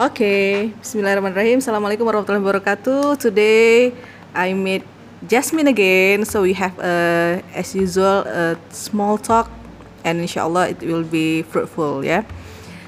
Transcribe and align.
Okay, 0.00 0.72
Bismillahirrahmanirrahim. 0.80 1.60
Assalamualaikum 1.60 2.08
warahmatullahi 2.08 2.40
wabarakatuh. 2.40 3.20
Today 3.20 3.92
I 4.32 4.56
meet 4.56 4.80
Jasmine 5.28 5.68
again. 5.68 6.24
So 6.24 6.40
we 6.40 6.56
have, 6.56 6.72
uh, 6.80 7.44
as 7.52 7.76
usual, 7.76 8.24
a 8.24 8.56
small 8.72 9.20
talk, 9.20 9.52
and 10.00 10.24
inshallah 10.24 10.72
it 10.72 10.80
will 10.80 11.04
be 11.04 11.44
fruitful. 11.44 12.00
Yeah. 12.00 12.24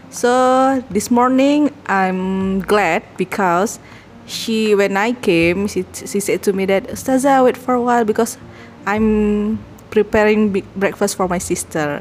So 0.08 0.80
this 0.88 1.12
morning 1.12 1.68
I'm 1.84 2.64
glad 2.64 3.04
because 3.20 3.76
she, 4.24 4.72
when 4.72 4.96
I 4.96 5.12
came, 5.12 5.68
she, 5.68 5.84
she 5.92 6.16
said 6.16 6.40
to 6.48 6.56
me 6.56 6.64
that 6.72 6.96
Ustazah 6.96 7.44
wait 7.44 7.60
for 7.60 7.76
a 7.76 7.82
while 7.84 8.08
because 8.08 8.40
I'm 8.88 9.60
preparing 9.92 10.64
breakfast 10.80 11.20
for 11.20 11.28
my 11.28 11.36
sister. 11.36 12.00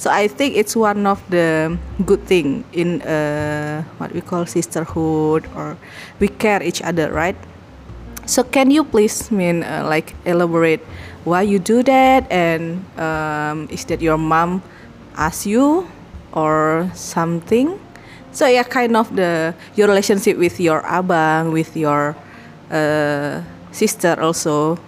So 0.00 0.08
I 0.08 0.28
think 0.32 0.56
it's 0.56 0.72
one 0.72 1.04
of 1.04 1.20
the 1.28 1.76
good 2.06 2.24
thing 2.24 2.64
in 2.72 3.02
uh, 3.02 3.84
what 3.98 4.16
we 4.16 4.22
call 4.22 4.46
sisterhood 4.46 5.44
or 5.54 5.76
we 6.18 6.28
care 6.28 6.62
each 6.62 6.80
other, 6.80 7.12
right? 7.12 7.36
So 8.24 8.42
can 8.42 8.70
you 8.70 8.82
please 8.82 9.30
mean 9.30 9.62
uh, 9.62 9.84
like 9.84 10.16
elaborate 10.24 10.80
why 11.24 11.42
you 11.42 11.58
do 11.58 11.82
that 11.82 12.24
and 12.32 12.80
um, 12.96 13.68
is 13.68 13.84
that 13.92 14.00
your 14.00 14.16
mom 14.16 14.62
ask 15.20 15.44
you 15.44 15.86
or 16.32 16.88
something? 16.94 17.76
So 18.32 18.46
yeah, 18.46 18.64
kind 18.64 18.96
of 18.96 19.14
the 19.14 19.52
your 19.76 19.88
relationship 19.88 20.38
with 20.38 20.58
your 20.58 20.80
abang, 20.80 21.52
with 21.52 21.76
your 21.76 22.16
uh, 22.72 23.42
sister 23.70 24.16
also. 24.16 24.80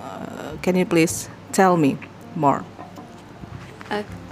Uh, 0.00 0.56
can 0.62 0.76
you 0.76 0.86
please 0.86 1.28
tell 1.52 1.76
me 1.76 1.98
more? 2.34 2.64
Okay, 3.92 4.23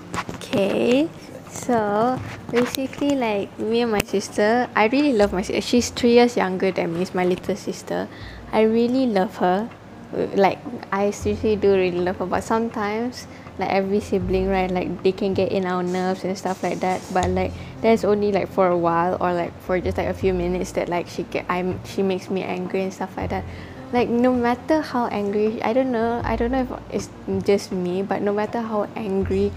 so 0.52 2.20
basically, 2.50 3.16
like 3.16 3.58
me 3.58 3.80
and 3.80 3.92
my 3.92 4.02
sister, 4.02 4.68
I 4.76 4.86
really 4.86 5.12
love 5.12 5.32
my 5.32 5.42
sister. 5.42 5.60
She's 5.60 5.90
three 5.90 6.14
years 6.14 6.36
younger 6.36 6.70
than 6.72 6.94
me. 6.94 7.02
It's 7.02 7.14
my 7.14 7.24
little 7.24 7.56
sister. 7.56 8.08
I 8.52 8.62
really 8.62 9.06
love 9.06 9.36
her. 9.36 9.70
Like 10.12 10.58
I 10.92 11.10
seriously 11.10 11.56
do 11.56 11.72
really 11.72 12.00
love 12.00 12.18
her. 12.18 12.26
But 12.26 12.44
sometimes, 12.44 13.26
like 13.58 13.70
every 13.70 14.00
sibling, 14.00 14.48
right, 14.48 14.70
like 14.70 15.02
they 15.02 15.12
can 15.12 15.32
get 15.32 15.52
in 15.52 15.64
our 15.64 15.82
nerves 15.82 16.24
and 16.24 16.36
stuff 16.36 16.62
like 16.62 16.80
that. 16.80 17.00
But 17.14 17.30
like 17.30 17.52
that's 17.80 18.04
only 18.04 18.32
like 18.32 18.52
for 18.52 18.68
a 18.68 18.76
while 18.76 19.16
or 19.20 19.32
like 19.32 19.56
for 19.62 19.80
just 19.80 19.96
like 19.96 20.08
a 20.08 20.14
few 20.14 20.34
minutes 20.34 20.72
that 20.72 20.88
like 20.88 21.08
she 21.08 21.22
get 21.24 21.46
I'm 21.48 21.82
she 21.84 22.02
makes 22.02 22.28
me 22.28 22.42
angry 22.42 22.82
and 22.82 22.92
stuff 22.92 23.16
like 23.16 23.30
that 23.30 23.44
like 23.92 24.08
no 24.08 24.32
matter 24.32 24.80
how 24.80 25.06
angry 25.08 25.60
I 25.62 25.72
don't 25.72 25.92
know 25.92 26.22
I 26.24 26.36
don't 26.36 26.50
know 26.50 26.62
if 26.90 26.94
it's 26.94 27.44
just 27.44 27.72
me 27.72 28.02
but 28.02 28.22
no 28.22 28.32
matter 28.32 28.60
how 28.62 28.88
angry 28.96 29.52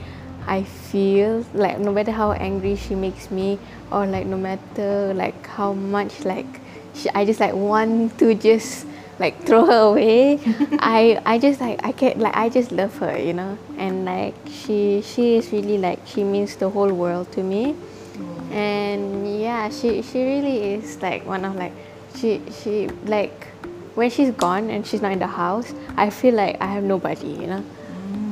I 0.48 0.64
feel 0.64 1.46
like 1.54 1.80
no 1.80 1.92
matter 1.92 2.12
how 2.12 2.32
angry 2.32 2.76
she 2.76 2.96
makes 2.96 3.32
me 3.32 3.60
or 3.92 4.06
like 4.06 4.26
no 4.28 4.38
matter 4.38 5.14
like 5.14 5.46
how 5.48 5.74
much 5.74 6.24
like 6.26 6.46
she, 6.94 7.10
I 7.10 7.26
just 7.26 7.40
like 7.40 7.54
want 7.54 8.18
to 8.20 8.36
just 8.36 8.86
like 9.20 9.42
throw 9.44 9.66
her 9.66 9.92
away 9.92 10.40
I 10.80 11.22
I 11.26 11.40
just 11.40 11.62
like 11.62 11.84
I 11.84 11.92
can't 11.92 12.20
like 12.20 12.36
I 12.36 12.50
just 12.50 12.72
love 12.72 12.96
her 13.00 13.18
you 13.18 13.34
know? 13.34 13.58
And 13.78 14.06
like 14.06 14.36
she 14.46 15.02
she 15.02 15.38
is 15.38 15.52
really 15.52 15.78
like 15.78 16.00
she 16.06 16.24
means 16.24 16.56
the 16.58 16.70
whole 16.70 16.94
world 16.94 17.32
to 17.34 17.44
me. 17.44 17.76
Oh. 18.18 18.54
And 18.54 19.40
yeah 19.40 19.70
she 19.70 20.02
she 20.02 20.24
really 20.24 20.74
is 20.76 21.02
like 21.02 21.26
one 21.26 21.44
of 21.44 21.56
like 21.56 21.74
she 22.16 22.42
she 22.62 22.88
like 23.06 23.48
when 23.96 24.10
she's 24.10 24.32
gone 24.32 24.70
and 24.70 24.86
she's 24.86 25.02
not 25.02 25.12
in 25.12 25.20
the 25.20 25.28
house 25.28 25.74
I 25.96 26.10
feel 26.10 26.36
like 26.36 26.62
I 26.62 26.68
have 26.68 26.84
nobody 26.84 27.28
you 27.28 27.48
know? 27.48 27.64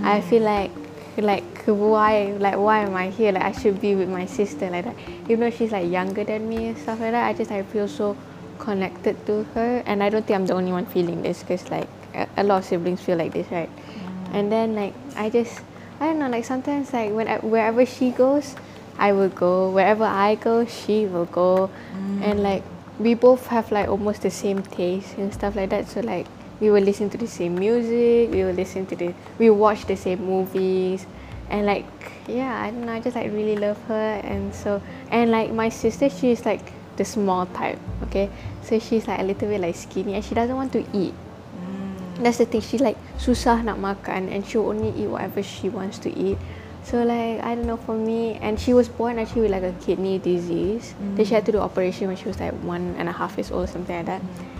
I 0.03 0.21
feel 0.21 0.41
mm. 0.41 0.45
like 0.45 0.71
like 1.17 1.52
why 1.65 2.33
like 2.39 2.57
why 2.57 2.79
am 2.79 2.95
I 2.95 3.09
here? 3.09 3.31
Like 3.31 3.43
I 3.43 3.51
should 3.51 3.79
be 3.79 3.95
with 3.95 4.09
my 4.09 4.25
sister 4.25 4.69
like 4.69 4.85
that. 4.85 4.95
Even 5.29 5.41
though 5.41 5.49
she's 5.49 5.71
like 5.71 5.89
younger 5.89 6.23
than 6.23 6.47
me 6.49 6.67
and 6.67 6.77
stuff 6.77 6.99
like 6.99 7.11
that 7.11 7.27
I 7.27 7.33
just 7.33 7.51
I 7.51 7.63
feel 7.63 7.87
so 7.87 8.17
connected 8.59 9.25
to 9.27 9.43
her. 9.55 9.83
And 9.85 10.03
I 10.03 10.09
don't 10.09 10.25
think 10.25 10.39
I'm 10.39 10.45
the 10.45 10.53
only 10.53 10.71
one 10.71 10.85
feeling 10.85 11.21
this 11.21 11.41
because 11.41 11.69
like 11.71 11.87
a, 12.13 12.27
a 12.37 12.43
lot 12.43 12.59
of 12.59 12.65
siblings 12.65 13.01
feel 13.01 13.17
like 13.17 13.33
this 13.33 13.49
right? 13.51 13.69
Mm. 13.69 14.35
and 14.35 14.51
then 14.51 14.75
like 14.75 14.93
I 15.15 15.29
just 15.29 15.61
I 15.99 16.07
don't 16.07 16.19
know 16.19 16.29
like 16.29 16.45
sometimes 16.45 16.91
like 16.93 17.11
when 17.11 17.27
wherever 17.41 17.85
she 17.85 18.11
goes 18.11 18.55
I 18.97 19.11
will 19.13 19.29
go. 19.29 19.69
Wherever 19.71 20.03
I 20.05 20.35
go 20.35 20.65
she 20.65 21.05
will 21.05 21.25
go. 21.25 21.69
Mm. 21.95 22.21
and 22.23 22.43
like 22.43 22.63
we 22.99 23.13
both 23.13 23.47
have 23.47 23.71
like 23.71 23.87
almost 23.89 24.21
the 24.21 24.29
same 24.29 24.61
taste 24.61 25.17
and 25.17 25.33
stuff 25.33 25.55
like 25.55 25.69
that. 25.69 25.87
So 25.87 26.01
like 26.01 26.27
we 26.59 26.69
will 26.69 26.83
listen 26.83 27.09
to 27.09 27.17
the 27.17 27.27
same 27.27 27.55
music 27.55 28.31
we 28.31 28.43
will 28.43 28.53
listen 28.53 28.85
to 28.85 28.95
the 28.95 29.13
we 29.37 29.49
watch 29.49 29.85
the 29.85 29.97
same 29.97 30.23
movies 30.23 31.05
and 31.49 31.65
like 31.65 31.85
yeah 32.27 32.61
I 32.61 32.71
don't 32.71 32.85
know 32.85 32.93
I 32.93 32.99
just 32.99 33.15
like 33.15 33.31
really 33.31 33.55
love 33.55 33.81
her 33.83 34.21
and 34.23 34.53
so 34.53 34.81
and 35.11 35.31
like 35.31 35.51
my 35.51 35.69
sister 35.69 36.09
she's 36.09 36.45
like 36.45 36.73
the 36.97 37.05
small 37.05 37.45
type 37.47 37.79
okay? 38.03 38.29
So 38.61 38.79
she's 38.79 39.07
like 39.07 39.19
a 39.19 39.23
little 39.23 39.47
bit 39.47 39.61
like 39.61 39.75
skinny 39.75 40.13
and 40.13 40.23
she 40.23 40.35
doesn't 40.35 40.55
want 40.55 40.71
to 40.73 40.85
eat. 40.93 41.13
Mm. 41.57 42.23
that's 42.23 42.37
the 42.37 42.45
thing 42.45 42.61
she 42.61 42.77
like 42.77 42.97
susah 43.17 43.63
nak 43.63 43.77
makan 43.77 44.29
and 44.29 44.45
she'll 44.45 44.67
only 44.67 44.89
eat 44.95 45.07
whatever 45.07 45.41
she 45.43 45.69
wants 45.69 45.97
to 45.99 46.09
eat. 46.13 46.37
So 46.83 47.03
like 47.03 47.41
I 47.43 47.55
don't 47.55 47.65
know 47.65 47.77
for 47.77 47.95
me 47.95 48.35
and 48.41 48.59
she 48.59 48.73
was 48.73 48.89
born 48.89 49.17
actually 49.17 49.47
with 49.47 49.51
like 49.51 49.63
a 49.63 49.73
kidney 49.81 50.19
disease. 50.19 50.93
Mm. 51.01 51.17
then 51.17 51.25
she 51.25 51.33
had 51.33 51.45
to 51.47 51.51
do 51.51 51.59
operation 51.59 52.07
when 52.07 52.17
she 52.17 52.25
was 52.25 52.39
like 52.39 52.53
one 52.63 52.95
and 52.97 53.09
a 53.09 53.13
half 53.13 53.37
years 53.37 53.51
old 53.51 53.69
something 53.69 53.95
like 53.95 54.05
that. 54.05 54.21
Mm 54.21 54.53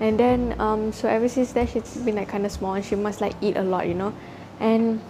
and 0.00 0.18
then 0.18 0.56
um 0.58 0.92
so 0.92 1.08
ever 1.08 1.28
since 1.28 1.52
then 1.52 1.66
she's 1.66 1.96
been 1.98 2.16
like 2.16 2.28
kind 2.28 2.44
of 2.44 2.50
small 2.50 2.74
and 2.74 2.84
she 2.84 2.96
must 2.96 3.20
like 3.20 3.34
eat 3.40 3.56
a 3.56 3.62
lot 3.62 3.86
you 3.86 3.94
know? 3.94 4.12
And 4.58 5.00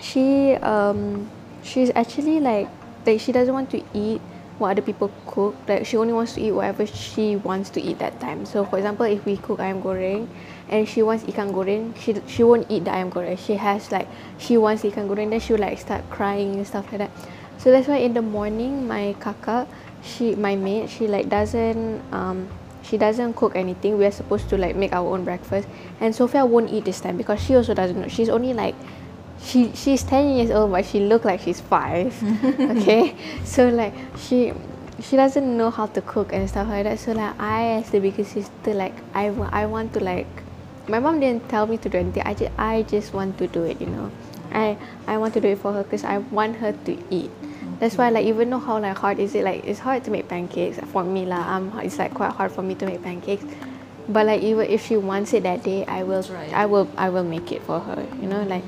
she 0.00 0.54
um 0.62 1.28
she's 1.62 1.90
actually 1.94 2.40
like 2.40 2.68
like 3.06 3.20
she 3.20 3.32
doesn't 3.32 3.54
want 3.54 3.70
to 3.70 3.82
eat 3.94 4.20
what 4.58 4.72
other 4.72 4.82
people 4.82 5.10
cook. 5.26 5.54
Like 5.66 5.86
she 5.86 5.96
only 5.96 6.12
wants 6.12 6.34
to 6.34 6.40
eat 6.42 6.52
whatever 6.52 6.84
she 6.86 7.36
wants 7.36 7.70
to 7.70 7.80
eat 7.80 7.98
that 8.00 8.20
time. 8.20 8.44
So 8.44 8.64
for 8.64 8.78
example 8.78 9.06
if 9.06 9.24
we 9.24 9.36
cook 9.36 9.58
ayam 9.58 9.82
goreng 9.82 10.28
and 10.68 10.88
she 10.88 11.02
wants 11.02 11.24
ikan 11.24 11.54
goreng 11.54 11.94
she 11.96 12.18
she 12.26 12.42
won't 12.42 12.66
eat 12.68 12.84
the 12.84 12.90
ayam 12.90 13.10
goreng. 13.10 13.38
She 13.38 13.54
has 13.54 13.90
like 13.92 14.08
she 14.38 14.56
wants 14.56 14.82
ikan 14.82 15.08
goreng 15.08 15.30
then 15.30 15.40
she 15.40 15.52
will 15.54 15.62
like 15.62 15.78
start 15.78 16.02
crying 16.10 16.56
and 16.56 16.66
stuff 16.66 16.90
like 16.90 16.98
that. 17.06 17.10
So 17.58 17.70
that's 17.70 17.86
why 17.88 17.98
in 17.98 18.14
the 18.14 18.22
morning 18.22 18.86
my 18.86 19.14
kakak 19.18 19.66
she 20.02 20.34
my 20.34 20.54
maid 20.54 20.90
she 20.90 21.06
like 21.06 21.28
doesn't 21.28 22.02
um 22.12 22.48
she 22.82 22.96
doesn't 22.96 23.34
cook 23.34 23.54
anything. 23.54 23.98
We 23.98 24.06
are 24.06 24.14
supposed 24.14 24.48
to 24.50 24.56
like 24.56 24.74
make 24.74 24.92
our 24.92 25.06
own 25.06 25.24
breakfast. 25.24 25.68
And 26.00 26.14
Sophia 26.14 26.46
won't 26.46 26.72
eat 26.72 26.84
this 26.84 27.00
time 27.00 27.16
because 27.16 27.42
she 27.42 27.54
also 27.54 27.74
doesn't 27.74 28.00
know. 28.00 28.08
She's 28.08 28.28
only 28.30 28.54
like 28.54 28.74
she 29.42 29.72
she's 29.74 30.02
10 30.02 30.36
years 30.36 30.50
old 30.50 30.70
but 30.70 30.84
she 30.84 31.00
look 31.00 31.24
like 31.24 31.40
she's 31.40 31.60
5 31.60 32.60
okay? 32.76 33.14
So 33.44 33.68
like 33.68 33.94
she 34.16 34.52
she 35.00 35.16
doesn't 35.16 35.56
know 35.56 35.70
how 35.70 35.86
to 35.86 36.00
cook 36.02 36.32
and 36.32 36.48
stuff 36.48 36.68
like 36.68 36.84
that. 36.84 36.98
So 36.98 37.12
like 37.12 37.38
I 37.38 37.78
as 37.78 37.90
the 37.90 38.00
biggest 38.00 38.32
sister 38.32 38.74
like 38.74 38.94
I, 39.14 39.26
I 39.50 39.66
want 39.66 39.92
to 39.94 40.00
like 40.00 40.26
my 40.88 40.98
mom 40.98 41.20
didn't 41.20 41.48
tell 41.48 41.66
me 41.66 41.76
to 41.78 41.88
do 41.88 41.98
anything. 41.98 42.22
I 42.24 42.34
just, 42.34 42.52
I 42.58 42.82
just 42.82 43.14
want 43.14 43.38
to 43.38 43.46
do 43.46 43.62
it 43.62 43.80
you 43.80 43.86
know? 43.86 44.10
I 44.52 44.76
I 45.06 45.18
want 45.18 45.34
to 45.34 45.40
do 45.40 45.48
it 45.48 45.58
for 45.58 45.72
her 45.72 45.82
because 45.82 46.04
I 46.04 46.18
want 46.18 46.56
her 46.56 46.72
to 46.72 46.98
eat. 47.10 47.30
That's 47.78 47.96
why 47.96 48.10
like 48.10 48.26
even 48.26 48.50
though 48.50 48.58
how 48.58 48.80
like 48.80 48.96
hard 48.96 49.18
is 49.20 49.34
it 49.34 49.44
like 49.44 49.64
it's 49.64 49.78
hard 49.78 50.02
to 50.04 50.10
make 50.10 50.28
pancakes 50.28 50.78
for 50.90 51.04
me 51.04 51.26
lah. 51.26 51.56
Um 51.56 51.78
it's 51.78 51.98
like 51.98 52.14
quite 52.14 52.32
hard 52.32 52.50
for 52.50 52.62
me 52.62 52.74
to 52.76 52.86
make 52.86 53.02
pancakes. 53.02 53.44
But 54.08 54.26
like 54.26 54.42
even 54.42 54.66
if 54.66 54.86
she 54.86 54.96
wants 54.96 55.32
it 55.32 55.44
that 55.44 55.62
day 55.62 55.84
I 55.86 56.02
will 56.02 56.22
right. 56.22 56.52
I 56.52 56.66
will 56.66 56.88
I 56.96 57.10
will 57.10 57.24
make 57.24 57.52
it 57.52 57.62
for 57.62 57.78
her 57.78 58.06
you 58.20 58.26
know? 58.26 58.42
Like 58.42 58.64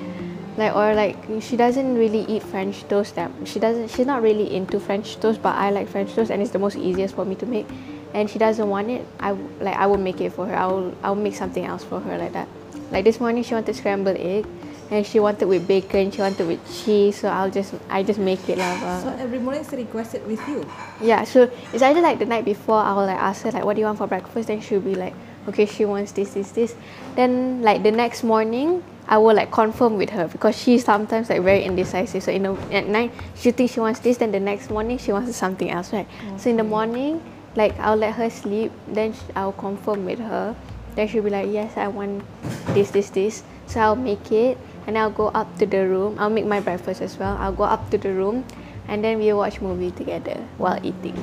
like 0.57 0.75
or 0.75 0.95
like 0.95 1.17
she 1.41 1.57
doesn't 1.57 1.97
really 1.97 2.25
eat 2.25 2.43
French 2.43 2.83
toast 2.89 3.15
that 3.15 3.31
she 3.45 3.59
doesn't 3.59 3.89
she's 3.89 4.07
not 4.07 4.23
really 4.23 4.55
into 4.55 4.81
French 4.81 5.19
toast 5.21 5.43
but 5.43 5.55
I 5.55 5.71
like 5.71 5.89
French 5.89 6.13
toast 6.15 6.31
and 6.31 6.43
it's 6.43 6.51
the 6.51 6.59
most 6.59 6.77
easiest 6.77 7.15
for 7.15 7.25
me 7.25 7.35
to 7.37 7.47
make. 7.47 7.67
And 8.13 8.29
she 8.29 8.39
doesn't 8.39 8.69
want 8.69 8.91
it 8.91 9.07
I 9.21 9.33
like 9.61 9.77
I 9.77 9.87
will 9.87 9.99
make 9.99 10.21
it 10.21 10.33
for 10.33 10.47
her. 10.47 10.55
I 10.57 10.67
will 10.67 10.95
I 11.03 11.09
will 11.11 11.23
make 11.23 11.37
something 11.37 11.65
else 11.65 11.85
for 11.85 12.01
her 12.01 12.19
like 12.19 12.33
that. 12.33 12.49
Like 12.91 13.05
this 13.05 13.21
morning 13.21 13.45
she 13.45 13.55
wanted 13.55 13.75
scrambled 13.77 14.17
egg 14.17 14.47
and 14.91 15.07
she 15.07 15.21
wanted 15.21 15.47
with 15.47 15.69
bacon 15.69 16.11
she 16.11 16.21
wanted 16.21 16.47
with 16.49 16.59
cheese 16.85 17.21
so 17.21 17.29
I'll 17.29 17.51
just 17.51 17.75
I 17.89 18.03
just 18.03 18.19
make 18.19 18.49
it 18.49 18.59
lah 18.59 18.99
so 18.99 19.09
every 19.11 19.39
morning 19.39 19.65
she 19.69 19.77
requested 19.77 20.27
with 20.27 20.43
you? 20.49 20.67
Yeah 21.01 21.23
so 21.23 21.49
it's 21.73 21.83
either 21.83 22.01
like 22.01 22.19
the 22.19 22.27
night 22.27 22.45
before 22.45 22.79
I'll 22.83 23.07
like 23.07 23.17
ask 23.17 23.43
her 23.43 23.53
like 23.53 23.65
what 23.65 23.75
do 23.75 23.81
you 23.81 23.87
want 23.87 23.99
for 23.99 24.09
breakfast? 24.09 24.49
Then 24.49 24.61
she'll 24.61 24.81
be 24.81 24.97
like 24.97 25.15
okay 25.47 25.67
she 25.67 25.85
wants 25.85 26.11
this 26.13 26.35
this 26.35 26.51
this. 26.51 26.75
Then 27.15 27.63
like 27.63 27.85
the 27.85 27.93
next 27.93 28.25
morning 28.25 28.83
I 29.11 29.19
will 29.19 29.35
like 29.35 29.51
confirm 29.51 29.99
with 29.99 30.11
her 30.11 30.29
because 30.29 30.57
she 30.57 30.79
sometimes 30.79 31.29
like 31.29 31.43
very 31.43 31.65
indecisive. 31.65 32.23
So 32.23 32.31
in 32.31 32.45
the 32.45 32.55
at 32.71 32.87
night 32.87 33.11
she 33.35 33.51
thinks 33.51 33.75
she 33.75 33.81
wants 33.81 33.99
this 33.99 34.19
then 34.19 34.31
the 34.31 34.39
next 34.39 34.71
morning 34.71 34.99
she 34.99 35.11
wants 35.11 35.35
something 35.37 35.69
else 35.69 35.93
right? 35.93 36.07
Okay. 36.07 36.39
so 36.39 36.49
in 36.49 36.57
the 36.57 36.63
morning 36.63 37.21
like 37.57 37.77
I'll 37.81 37.97
let 37.97 38.15
her 38.15 38.31
sleep 38.31 38.71
then 38.87 39.13
I'll 39.35 39.53
confirm 39.59 40.07
with 40.07 40.21
her. 40.21 40.55
Then 40.95 41.09
she'll 41.09 41.25
be 41.25 41.31
like 41.31 41.51
yes 41.51 41.77
I 41.77 41.89
want 41.89 42.23
this 42.71 42.93
this 42.93 43.11
this. 43.11 43.43
So 43.67 43.81
I'll 43.81 43.97
make 43.99 44.31
it 44.31 44.57
and 44.87 44.97
I'll 44.97 45.11
go 45.11 45.35
up 45.35 45.59
to 45.59 45.67
the 45.67 45.89
room. 45.89 46.15
I'll 46.17 46.31
make 46.31 46.47
my 46.47 46.61
breakfast 46.61 47.03
as 47.03 47.19
well. 47.19 47.37
I'll 47.41 47.53
go 47.53 47.65
up 47.65 47.91
to 47.91 47.99
the 47.99 48.15
room 48.15 48.45
and 48.87 49.03
then 49.03 49.19
we'll 49.19 49.39
watch 49.39 49.61
movie 49.61 49.91
together 49.91 50.39
while 50.57 50.79
eating. 50.87 51.19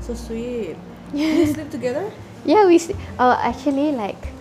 So 0.00 0.14
sweet. 0.14 0.74
You 1.14 1.46
sleep 1.46 1.70
together? 1.70 2.10
Yeah 2.44 2.66
we 2.66 2.82
uh, 3.22 3.38
actually 3.38 3.92
like 3.92 4.33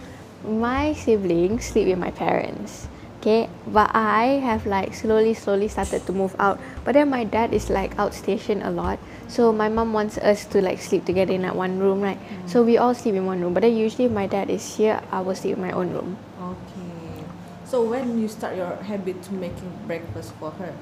my 0.44 0.94
siblings 0.94 1.66
sleep 1.66 1.88
with 1.88 1.98
my 1.98 2.12
parents 2.12 2.88
Okay, 3.24 3.48
but 3.72 3.88
I 3.96 4.44
have 4.44 4.68
like 4.68 4.92
slowly, 4.92 5.34
slowly 5.34 5.72
started 5.72 6.04
to 6.08 6.12
move 6.12 6.36
out. 6.44 6.60
But 6.84 6.92
then 6.92 7.08
my 7.08 7.24
dad 7.24 7.54
is 7.56 7.70
like 7.70 7.96
outstation 7.96 8.60
a 8.60 8.70
lot, 8.70 9.00
so 9.32 9.56
my 9.56 9.72
mom 9.72 9.96
wants 9.96 10.18
us 10.20 10.44
to 10.52 10.60
like 10.60 10.84
sleep 10.84 11.08
together 11.08 11.32
in 11.32 11.44
that 11.48 11.56
one 11.56 11.80
room, 11.80 12.02
right? 12.02 12.20
So 12.52 12.68
we 12.68 12.76
all 12.76 12.92
sleep 12.94 13.16
in 13.16 13.26
one 13.26 13.40
room. 13.40 13.54
But 13.54 13.64
then 13.64 13.78
usually 13.80 14.12
if 14.12 14.12
my 14.12 14.28
dad 14.28 14.50
is 14.50 14.76
here, 14.76 15.00
I 15.10 15.22
will 15.22 15.40
sleep 15.40 15.56
in 15.56 15.64
my 15.64 15.72
own 15.72 15.96
room. 15.96 16.18
Okay. 16.36 17.24
So 17.64 17.88
when 17.88 18.20
you 18.20 18.28
start 18.28 18.58
your 18.58 18.76
habit 18.84 19.24
to 19.24 19.34
making 19.40 19.72
breakfast 19.88 20.36
for 20.36 20.52
her? 20.60 20.76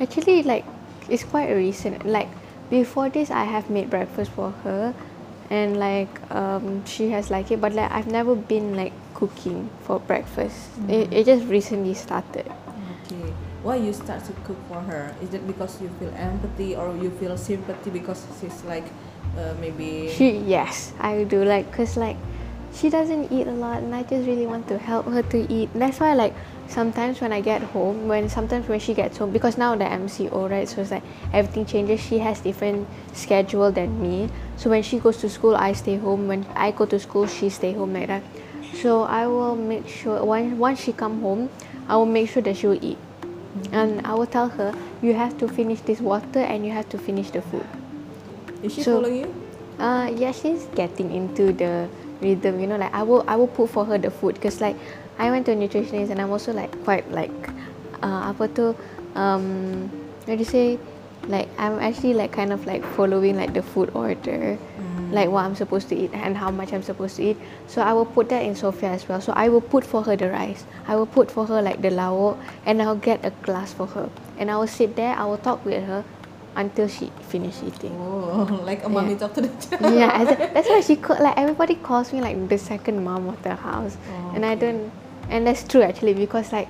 Actually, 0.00 0.42
like 0.42 0.66
it's 1.08 1.22
quite 1.22 1.54
recent. 1.54 2.04
Like 2.04 2.26
before 2.74 3.06
this, 3.08 3.30
I 3.30 3.44
have 3.44 3.70
made 3.70 3.88
breakfast 3.88 4.32
for 4.32 4.50
her, 4.66 4.92
and 5.46 5.78
like 5.78 6.10
um, 6.34 6.84
she 6.90 7.14
has 7.14 7.30
liked 7.30 7.52
it. 7.54 7.60
But 7.60 7.70
like 7.70 7.92
I've 7.92 8.10
never 8.10 8.34
been 8.34 8.74
like 8.74 8.90
cooking 9.26 9.70
for 9.82 9.98
breakfast. 10.00 10.56
It, 10.88 11.12
it 11.12 11.26
just 11.26 11.46
recently 11.46 11.94
started. 11.94 12.46
Okay. 13.04 13.32
Why 13.62 13.76
you 13.76 13.92
start 13.92 14.24
to 14.24 14.32
cook 14.44 14.58
for 14.68 14.80
her? 14.80 15.14
Is 15.22 15.32
it 15.32 15.46
because 15.46 15.80
you 15.80 15.88
feel 15.98 16.12
empathy 16.16 16.76
or 16.76 16.94
you 16.96 17.10
feel 17.10 17.36
sympathy 17.36 17.90
because 17.90 18.26
she's 18.40 18.62
like 18.64 18.84
uh, 19.38 19.54
maybe 19.60 20.12
She 20.12 20.36
yes, 20.44 20.92
I 21.00 21.24
do 21.24 21.44
like 21.44 21.72
cause 21.72 21.96
like 21.96 22.16
she 22.74 22.90
doesn't 22.90 23.30
eat 23.30 23.46
a 23.46 23.52
lot, 23.52 23.82
and 23.82 23.94
I 23.94 24.02
just 24.02 24.26
really 24.26 24.46
want 24.46 24.66
to 24.68 24.76
help 24.78 25.06
her 25.06 25.22
to 25.22 25.52
eat. 25.52 25.70
That's 25.74 26.00
why 26.00 26.12
like 26.14 26.34
sometimes 26.66 27.20
when 27.20 27.32
I 27.32 27.40
get 27.40 27.62
home, 27.62 28.08
when 28.08 28.28
sometimes 28.28 28.68
when 28.68 28.80
she 28.80 28.94
gets 28.94 29.16
home, 29.16 29.30
because 29.30 29.56
now 29.56 29.76
the 29.76 29.84
MCO 29.84 30.50
right, 30.50 30.68
so 30.68 30.82
it's 30.82 30.90
like 30.90 31.04
everything 31.32 31.66
changes. 31.66 32.00
She 32.00 32.18
has 32.18 32.40
different 32.40 32.88
schedule 33.12 33.70
than 33.70 34.02
me. 34.02 34.28
So 34.56 34.70
when 34.70 34.82
she 34.82 34.98
goes 34.98 35.18
to 35.18 35.30
school, 35.30 35.54
I 35.54 35.72
stay 35.72 35.96
home. 35.96 36.26
When 36.26 36.44
I 36.54 36.72
go 36.72 36.84
to 36.86 36.98
school, 36.98 37.26
she 37.26 37.48
stay 37.48 37.72
home 37.72 37.94
like 37.94 38.08
that. 38.08 38.22
So 38.82 39.02
I 39.04 39.26
will 39.26 39.54
make 39.56 39.86
sure 39.88 40.18
once 40.24 40.52
once 40.58 40.80
she 40.82 40.92
come 40.92 41.20
home, 41.22 41.48
I 41.88 41.96
will 41.96 42.10
make 42.10 42.28
sure 42.28 42.42
that 42.42 42.56
she 42.56 42.66
will 42.66 42.82
eat, 42.82 42.98
and 43.72 44.02
I 44.04 44.12
will 44.14 44.26
tell 44.26 44.48
her 44.58 44.74
you 45.00 45.14
have 45.14 45.38
to 45.38 45.48
finish 45.48 45.80
this 45.86 46.00
water 46.00 46.40
and 46.42 46.66
you 46.66 46.72
have 46.72 46.88
to 46.90 46.98
finish 46.98 47.30
the 47.30 47.40
food. 47.42 47.64
is 48.64 48.72
she 48.74 48.82
So- 48.82 48.98
following 49.00 49.28
you? 49.28 49.30
Uh, 49.78 50.06
yeah, 50.14 50.30
she's 50.30 50.64
getting 50.78 51.10
into 51.10 51.50
the 51.52 51.88
rhythm. 52.22 52.60
You 52.62 52.66
know, 52.70 52.78
like 52.78 52.94
I 52.94 53.02
will, 53.02 53.24
I 53.26 53.34
will 53.36 53.50
put 53.50 53.70
for 53.74 53.84
her 53.84 53.98
the 53.98 54.10
food 54.10 54.34
because 54.38 54.60
like 54.62 54.76
I 55.18 55.30
went 55.30 55.46
to 55.46 55.52
a 55.52 55.56
nutritionist 55.58 56.10
and 56.14 56.20
I'm 56.22 56.30
also 56.30 56.52
like 56.54 56.70
quite 56.86 57.10
like 57.10 57.34
uh, 58.02 58.30
apa 58.30 58.46
tu 58.54 58.72
um, 59.18 59.90
what 60.24 60.38
do 60.38 60.40
you 60.40 60.46
say? 60.48 60.78
Like 61.26 61.48
I'm 61.58 61.78
actually 61.82 62.14
like 62.14 62.30
kind 62.32 62.52
of 62.54 62.64
like 62.70 62.84
following 62.94 63.34
like 63.36 63.50
the 63.52 63.62
food 63.66 63.90
order, 63.98 64.56
like 65.14 65.30
what 65.30 65.44
I'm 65.44 65.54
supposed 65.54 65.88
to 65.90 65.96
eat 65.96 66.10
and 66.12 66.36
how 66.36 66.50
much 66.50 66.72
I'm 66.72 66.82
supposed 66.82 67.16
to 67.16 67.22
eat. 67.22 67.36
So 67.68 67.80
I 67.82 67.92
will 67.92 68.04
put 68.06 68.28
that 68.30 68.42
in 68.42 68.54
Sophia 68.54 68.90
as 68.90 69.08
well. 69.08 69.20
So 69.20 69.32
I 69.32 69.48
will 69.48 69.60
put 69.62 69.84
for 69.86 70.02
her 70.02 70.16
the 70.16 70.28
rice. 70.30 70.64
I 70.86 70.96
will 70.96 71.06
put 71.06 71.30
for 71.30 71.46
her 71.46 71.62
like 71.62 71.80
the 71.80 71.90
lauk 71.90 72.36
and 72.66 72.82
I'll 72.82 72.96
get 72.96 73.24
a 73.24 73.30
glass 73.46 73.72
for 73.72 73.86
her. 73.86 74.10
And 74.38 74.50
I 74.50 74.56
will 74.56 74.66
sit 74.66 74.96
there. 74.96 75.14
I 75.14 75.24
will 75.24 75.38
talk 75.38 75.64
with 75.64 75.84
her 75.84 76.04
until 76.56 76.88
she 76.88 77.10
finish 77.30 77.54
eating. 77.62 77.94
Oh, 77.98 78.60
like 78.66 78.84
a 78.84 78.88
mommy 78.88 79.12
Yeah. 79.12 79.18
talk 79.18 79.34
to 79.34 79.40
the 79.42 79.48
child. 79.78 79.94
yeah, 79.94 80.10
as- 80.22 80.38
that's 80.54 80.68
why 80.68 80.80
she 80.80 80.96
called 80.96 81.20
like 81.20 81.36
everybody 81.38 81.74
calls 81.76 82.12
me 82.12 82.20
like 82.20 82.36
the 82.48 82.58
second 82.58 83.02
mom 83.02 83.28
of 83.28 83.42
the 83.42 83.54
house, 83.56 83.96
Oh, 84.10 84.32
and 84.34 84.44
I 84.46 84.54
don't, 84.54 84.90
and 85.30 85.46
that's 85.46 85.66
true 85.66 85.82
actually 85.82 86.14
because 86.14 86.52
like, 86.52 86.68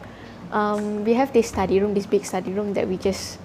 um, 0.53 1.05
we 1.05 1.13
have 1.15 1.33
this 1.33 1.49
study 1.49 1.81
room, 1.81 1.93
this 1.93 2.07
big 2.07 2.25
study 2.25 2.53
room 2.53 2.73
that 2.75 2.89
we 2.89 2.97
just, 2.97 3.39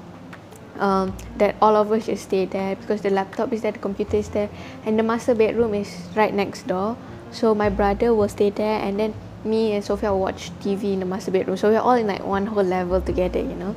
um, 0.80 1.16
that 1.38 1.56
all 1.62 1.76
of 1.76 1.92
us 1.92 2.06
just 2.08 2.24
stay 2.24 2.46
there 2.46 2.76
because 2.76 3.02
the 3.02 3.10
laptop 3.10 3.54
is 3.54 3.62
there, 3.62 3.72
the 3.72 3.80
computer 3.80 4.18
is 4.18 4.30
there, 4.30 4.50
and 4.86 4.98
the 4.98 5.04
master 5.04 5.36
bedroom 5.36 5.74
is 5.74 6.08
right 6.16 6.34
next 6.34 6.68
door. 6.68 6.98
So 7.32 7.54
my 7.54 7.70
brother 7.70 8.14
will 8.16 8.30
stay 8.30 8.50
there, 8.50 8.80
and 8.82 9.00
then 9.00 9.14
me 9.46 9.74
and 9.74 9.84
Sophia 9.84 10.12
will 10.12 10.20
watch 10.20 10.52
TV 10.60 10.94
in 10.94 11.00
the 11.00 11.06
master 11.06 11.32
bedroom. 11.32 11.58
So 11.58 11.70
we're 11.70 11.80
all 11.80 11.94
in 11.94 12.08
like 12.08 12.26
one 12.26 12.46
whole 12.48 12.64
level 12.64 13.02
together, 13.02 13.40
you 13.40 13.56
know. 13.56 13.76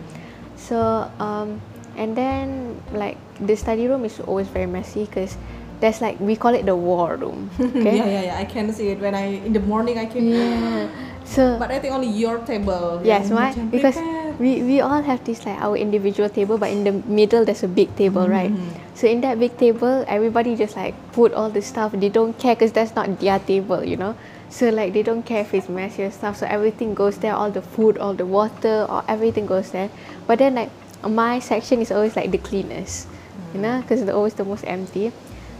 So 0.56 1.10
um, 1.18 1.60
and 1.96 2.16
then 2.16 2.80
like 2.92 3.18
the 3.40 3.56
study 3.56 3.86
room 3.88 4.04
is 4.04 4.20
always 4.20 4.48
very 4.48 4.66
messy 4.66 5.04
because 5.04 5.36
there's 5.80 6.00
like 6.00 6.18
we 6.20 6.36
call 6.36 6.54
it 6.54 6.64
the 6.64 6.76
war 6.76 7.16
room. 7.16 7.50
Okay. 7.60 7.96
Yeah, 7.96 8.06
yeah, 8.06 8.22
yeah. 8.22 8.38
I 8.38 8.44
can 8.44 8.72
see 8.72 8.88
it 8.90 9.00
when 9.00 9.14
I 9.14 9.42
in 9.42 9.52
the 9.52 9.60
morning 9.60 9.98
I 9.98 10.06
can. 10.06 10.22
Yeah. 10.32 10.88
So 11.24 11.58
But 11.58 11.70
I 11.70 11.78
think 11.78 11.94
only 11.94 12.08
your 12.08 12.38
table. 12.46 13.00
yes, 13.04 13.30
why? 13.30 13.52
Because 13.70 13.94
prepare. 13.94 14.21
We, 14.38 14.62
we 14.62 14.80
all 14.80 15.02
have 15.02 15.24
this 15.24 15.44
like 15.46 15.60
our 15.60 15.76
individual 15.76 16.28
table, 16.28 16.58
but 16.58 16.70
in 16.70 16.84
the 16.84 16.92
middle 16.92 17.44
there's 17.44 17.62
a 17.62 17.68
big 17.68 17.94
table, 17.96 18.28
right? 18.28 18.50
Mm-hmm. 18.50 18.94
So 18.94 19.06
in 19.06 19.20
that 19.22 19.38
big 19.38 19.56
table, 19.56 20.04
everybody 20.06 20.56
just 20.56 20.76
like 20.76 20.94
put 21.12 21.32
all 21.32 21.50
the 21.50 21.62
stuff. 21.62 21.92
They 21.92 22.08
don't 22.08 22.38
care 22.38 22.54
because 22.54 22.72
that's 22.72 22.94
not 22.94 23.20
their 23.20 23.38
table, 23.38 23.84
you 23.84 23.96
know. 23.96 24.16
So 24.50 24.68
like 24.68 24.92
they 24.92 25.02
don't 25.02 25.22
care 25.24 25.40
if 25.40 25.54
it's 25.54 25.68
messy 25.68 26.04
or 26.04 26.10
stuff. 26.10 26.36
So 26.36 26.46
everything 26.46 26.94
goes 26.94 27.18
there, 27.18 27.34
all 27.34 27.50
the 27.50 27.62
food, 27.62 27.96
all 27.98 28.14
the 28.14 28.26
water, 28.26 28.86
or 28.88 29.02
everything 29.08 29.46
goes 29.46 29.70
there. 29.70 29.90
But 30.26 30.38
then 30.38 30.54
like 30.54 30.70
my 31.08 31.38
section 31.38 31.80
is 31.80 31.90
always 31.90 32.16
like 32.16 32.30
the 32.30 32.38
cleanest, 32.38 33.08
you 33.54 33.60
know, 33.60 33.80
mm. 33.80 33.82
because 33.82 34.02
it's 34.02 34.10
always 34.10 34.34
the 34.34 34.44
most 34.44 34.64
empty. 34.66 35.12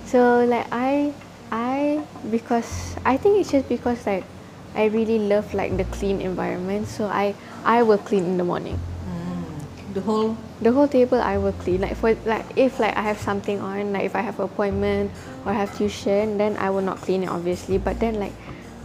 So 0.04 0.44
like 0.44 0.66
I 0.70 1.14
I 1.50 2.04
because 2.30 2.96
I 3.04 3.16
think 3.16 3.40
it's 3.40 3.50
just 3.50 3.68
because 3.68 4.06
like 4.06 4.24
I 4.74 4.86
really 4.86 5.18
love 5.18 5.52
like 5.54 5.76
the 5.76 5.84
clean 5.84 6.20
environment. 6.20 6.88
So 6.88 7.06
I 7.06 7.34
I 7.64 7.82
will 7.82 7.98
clean 7.98 8.24
in 8.24 8.36
the 8.38 8.44
morning. 8.44 8.78
the 9.94 10.00
whole 10.00 10.36
The 10.62 10.72
whole 10.72 10.86
table 10.88 11.20
I 11.20 11.36
will 11.38 11.52
clean. 11.52 11.80
Like 11.82 11.96
for 11.96 12.14
like 12.24 12.46
if 12.56 12.78
like 12.78 12.96
I 12.96 13.02
have 13.02 13.18
something 13.18 13.60
on, 13.60 13.92
like 13.92 14.04
if 14.04 14.14
I 14.14 14.22
have 14.22 14.38
appointment 14.40 15.10
or 15.44 15.52
have 15.52 15.76
tuition, 15.76 16.38
then 16.38 16.56
I 16.56 16.70
will 16.70 16.86
not 16.86 16.98
clean 17.02 17.24
it 17.24 17.28
obviously. 17.28 17.78
But 17.78 17.98
then 17.98 18.18
like 18.18 18.32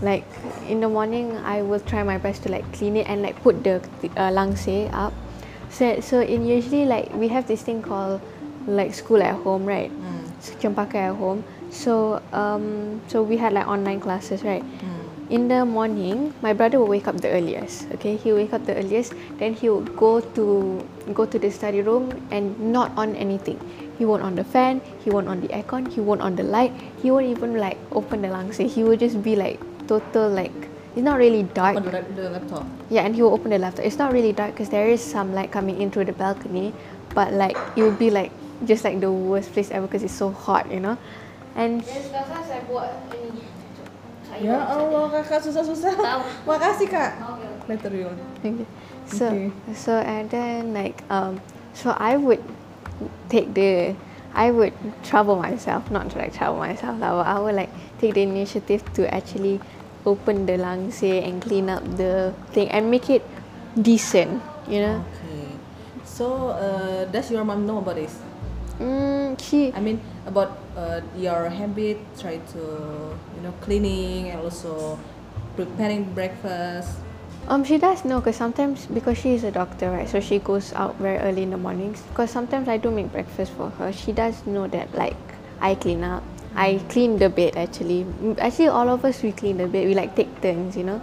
like 0.01 0.25
in 0.67 0.81
the 0.81 0.89
morning 0.89 1.37
I 1.37 1.61
will 1.61 1.79
try 1.79 2.03
my 2.03 2.17
best 2.17 2.43
to 2.43 2.49
like 2.49 2.65
clean 2.73 2.97
it 2.97 3.07
and 3.07 3.21
like 3.21 3.37
put 3.41 3.63
the 3.63 3.77
uh, 4.17 4.31
langse 4.33 4.89
up. 4.91 5.13
So 5.69 5.99
so 6.01 6.21
in 6.21 6.45
usually 6.45 6.85
like 6.85 7.13
we 7.13 7.27
have 7.29 7.45
this 7.47 7.61
thing 7.61 7.81
called 7.81 8.21
like 8.67 8.93
school 8.93 9.21
at 9.21 9.35
home, 9.45 9.65
right? 9.65 9.91
Cempaka 10.61 10.95
at 10.95 11.15
home. 11.15 11.43
So 11.69 12.21
um 12.33 13.01
so 13.07 13.21
we 13.23 13.37
had 13.37 13.53
like 13.53 13.67
online 13.67 13.99
classes, 13.99 14.43
right? 14.43 14.63
In 15.29 15.49
the 15.49 15.65
morning, 15.65 16.33
my 16.41 16.53
brother 16.53 16.79
will 16.79 16.87
wake 16.87 17.05
up 17.05 17.19
the 17.19 17.27
earliest. 17.27 17.91
Okay, 17.99 18.15
he 18.15 18.31
will 18.31 18.39
wake 18.39 18.53
up 18.53 18.65
the 18.65 18.75
earliest. 18.79 19.11
Then 19.37 19.53
he 19.53 19.67
will 19.67 19.83
go 19.83 20.21
to 20.21 20.79
go 21.13 21.25
to 21.25 21.37
the 21.37 21.51
study 21.51 21.81
room 21.81 22.15
and 22.31 22.55
not 22.71 22.95
on 22.95 23.11
anything. 23.15 23.59
He 23.99 24.05
won't 24.05 24.23
on 24.23 24.35
the 24.35 24.45
fan. 24.47 24.79
He 25.03 25.09
won't 25.09 25.27
on 25.27 25.41
the 25.41 25.49
aircon. 25.49 25.91
He 25.91 25.99
won't 25.99 26.21
on 26.21 26.37
the 26.37 26.47
light. 26.47 26.71
He 27.03 27.11
won't 27.11 27.27
even 27.27 27.59
like 27.59 27.75
open 27.91 28.21
the 28.21 28.29
langse. 28.31 28.63
He 28.63 28.83
will 28.87 28.95
just 28.95 29.21
be 29.21 29.35
like 29.35 29.59
total 29.87 30.29
like 30.29 30.55
it's 30.95 31.03
not 31.03 31.19
really 31.19 31.43
dark. 31.43 31.75
on 31.75 31.83
the, 31.83 32.29
laptop. 32.31 32.65
Yeah, 32.89 33.03
and 33.03 33.13
he 33.13 33.21
will 33.21 33.33
open 33.33 33.51
the 33.51 33.59
laptop. 33.59 33.83
It's 33.83 33.99
not 33.99 34.13
really 34.13 34.31
dark 34.31 34.55
because 34.55 34.69
there 34.69 34.87
is 34.87 35.03
some 35.03 35.35
light 35.35 35.51
coming 35.51 35.81
in 35.81 35.91
through 35.91 36.05
the 36.05 36.15
balcony, 36.15 36.71
but 37.13 37.33
like 37.33 37.57
it 37.75 37.83
will 37.83 37.99
be 37.99 38.09
like 38.09 38.31
just 38.63 38.85
like 38.85 39.01
the 39.01 39.11
worst 39.11 39.51
place 39.51 39.71
ever 39.71 39.87
because 39.87 40.03
it's 40.03 40.15
so 40.15 40.31
hot, 40.31 40.71
you 40.71 40.79
know. 40.79 40.97
And 41.53 41.83
Sekarang 41.83 42.47
ini. 44.39 44.47
Ya 44.49 44.59
Allah 44.63 45.09
kakak 45.11 45.39
susah-susah. 45.43 45.93
Makasih 46.49 46.87
kak. 46.89 47.11
Later 47.67 47.91
you. 47.91 48.09
Okay. 48.41 48.65
So 49.07 49.27
Okay. 49.31 49.47
so 49.75 49.91
and 50.03 50.27
then 50.29 50.75
like 50.75 51.03
um 51.07 51.39
so 51.71 51.95
I 51.95 52.15
would 52.19 52.43
take 53.31 53.53
the 53.55 53.95
I 54.37 54.51
would 54.53 54.73
trouble 55.01 55.35
myself, 55.41 55.89
not 55.89 56.13
to 56.13 56.21
like 56.21 56.35
trouble 56.35 56.61
myself, 56.61 57.01
lah, 57.01 57.23
but 57.23 57.25
I 57.25 57.35
would 57.41 57.57
like 57.57 57.73
take 57.97 58.13
the 58.13 58.21
initiative 58.21 58.85
to 58.93 59.09
actually 59.09 59.57
open 60.05 60.45
the 60.45 60.61
langse 60.61 61.01
and 61.03 61.41
clean 61.41 61.67
up 61.73 61.81
the 61.97 62.31
thing 62.53 62.69
and 62.69 62.93
make 62.93 63.09
it 63.09 63.25
decent, 63.73 64.39
you 64.69 64.79
know. 64.79 65.01
Okay. 65.01 65.49
So 66.05 66.53
uh, 66.53 67.09
does 67.09 67.33
your 67.33 67.43
mom 67.43 67.65
know 67.65 67.81
about 67.81 67.97
this? 67.97 68.13
Mm, 68.77 69.41
she 69.41 69.73
I 69.73 69.81
mean 69.81 69.97
about 70.29 70.53
uh, 70.77 71.01
your 71.17 71.49
habit, 71.49 71.97
try 72.13 72.37
to 72.53 72.61
you 73.37 73.43
know 73.43 73.53
cleaning 73.61 74.29
and 74.29 74.41
also 74.41 74.97
preparing 75.55 76.03
breakfast. 76.13 76.97
Um, 77.47 77.63
she 77.63 77.77
does 77.77 78.03
know 78.03 78.19
because 78.19 78.35
sometimes 78.35 78.87
because 78.87 79.17
she 79.17 79.33
is 79.33 79.45
a 79.45 79.51
doctor, 79.51 79.89
right? 79.91 80.09
So 80.09 80.19
she 80.19 80.39
goes 80.39 80.73
out 80.73 80.97
very 80.97 81.17
early 81.19 81.43
in 81.43 81.51
the 81.51 81.57
mornings. 81.57 82.01
Because 82.09 82.29
sometimes 82.29 82.67
I 82.67 82.77
do 82.77 82.91
make 82.91 83.11
breakfast 83.11 83.53
for 83.53 83.69
her. 83.79 83.93
She 83.93 84.11
does 84.11 84.45
know 84.45 84.67
that 84.67 84.93
like 84.95 85.15
I 85.61 85.75
clean 85.75 86.03
up. 86.03 86.23
I 86.55 86.81
clean 86.89 87.17
the 87.17 87.29
bed 87.29 87.55
actually. 87.55 88.05
Actually, 88.39 88.67
all 88.67 88.89
of 88.89 89.05
us 89.05 89.23
we 89.23 89.31
clean 89.31 89.57
the 89.57 89.67
bed. 89.67 89.87
We 89.87 89.93
like 89.93 90.15
take 90.15 90.41
turns, 90.41 90.75
you 90.75 90.83
know. 90.83 91.01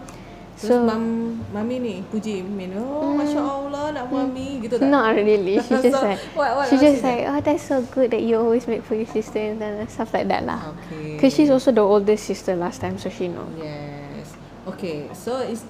Terus 0.55 0.71
So 0.71 0.87
mam, 0.87 1.03
mami 1.51 1.77
ni 1.83 1.95
puji 2.07 2.47
Min, 2.47 2.79
oh 2.79 3.11
masya 3.11 3.43
Allah 3.43 3.91
nak 3.91 4.07
mami 4.07 4.63
gitu 4.63 4.79
tak? 4.79 4.87
not 4.87 5.19
really. 5.19 5.59
She 5.59 5.75
just 5.83 5.99
So, 5.99 6.07
like 6.07 6.23
what- 6.39 6.55
what 6.63 6.67
she 6.71 6.79
just 6.79 7.03
it? 7.03 7.11
like 7.11 7.23
oh 7.27 7.41
that's 7.43 7.67
so 7.67 7.83
good 7.91 8.15
that 8.15 8.23
you 8.23 8.39
always 8.39 8.65
make 8.71 8.87
for 8.87 8.95
your 8.95 9.11
sister 9.11 9.43
and 9.43 9.59
then 9.59 9.83
stuff 9.91 10.15
like 10.15 10.31
that 10.31 10.47
lah. 10.47 10.63
Okay. 10.89 11.19
Because 11.19 11.35
she's 11.35 11.51
also 11.51 11.75
the 11.75 11.83
oldest 11.83 12.25
sister 12.31 12.55
last 12.55 12.79
time, 12.81 12.97
so 13.03 13.11
she 13.11 13.27
knows. 13.27 13.51
Yes. 13.59 14.31
Okay. 14.71 15.11
So 15.11 15.43
is 15.43 15.67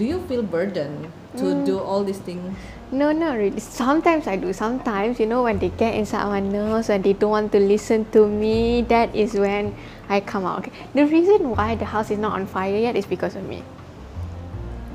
do 0.00 0.08
you 0.08 0.24
feel 0.24 0.40
burden 0.40 1.12
to 1.36 1.44
Mm. 1.52 1.68
do 1.68 1.76
all 1.76 2.00
these 2.00 2.18
things? 2.24 2.40
No, 2.88 3.12
not 3.12 3.36
really. 3.36 3.60
Sometimes 3.60 4.24
I 4.24 4.40
do. 4.40 4.54
Sometimes, 4.56 5.18
you 5.20 5.26
know, 5.28 5.44
when 5.44 5.58
they 5.60 5.68
get 5.76 5.92
inside 5.98 6.24
my 6.30 6.38
nerves 6.40 6.88
and 6.88 7.02
they 7.04 7.12
don't 7.12 7.34
want 7.34 7.52
to 7.52 7.60
listen 7.60 8.06
to 8.16 8.24
me, 8.24 8.86
that 8.88 9.12
is 9.12 9.34
when 9.36 9.74
I 10.08 10.24
come 10.24 10.46
out. 10.46 10.64
Okay. 10.64 10.72
The 10.96 11.04
reason 11.04 11.52
why 11.52 11.74
the 11.76 11.84
house 11.84 12.08
is 12.08 12.16
not 12.22 12.38
on 12.38 12.46
fire 12.48 12.72
yet 12.72 12.94
is 12.96 13.04
because 13.04 13.34
of 13.36 13.44
me. 13.44 13.60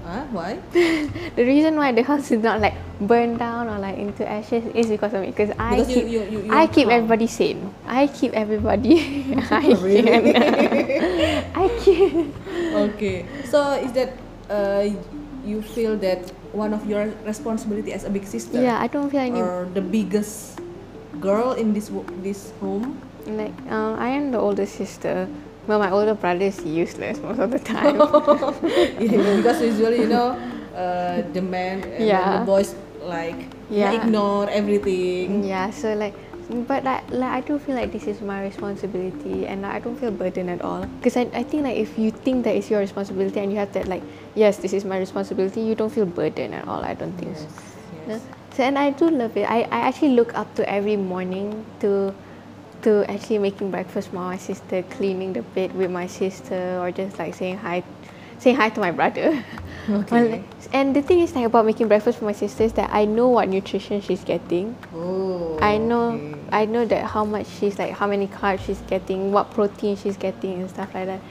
Huh? 0.09 0.25
Why? 0.33 0.57
The 1.37 1.45
reason 1.45 1.77
why 1.77 1.93
the 1.93 2.01
house 2.01 2.33
is 2.33 2.41
not 2.41 2.59
like 2.59 2.73
burned 2.99 3.37
down 3.37 3.69
or 3.69 3.77
like 3.77 4.01
into 4.01 4.25
ashes 4.25 4.65
is 4.73 4.89
because 4.89 5.13
of 5.13 5.21
me. 5.21 5.29
Because 5.29 5.53
I 5.61 5.77
Because 5.77 5.93
keep, 5.93 6.09
you- 6.09 6.25
you- 6.25 6.41
you 6.49 6.51
I 6.51 6.65
keep 6.65 6.89
calm. 6.89 6.97
everybody 6.97 7.27
sane. 7.29 7.69
I 7.85 8.07
keep 8.09 8.33
everybody. 8.33 8.97
I 9.53 9.69
Really? 9.85 10.33
I 11.61 11.65
keep. 11.85 12.33
okay. 12.73 13.17
So 13.45 13.77
is 13.77 13.93
that 13.93 14.17
uh, 14.49 14.89
you 15.45 15.61
feel 15.61 15.93
that 16.01 16.25
one 16.57 16.73
of 16.73 16.89
your 16.89 17.13
responsibility 17.23 17.93
as 17.93 18.01
a 18.03 18.09
big 18.09 18.25
sister? 18.25 18.57
Yeah, 18.57 18.81
I 18.81 18.89
don't 18.89 19.13
feel 19.13 19.21
any 19.21 19.37
Or 19.39 19.69
the 19.77 19.85
biggest 19.85 20.57
girl 21.21 21.53
in 21.53 21.77
this 21.77 21.93
this 22.25 22.49
home? 22.57 22.97
like. 23.29 23.53
Um, 23.69 23.93
I 24.01 24.09
am 24.17 24.33
the 24.33 24.41
older 24.41 24.65
sister. 24.65 25.29
Well, 25.69 25.77
my 25.77 25.91
older 25.91 26.15
brother 26.15 26.45
is 26.45 26.65
useless 26.65 27.21
most 27.21 27.37
of 27.37 27.51
the 27.51 27.59
time. 27.59 27.93
yeah, 28.97 29.35
because 29.37 29.61
usually 29.61 30.01
you 30.01 30.07
know 30.09 30.33
uh, 30.73 31.21
the 31.31 31.45
man 31.45 31.85
and 31.93 32.09
Yeah. 32.09 32.39
the 32.39 32.45
boys 32.45 32.73
like 33.05 33.37
Yeah. 33.69 33.93
ignore 33.93 34.49
everything. 34.49 35.45
Yeah, 35.45 35.69
so 35.69 35.93
like, 35.93 36.17
but 36.65 36.81
like, 36.83 37.05
like 37.13 37.33
I 37.37 37.41
do 37.45 37.59
feel 37.61 37.75
like 37.77 37.91
this 37.93 38.09
is 38.09 38.17
my 38.19 38.41
responsibility, 38.41 39.45
and 39.45 39.61
I 39.63 39.77
don't 39.77 39.93
feel 39.93 40.09
burdened 40.09 40.49
at 40.49 40.65
all. 40.65 40.89
Because 40.97 41.13
I, 41.21 41.29
I 41.37 41.43
think 41.45 41.61
like 41.69 41.77
if 41.77 41.99
you 42.01 42.09
think 42.09 42.49
that 42.49 42.57
it's 42.57 42.73
your 42.73 42.79
responsibility 42.81 43.37
and 43.39 43.53
you 43.53 43.61
have 43.61 43.69
that 43.77 43.85
like, 43.85 44.01
yes, 44.33 44.57
this 44.57 44.73
is 44.73 44.81
my 44.85 44.97
responsibility, 44.97 45.61
you 45.61 45.75
don't 45.77 45.93
feel 45.93 46.09
burdened 46.09 46.55
at 46.57 46.65
all. 46.67 46.81
I 46.81 46.97
don't 46.97 47.13
think 47.21 47.37
so. 47.37 47.45
Yes. 48.09 48.25
So 48.57 48.63
and 48.65 48.73
I 48.73 48.89
do 48.89 49.05
love 49.05 49.37
it. 49.37 49.45
I, 49.45 49.69
I 49.69 49.85
actually 49.85 50.17
look 50.17 50.33
up 50.33 50.49
to 50.55 50.65
every 50.65 50.97
morning 50.97 51.63
to 51.85 52.09
to 52.83 53.09
actually 53.09 53.39
making 53.39 53.71
breakfast 53.71 54.09
for 54.09 54.15
my 54.15 54.37
sister, 54.37 54.83
cleaning 54.83 55.33
the 55.33 55.41
bed 55.41 55.73
with 55.75 55.91
my 55.91 56.07
sister, 56.07 56.79
or 56.79 56.91
just 56.91 57.19
like 57.19 57.35
saying 57.35 57.57
hi, 57.57 57.83
saying 58.39 58.55
hi 58.55 58.69
to 58.69 58.79
my 58.79 58.91
brother. 58.91 59.43
Okay. 59.89 60.43
And 60.71 60.95
the 60.95 61.01
thing 61.01 61.19
is 61.21 61.33
like 61.33 61.45
about 61.45 61.65
making 61.65 61.87
breakfast 61.87 62.19
for 62.19 62.25
my 62.25 62.31
sister 62.33 62.61
is 62.63 62.73
that 62.73 62.91
I 62.93 63.05
know 63.05 63.27
what 63.29 63.49
nutrition 63.49 64.01
she's 64.01 64.23
getting. 64.23 64.75
Oh. 64.93 65.57
I 65.61 65.79
know 65.79 66.11
okay. 66.11 66.35
I 66.51 66.65
know 66.65 66.85
that 66.85 67.05
how 67.05 67.25
much 67.25 67.47
she's 67.47 67.79
like 67.79 67.93
how 67.93 68.05
many 68.05 68.27
carbs 68.27 68.59
she's 68.65 68.77
getting, 68.81 69.31
what 69.31 69.49
protein 69.49 69.95
she's 69.97 70.15
getting 70.15 70.61
and 70.61 70.69
stuff 70.69 70.93
like 70.93 71.07
that. 71.07 71.21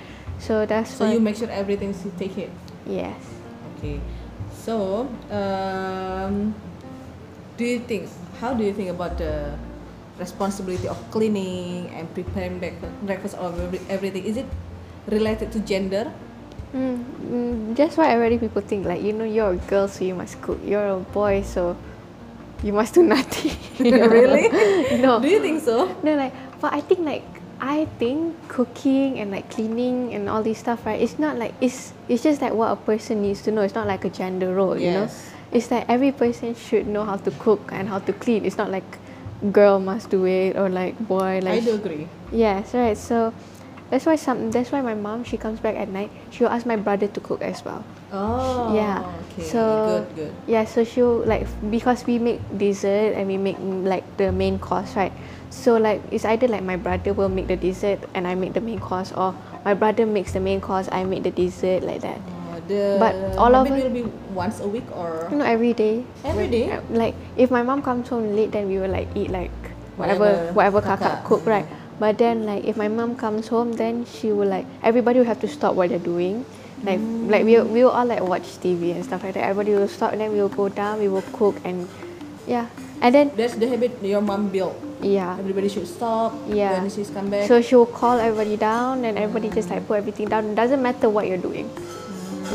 So 0.40 0.66
that's 0.66 0.90
So 0.90 1.08
you 1.08 1.20
make 1.20 1.36
sure 1.36 1.48
everything 1.50 1.94
you 2.04 2.12
take 2.18 2.36
it. 2.36 2.50
yes. 2.84 3.14
Okay. 3.78 4.00
So, 4.50 5.06
um, 5.30 6.52
do 7.56 7.64
you 7.64 7.78
think? 7.80 8.08
How 8.40 8.54
do 8.54 8.64
you 8.64 8.72
think 8.72 8.90
about 8.90 9.18
the 9.18 9.54
responsibility 10.18 10.88
of 10.88 10.98
cleaning 11.10 11.88
and 11.94 12.12
preparing 12.14 12.58
breakfast, 12.58 12.92
breakfast 13.02 13.34
or 13.38 13.54
everything? 13.88 14.24
Is 14.24 14.36
it 14.36 14.46
related 15.06 15.52
to 15.52 15.60
gender? 15.60 16.12
Mm, 16.74 17.04
mm, 17.04 17.76
just 17.76 17.96
what 17.96 18.10
already 18.10 18.36
people 18.36 18.60
think 18.60 18.84
like 18.84 19.00
you 19.00 19.14
know 19.14 19.24
you're 19.24 19.56
a 19.56 19.62
girl 19.72 19.88
so 19.88 20.04
you 20.04 20.14
must 20.14 20.40
cook. 20.42 20.60
You're 20.64 20.88
a 20.88 21.00
boy 21.00 21.42
so 21.42 21.76
you 22.62 22.72
must 22.72 22.94
do 22.94 23.02
nothing. 23.16 23.56
really? 23.80 24.48
no. 25.00 25.20
Do 25.20 25.28
you 25.28 25.40
think 25.40 25.62
so? 25.62 25.88
No, 26.02 26.14
like, 26.16 26.34
but 26.60 26.74
I 26.74 26.80
think 26.80 27.00
like 27.00 27.24
I 27.60 27.86
think 27.98 28.36
cooking 28.48 29.18
and 29.18 29.30
like 29.30 29.50
cleaning 29.50 30.14
and 30.14 30.28
all 30.28 30.42
this 30.42 30.58
stuff, 30.58 30.86
right? 30.86 31.00
It's 31.00 31.18
not 31.18 31.38
like 31.38 31.54
it's 31.60 31.92
it's 32.08 32.22
just 32.22 32.42
like 32.42 32.52
what 32.52 32.70
a 32.72 32.76
person 32.76 33.22
needs 33.22 33.42
to 33.42 33.50
know. 33.50 33.62
It's 33.62 33.74
not 33.74 33.86
like 33.86 34.04
a 34.04 34.10
gender 34.10 34.54
role, 34.54 34.78
you 34.78 34.90
know. 34.90 35.08
Yes. 35.08 35.32
It's 35.50 35.70
like 35.70 35.88
every 35.88 36.12
person 36.12 36.54
should 36.54 36.86
know 36.86 37.04
how 37.04 37.16
to 37.16 37.30
cook 37.32 37.70
and 37.72 37.88
how 37.88 37.98
to 38.00 38.12
clean. 38.12 38.44
It's 38.44 38.58
not 38.58 38.70
like 38.70 38.84
girl 39.52 39.78
must 39.78 40.10
do 40.10 40.26
it 40.26 40.56
or 40.56 40.68
like 40.68 40.98
boy 40.98 41.38
I 41.38 41.40
like. 41.40 41.64
do 41.64 41.74
agree. 41.74 42.08
Yes, 42.32 42.74
right. 42.74 42.96
So 42.96 43.32
that's 43.90 44.04
why 44.04 44.16
some. 44.16 44.50
That's 44.50 44.70
why 44.70 44.82
my 44.82 44.94
mom 44.94 45.24
she 45.24 45.36
comes 45.36 45.60
back 45.60 45.76
at 45.76 45.88
night. 45.88 46.10
She'll 46.30 46.48
ask 46.52 46.66
my 46.66 46.76
brother 46.76 47.08
to 47.08 47.20
cook 47.20 47.40
as 47.40 47.64
well. 47.64 47.84
Oh. 48.12 48.74
yeah. 48.74 49.04
Okay. 49.32 49.44
So 49.44 50.06
good. 50.14 50.16
Good. 50.16 50.32
yeah, 50.46 50.64
so 50.64 50.84
she'll 50.84 51.24
like 51.24 51.46
because 51.70 52.04
we 52.04 52.18
make 52.18 52.40
dessert 52.56 53.14
and 53.14 53.28
we 53.28 53.36
make 53.36 53.56
like 53.60 54.04
the 54.16 54.32
main 54.32 54.58
course, 54.58 54.96
right? 54.96 55.12
So 55.50 55.76
like 55.76 56.02
it's 56.10 56.24
either 56.24 56.48
like 56.48 56.62
my 56.62 56.76
brother 56.76 57.12
will 57.12 57.28
make 57.28 57.48
the 57.48 57.56
dessert 57.56 58.00
and 58.14 58.26
I 58.26 58.34
make 58.34 58.52
the 58.52 58.60
main 58.60 58.80
course, 58.80 59.12
or 59.12 59.34
my 59.64 59.74
brother 59.74 60.04
makes 60.06 60.32
the 60.32 60.40
main 60.40 60.60
course, 60.60 60.88
I 60.92 61.04
make 61.04 61.22
the 61.22 61.30
dessert 61.30 61.82
like 61.82 62.00
that. 62.02 62.20
The 62.68 62.96
But 63.00 63.12
all 63.36 63.54
of 63.54 63.66
it- 63.66 63.72
will 63.72 63.90
be 63.90 64.04
once 64.34 64.60
a 64.60 64.68
week 64.68 64.84
or 64.94 65.26
know, 65.32 65.44
every 65.44 65.72
day. 65.72 66.04
Every 66.24 66.46
day? 66.48 66.70
uh, 66.70 66.80
Like 66.92 67.14
if 67.36 67.50
my 67.50 67.62
mom 67.64 67.82
comes 67.82 68.08
home 68.08 68.36
late, 68.36 68.52
then 68.52 68.68
we 68.68 68.78
will 68.78 68.92
like 68.92 69.08
eat 69.16 69.30
like 69.32 69.50
whatever 69.96 70.52
Whatever 70.54 70.78
whatever, 70.78 70.80
kakak. 70.84 71.24
cook, 71.24 71.42
right? 71.48 71.66
But 71.98 72.18
then 72.22 72.46
like 72.46 72.62
if 72.64 72.76
my 72.78 72.86
mom 72.86 73.16
comes 73.18 73.48
home, 73.50 73.72
then 73.74 74.06
she 74.06 74.30
will 74.30 74.46
like 74.46 74.66
everybody 74.86 75.18
will 75.18 75.26
have 75.26 75.40
to 75.42 75.48
stop 75.50 75.74
what 75.74 75.90
they're 75.90 75.98
doing. 75.98 76.44
Like 76.86 77.02
like 77.26 77.42
we 77.42 77.58
we 77.58 77.82
will 77.82 77.90
all 77.90 78.06
like 78.06 78.22
watch 78.22 78.46
TV 78.62 78.94
and 78.94 79.02
stuff 79.02 79.26
like 79.26 79.34
that. 79.34 79.42
Everybody 79.50 79.74
will 79.74 79.90
stop 79.90 80.14
and 80.14 80.20
then 80.22 80.30
we 80.30 80.38
will 80.38 80.52
go 80.52 80.68
down, 80.70 81.02
we 81.02 81.10
will 81.10 81.26
cook 81.34 81.58
and 81.66 81.88
yeah. 82.46 82.70
And 83.02 83.10
then 83.14 83.30
that's 83.34 83.54
the 83.58 83.66
habit 83.66 83.98
your 84.02 84.22
mom 84.22 84.50
built. 84.54 84.74
yeah. 85.02 85.34
Everybody 85.38 85.66
should 85.70 85.86
stop. 85.90 86.34
Yeah. 86.46 86.78
When 86.82 86.90
she's 86.90 87.10
come 87.10 87.30
back. 87.30 87.46
So 87.50 87.58
she 87.62 87.74
will 87.74 87.86
call 87.90 88.18
everybody 88.22 88.54
down 88.58 89.02
and 89.06 89.18
everybody 89.18 89.50
just 89.50 89.70
like 89.70 89.86
put 89.90 89.98
everything 90.02 90.30
down. 90.30 90.50
It 90.50 90.58
doesn't 90.58 90.82
matter 90.82 91.06
what 91.10 91.26
you're 91.26 91.38
doing. 91.42 91.66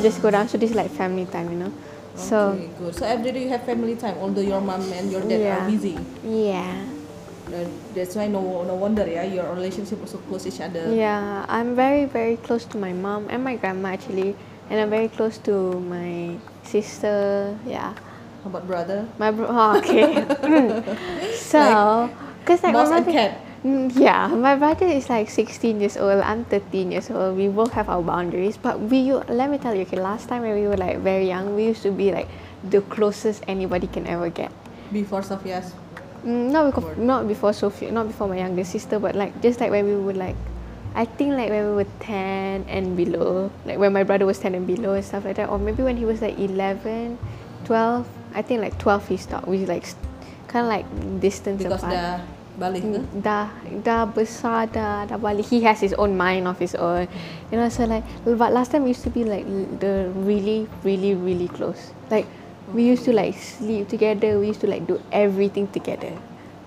Just 0.01 0.21
go 0.21 0.31
down. 0.31 0.47
So 0.47 0.57
this 0.57 0.71
is 0.71 0.75
like 0.75 0.91
family 0.91 1.25
time, 1.25 1.49
you 1.51 1.57
know. 1.57 1.73
So 2.15 2.53
okay, 2.57 2.69
good. 2.79 2.95
So 2.95 3.05
every 3.05 3.31
day 3.31 3.43
you 3.43 3.49
have 3.49 3.63
family 3.63 3.95
time, 3.95 4.17
although 4.19 4.41
your 4.41 4.61
mom 4.61 4.81
and 4.91 5.11
your 5.11 5.21
dad 5.21 5.39
Yeah. 5.41 5.65
are 5.65 5.69
busy. 5.69 5.97
yeah. 6.25 6.85
Uh, 7.53 7.67
That's 7.93 8.15
why 8.15 8.27
no 8.31 8.63
no 8.63 8.73
wonder 8.73 9.05
yeah 9.05 9.21
your 9.27 9.45
relationship 9.53 9.99
also 10.01 10.17
close 10.29 10.47
each 10.47 10.61
other. 10.61 10.89
Yeah, 10.89 11.45
I'm 11.49 11.75
very 11.75 12.05
very 12.05 12.37
close 12.37 12.65
to 12.73 12.77
my 12.77 12.93
mom 12.93 13.27
and 13.29 13.43
my 13.43 13.55
grandma 13.57 13.89
actually, 13.93 14.33
and 14.71 14.79
I'm 14.79 14.89
very 14.89 15.09
close 15.09 15.37
to 15.45 15.77
my 15.85 16.37
sister. 16.63 17.53
Yeah, 17.67 17.93
How 18.43 18.49
about 18.49 18.65
brother? 18.65 19.05
my 19.19 19.29
bro. 19.29 19.45
Oh, 19.49 19.77
okay. 19.77 20.23
so, 21.35 22.09
cause 22.45 22.63
like 22.63 22.73
Mouse 22.73 22.89
my 22.89 23.03
and 23.03 23.11
cat. 23.11 23.37
Mm, 23.63 23.95
yeah, 23.95 24.27
my 24.27 24.55
brother 24.59 24.85
is 24.85 25.09
like 25.09 25.29
16 25.29 25.79
years 25.79 25.95
old. 25.95 26.19
I'm 26.19 26.43
13 26.45 26.91
years 26.91 27.09
old. 27.09 27.37
We 27.37 27.47
both 27.47 27.71
have 27.71 27.87
our 27.87 28.01
boundaries, 28.03 28.57
but 28.57 28.77
we. 28.77 29.13
Let 29.13 29.49
me 29.49 29.57
tell 29.57 29.73
you, 29.73 29.87
okay. 29.87 29.99
Last 29.99 30.27
time 30.27 30.43
when 30.43 30.59
we 30.59 30.67
were 30.67 30.75
like 30.75 30.99
very 30.99 31.27
young, 31.27 31.55
we 31.55 31.71
used 31.71 31.81
to 31.83 31.91
be 31.91 32.11
like 32.11 32.27
the 32.67 32.81
closest 32.91 33.43
anybody 33.47 33.87
can 33.87 34.05
ever 34.05 34.29
get. 34.29 34.51
Before 34.91 35.23
Sophia's. 35.23 35.71
Mm, 36.27 36.51
not 36.51 36.75
because 36.75 36.97
not 36.97 37.27
before 37.27 37.53
Sophia, 37.53 37.91
not 37.91 38.07
before 38.07 38.27
my 38.27 38.37
younger 38.37 38.67
sister, 38.67 38.99
but 38.99 39.15
like 39.15 39.31
just 39.41 39.61
like 39.63 39.71
when 39.71 39.87
we 39.87 39.95
were 39.95 40.13
like, 40.13 40.35
I 40.93 41.05
think 41.05 41.31
like 41.39 41.49
when 41.49 41.63
we 41.69 41.75
were 41.83 41.91
ten 42.03 42.67
and 42.67 42.97
below, 42.99 43.49
like 43.63 43.79
when 43.79 43.93
my 43.93 44.03
brother 44.03 44.25
was 44.25 44.39
ten 44.39 44.55
and 44.55 44.67
below 44.67 44.91
and 44.91 45.05
stuff 45.05 45.23
like 45.23 45.37
that, 45.37 45.47
or 45.47 45.57
maybe 45.57 45.83
when 45.83 45.95
he 45.95 46.03
was 46.03 46.21
like 46.21 46.37
11, 46.37 47.17
12, 47.63 48.07
I 48.35 48.41
think 48.41 48.59
like 48.59 48.77
twelve 48.77 49.07
he 49.07 49.15
stopped. 49.15 49.47
We 49.47 49.65
like 49.65 49.87
kind 50.51 50.67
of 50.67 50.69
like 50.69 51.21
distance 51.21 51.63
Because 51.63 51.79
apart. 51.79 52.21
Balik 52.59 52.85
ke? 52.85 53.01
dah 53.21 53.49
dah 53.81 54.05
besar 54.05 54.69
dah 54.69 55.09
dah 55.09 55.17
balik 55.17 55.45
he 55.49 55.65
has 55.65 55.81
his 55.81 55.93
own 55.97 56.13
mind 56.13 56.45
of 56.45 56.57
his 56.61 56.77
own 56.77 57.09
you 57.49 57.57
know 57.57 57.67
so 57.69 57.85
like 57.85 58.05
but 58.23 58.53
last 58.53 58.69
time 58.69 58.85
we 58.85 58.93
used 58.93 59.05
to 59.05 59.13
be 59.13 59.25
like 59.25 59.45
the 59.81 60.09
really 60.21 60.69
really 60.85 61.17
really 61.17 61.49
close 61.49 61.93
like 62.13 62.29
we 62.71 62.85
used 62.85 63.03
to 63.03 63.13
like 63.13 63.33
sleep 63.33 63.89
together 63.89 64.37
we 64.37 64.53
used 64.53 64.61
to 64.61 64.69
like 64.69 64.85
do 64.85 65.01
everything 65.11 65.65
together 65.73 66.13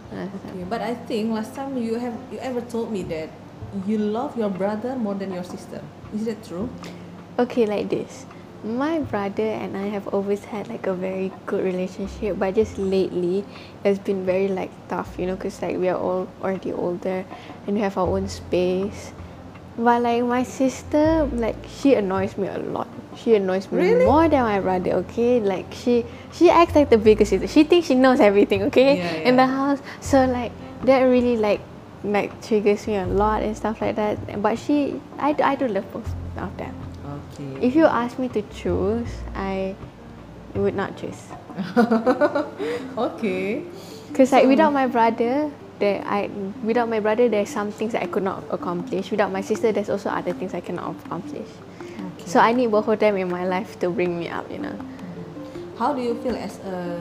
Okay, 0.07 0.63
but 0.71 0.81
I 0.81 0.95
think 0.95 1.35
last 1.35 1.53
time 1.59 1.77
you 1.77 1.99
have 1.99 2.15
you 2.31 2.39
ever 2.39 2.63
told 2.63 2.95
me 2.95 3.03
that 3.11 3.29
you 3.85 3.99
love 3.99 4.39
your 4.39 4.49
brother 4.49 4.95
more 4.95 5.19
than 5.19 5.35
your 5.35 5.43
sister. 5.43 5.83
Is 6.15 6.25
that 6.31 6.41
true? 6.47 6.71
okay 7.39 7.67
like 7.67 7.89
this 7.89 8.25
my 8.65 8.99
brother 8.99 9.43
and 9.47 9.77
I 9.77 9.87
have 9.89 10.09
always 10.09 10.45
had 10.45 10.69
like 10.69 10.87
a 10.87 10.95
very 10.95 11.31
good 11.47 11.63
relationship 11.65 12.39
but 12.39 12.55
just 12.55 12.79
lately 12.79 13.45
it's 13.85 13.99
been 13.99 14.25
very 14.27 14.49
like 14.49 14.71
tough 14.89 15.15
you 15.19 15.27
know 15.27 15.37
because 15.37 15.61
like 15.63 15.77
we 15.77 15.89
are 15.89 15.97
all 15.99 16.27
already 16.43 16.73
older 16.73 17.25
and 17.67 17.77
we 17.77 17.81
have 17.83 17.97
our 17.99 18.07
own 18.09 18.29
space. 18.29 19.13
But 19.79 20.03
like 20.03 20.25
my 20.25 20.43
sister 20.43 21.29
like 21.33 21.57
she 21.69 21.95
annoys 21.95 22.37
me 22.39 22.49
a 22.49 22.59
lot. 22.59 22.89
She 23.15 23.35
annoys 23.35 23.71
me 23.71 23.79
Really? 23.83 24.05
more 24.07 24.29
than 24.29 24.43
my 24.43 24.59
brother 24.61 24.93
okay? 25.05 25.39
Like 25.41 25.67
she 25.73 26.05
she 26.33 26.49
acts 26.51 26.75
like 26.75 26.89
the 26.91 26.99
biggest 26.99 27.31
sister. 27.31 27.47
She 27.47 27.65
thinks 27.65 27.89
she 27.89 27.95
knows 27.95 28.21
everything 28.21 28.63
okay? 28.65 28.97
Yeah, 28.99 29.13
in 29.29 29.37
the 29.37 29.47
house. 29.47 29.81
So 30.01 30.25
like 30.25 30.53
that 30.85 31.01
really 31.03 31.37
like 31.37 31.61
like 32.05 32.41
triggers 32.41 32.87
me 32.87 32.97
a 32.97 33.07
lot 33.07 33.43
and 33.43 33.55
stuff 33.57 33.81
like 33.83 33.97
that. 33.97 34.41
But 34.41 34.59
she 34.59 35.01
I, 35.19 35.37
I 35.43 35.55
do 35.57 35.69
love 35.69 35.93
both 35.93 36.15
of 36.39 36.57
them. 36.57 36.75
If 37.61 37.75
you 37.75 37.85
ask 37.87 38.19
me 38.19 38.29
to 38.31 38.43
choose, 38.55 39.09
I 39.35 39.75
would 40.55 40.75
not 40.75 40.97
choose. 40.97 41.21
okay. 42.99 43.63
Because 44.09 44.33
like 44.33 44.45
So- 44.45 44.49
without 44.49 44.73
my 44.73 44.87
brother, 44.87 45.51
there 45.79 46.03
I 46.07 46.29
without 46.65 46.89
my 46.89 47.01
brother 47.01 47.29
there's 47.29 47.51
some 47.51 47.71
things 47.71 47.93
that 47.93 48.03
I 48.03 48.07
could 48.07 48.23
not 48.23 48.45
accomplish. 48.51 49.11
Without 49.11 49.31
my 49.33 49.41
sister, 49.43 49.73
there's 49.73 49.91
also 49.91 50.09
other 50.09 50.33
things 50.33 50.55
I 50.55 50.61
cannot 50.61 50.97
accomplish. 51.05 51.49
Okay. 52.17 52.27
So 52.27 52.41
I 52.41 52.53
need 52.53 52.71
both 52.71 52.89
of 52.89 52.99
them 52.99 53.17
in 53.17 53.29
my 53.29 53.47
life 53.47 53.79
to 53.81 53.91
bring 53.91 54.19
me 54.19 54.29
up. 54.29 54.51
You 54.51 54.59
know. 54.59 54.77
How 55.79 55.93
do 55.93 56.01
you 56.01 56.15
feel 56.23 56.37
as 56.37 56.59
a 56.65 56.97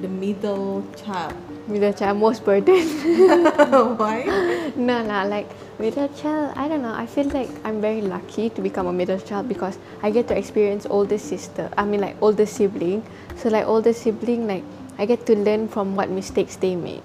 the 0.00 0.08
middle 0.08 0.84
child? 0.96 1.34
Middle 1.66 1.92
child 1.92 2.18
most 2.18 2.44
burden. 2.44 2.78
Why? 3.98 4.22
no 4.76 5.02
lah, 5.02 5.26
like 5.26 5.50
middle 5.82 6.06
child. 6.14 6.54
I 6.54 6.70
don't 6.70 6.82
know. 6.82 6.94
I 6.94 7.10
feel 7.10 7.26
like 7.34 7.50
I'm 7.66 7.80
very 7.82 8.00
lucky 8.00 8.50
to 8.54 8.62
become 8.62 8.86
a 8.86 8.92
middle 8.92 9.18
child 9.18 9.48
because 9.50 9.74
I 9.98 10.14
get 10.14 10.28
to 10.28 10.38
experience 10.38 10.86
older 10.86 11.18
sister. 11.18 11.66
I 11.76 11.82
mean 11.82 12.00
like 12.06 12.14
older 12.22 12.46
sibling. 12.46 13.02
So 13.34 13.50
like 13.50 13.66
older 13.66 13.92
sibling, 13.92 14.46
like 14.46 14.62
I 14.94 15.10
get 15.10 15.26
to 15.26 15.34
learn 15.34 15.66
from 15.66 15.96
what 15.98 16.06
mistakes 16.08 16.54
they 16.54 16.78
made, 16.78 17.02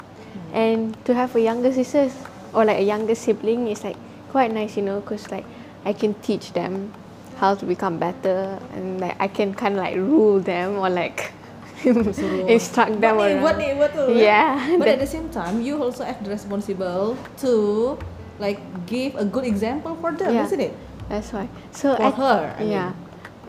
and 0.53 0.93
to 1.09 1.17
have 1.17 1.33
a 1.35 1.41
younger 1.41 1.73
sister 1.73 2.13
or 2.53 2.61
like 2.63 2.77
a 2.77 2.85
younger 2.85 3.15
sibling 3.15 3.65
is 3.65 3.83
like 3.83 3.97
quite 4.29 4.53
nice, 4.53 4.77
you 4.77 4.85
know, 4.85 5.01
because 5.01 5.25
like 5.33 5.45
I 5.85 5.93
can 5.93 6.13
teach 6.21 6.53
them 6.53 6.93
how 7.41 7.55
to 7.55 7.65
become 7.65 7.97
better 7.97 8.61
and 8.77 9.01
like 9.01 9.17
I 9.19 9.27
can 9.27 9.55
kind 9.57 9.73
of 9.73 9.81
like 9.81 9.95
rule 9.97 10.39
them 10.39 10.77
or 10.77 10.89
like 10.93 11.33
instruct 11.85 12.99
them 13.01 13.17
Buat 13.17 13.25
ni, 13.27 13.33
around. 13.33 13.41
buat 13.43 13.55
ni, 13.57 13.67
buat 13.75 13.91
tu. 13.93 14.05
Yeah. 14.13 14.77
But 14.77 14.87
at 14.87 14.99
the 14.99 15.09
same 15.09 15.29
time, 15.29 15.61
you 15.61 15.81
also 15.81 16.03
have 16.03 16.21
the 16.23 16.29
responsible 16.29 17.17
to 17.41 17.51
like 18.39 18.59
give 18.85 19.15
a 19.17 19.25
good 19.25 19.45
example 19.45 19.97
for 19.99 20.11
them, 20.13 20.33
Yeah. 20.33 20.45
isn't 20.45 20.61
it? 20.61 20.73
That's 21.09 21.29
why. 21.33 21.49
So 21.71 21.95
For 21.95 22.07
I, 22.07 22.11
her, 22.15 22.39
I 22.57 22.63
yeah. 22.63 22.89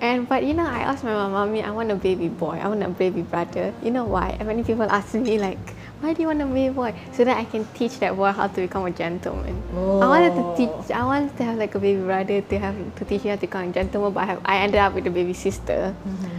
And 0.02 0.26
but 0.26 0.42
you 0.42 0.52
know, 0.52 0.66
I 0.66 0.82
asked 0.82 1.04
my 1.06 1.14
mom, 1.14 1.30
mommy, 1.30 1.62
I 1.62 1.70
want 1.70 1.92
a 1.92 1.94
baby 1.94 2.26
boy. 2.26 2.58
I 2.58 2.66
want 2.66 2.82
a 2.82 2.90
baby 2.90 3.22
brother. 3.22 3.70
You 3.86 3.94
know 3.94 4.02
why? 4.04 4.34
And 4.34 4.50
many 4.50 4.66
people 4.66 4.82
ask 4.90 5.14
me 5.14 5.38
like, 5.38 5.62
why 6.02 6.10
do 6.10 6.18
you 6.18 6.26
want 6.26 6.42
a 6.42 6.46
baby 6.50 6.74
boy? 6.74 6.90
So 7.14 7.22
that 7.22 7.38
I 7.38 7.46
can 7.46 7.62
teach 7.78 8.02
that 8.02 8.18
boy 8.18 8.34
how 8.34 8.50
to 8.50 8.58
become 8.66 8.82
a 8.82 8.90
gentleman. 8.90 9.54
Oh. 9.78 10.02
I 10.02 10.06
wanted 10.10 10.34
to 10.34 10.42
Oh. 10.42 10.54
teach. 10.58 10.90
I 10.90 11.06
wanted 11.06 11.30
to 11.38 11.42
have 11.46 11.54
like 11.54 11.78
a 11.78 11.78
baby 11.78 12.02
brother 12.02 12.42
to 12.42 12.54
have 12.58 12.74
to 12.98 13.02
teach 13.06 13.22
him 13.22 13.30
how 13.30 13.38
to 13.38 13.46
become 13.46 13.70
a 13.70 13.72
gentleman. 13.72 14.10
But 14.10 14.26
I, 14.26 14.26
have, 14.34 14.40
I 14.42 14.54
ended 14.66 14.82
up 14.82 14.90
with 14.98 15.06
a 15.06 15.14
baby 15.14 15.38
sister. 15.38 15.94
Mm-hmm. 15.94 16.31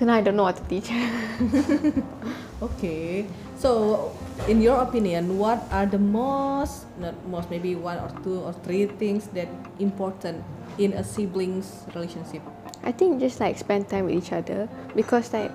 So 0.00 0.06
now 0.08 0.14
I 0.14 0.22
don't 0.24 0.34
know 0.34 0.48
what 0.48 0.56
to 0.56 0.64
teach. 0.64 0.88
Okay. 2.60 3.24
So, 3.56 4.12
in 4.48 4.60
your 4.60 4.84
opinion, 4.84 5.38
what 5.40 5.64
are 5.72 5.86
the 5.86 5.98
most, 5.98 6.84
not 7.00 7.16
most, 7.24 7.48
maybe 7.48 7.74
one 7.74 7.96
or 7.96 8.12
two 8.20 8.40
or 8.40 8.52
three 8.52 8.84
things 8.84 9.28
that 9.32 9.48
important 9.78 10.44
in 10.76 10.92
a 10.92 11.04
siblings 11.04 11.88
relationship? 11.94 12.42
I 12.84 12.92
think 12.92 13.20
just 13.20 13.40
like 13.40 13.56
spend 13.56 13.88
time 13.88 14.06
with 14.06 14.16
each 14.16 14.32
other 14.32 14.68
because 14.96 15.32
like 15.32 15.52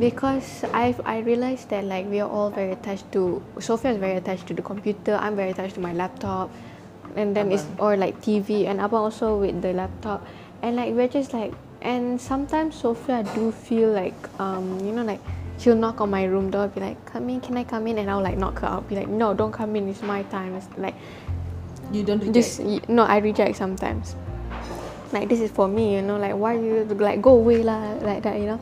because 0.00 0.64
I 0.72 0.96
I 1.04 1.20
realized 1.20 1.68
that 1.72 1.84
like 1.84 2.08
we 2.08 2.20
are 2.20 2.28
all 2.28 2.48
very 2.48 2.72
attached 2.72 3.08
to 3.12 3.40
Sophia 3.60 3.92
is 3.92 4.00
very 4.00 4.16
attached 4.16 4.48
to 4.48 4.54
the 4.54 4.64
computer. 4.64 5.16
I'm 5.16 5.36
very 5.36 5.52
attached 5.52 5.76
to 5.76 5.84
my 5.84 5.92
laptop, 5.92 6.52
and 7.16 7.36
then 7.36 7.52
it's 7.52 7.64
or 7.80 7.96
like 7.96 8.20
TV 8.20 8.68
and 8.68 8.80
Abang 8.80 9.12
also 9.12 9.36
with 9.36 9.60
the 9.60 9.72
laptop, 9.72 10.24
and 10.60 10.76
like 10.76 10.92
we're 10.92 11.08
just 11.08 11.32
like 11.32 11.52
and 11.82 12.20
sometimes 12.20 12.74
Sophia 12.74 13.16
I 13.18 13.22
do 13.34 13.52
feel 13.52 13.90
like 13.90 14.14
um 14.40 14.78
you 14.84 14.92
know 14.92 15.04
like 15.04 15.20
she'll 15.58 15.76
knock 15.76 16.00
on 16.00 16.10
my 16.10 16.24
room 16.24 16.50
door 16.50 16.68
be 16.68 16.80
like 16.80 16.98
come 17.06 17.28
in 17.30 17.40
can 17.40 17.56
I 17.56 17.64
come 17.64 17.86
in? 17.86 17.98
And 17.98 18.10
I'll 18.10 18.22
like 18.22 18.38
knock 18.38 18.60
her 18.60 18.66
out 18.66 18.88
be 18.88 18.96
like 18.96 19.08
no 19.08 19.34
don't 19.34 19.52
come 19.52 19.76
in 19.76 19.88
it's 19.88 20.02
my 20.02 20.22
time. 20.24 20.54
It's 20.54 20.68
like 20.76 20.94
You 21.92 22.02
don't 22.02 22.18
reject. 22.18 22.34
this 22.34 22.58
y- 22.58 22.80
no 22.88 23.02
I 23.04 23.18
reject 23.18 23.56
sometimes. 23.56 24.14
Like 25.12 25.28
this 25.28 25.40
is 25.40 25.50
for 25.50 25.68
me 25.68 25.94
you 25.94 26.02
know 26.02 26.18
like 26.18 26.34
why 26.34 26.54
you 26.54 26.84
like 26.84 27.22
go 27.22 27.32
away 27.32 27.62
lah 27.62 27.94
like 28.02 28.22
that 28.22 28.38
you 28.38 28.46
know? 28.46 28.60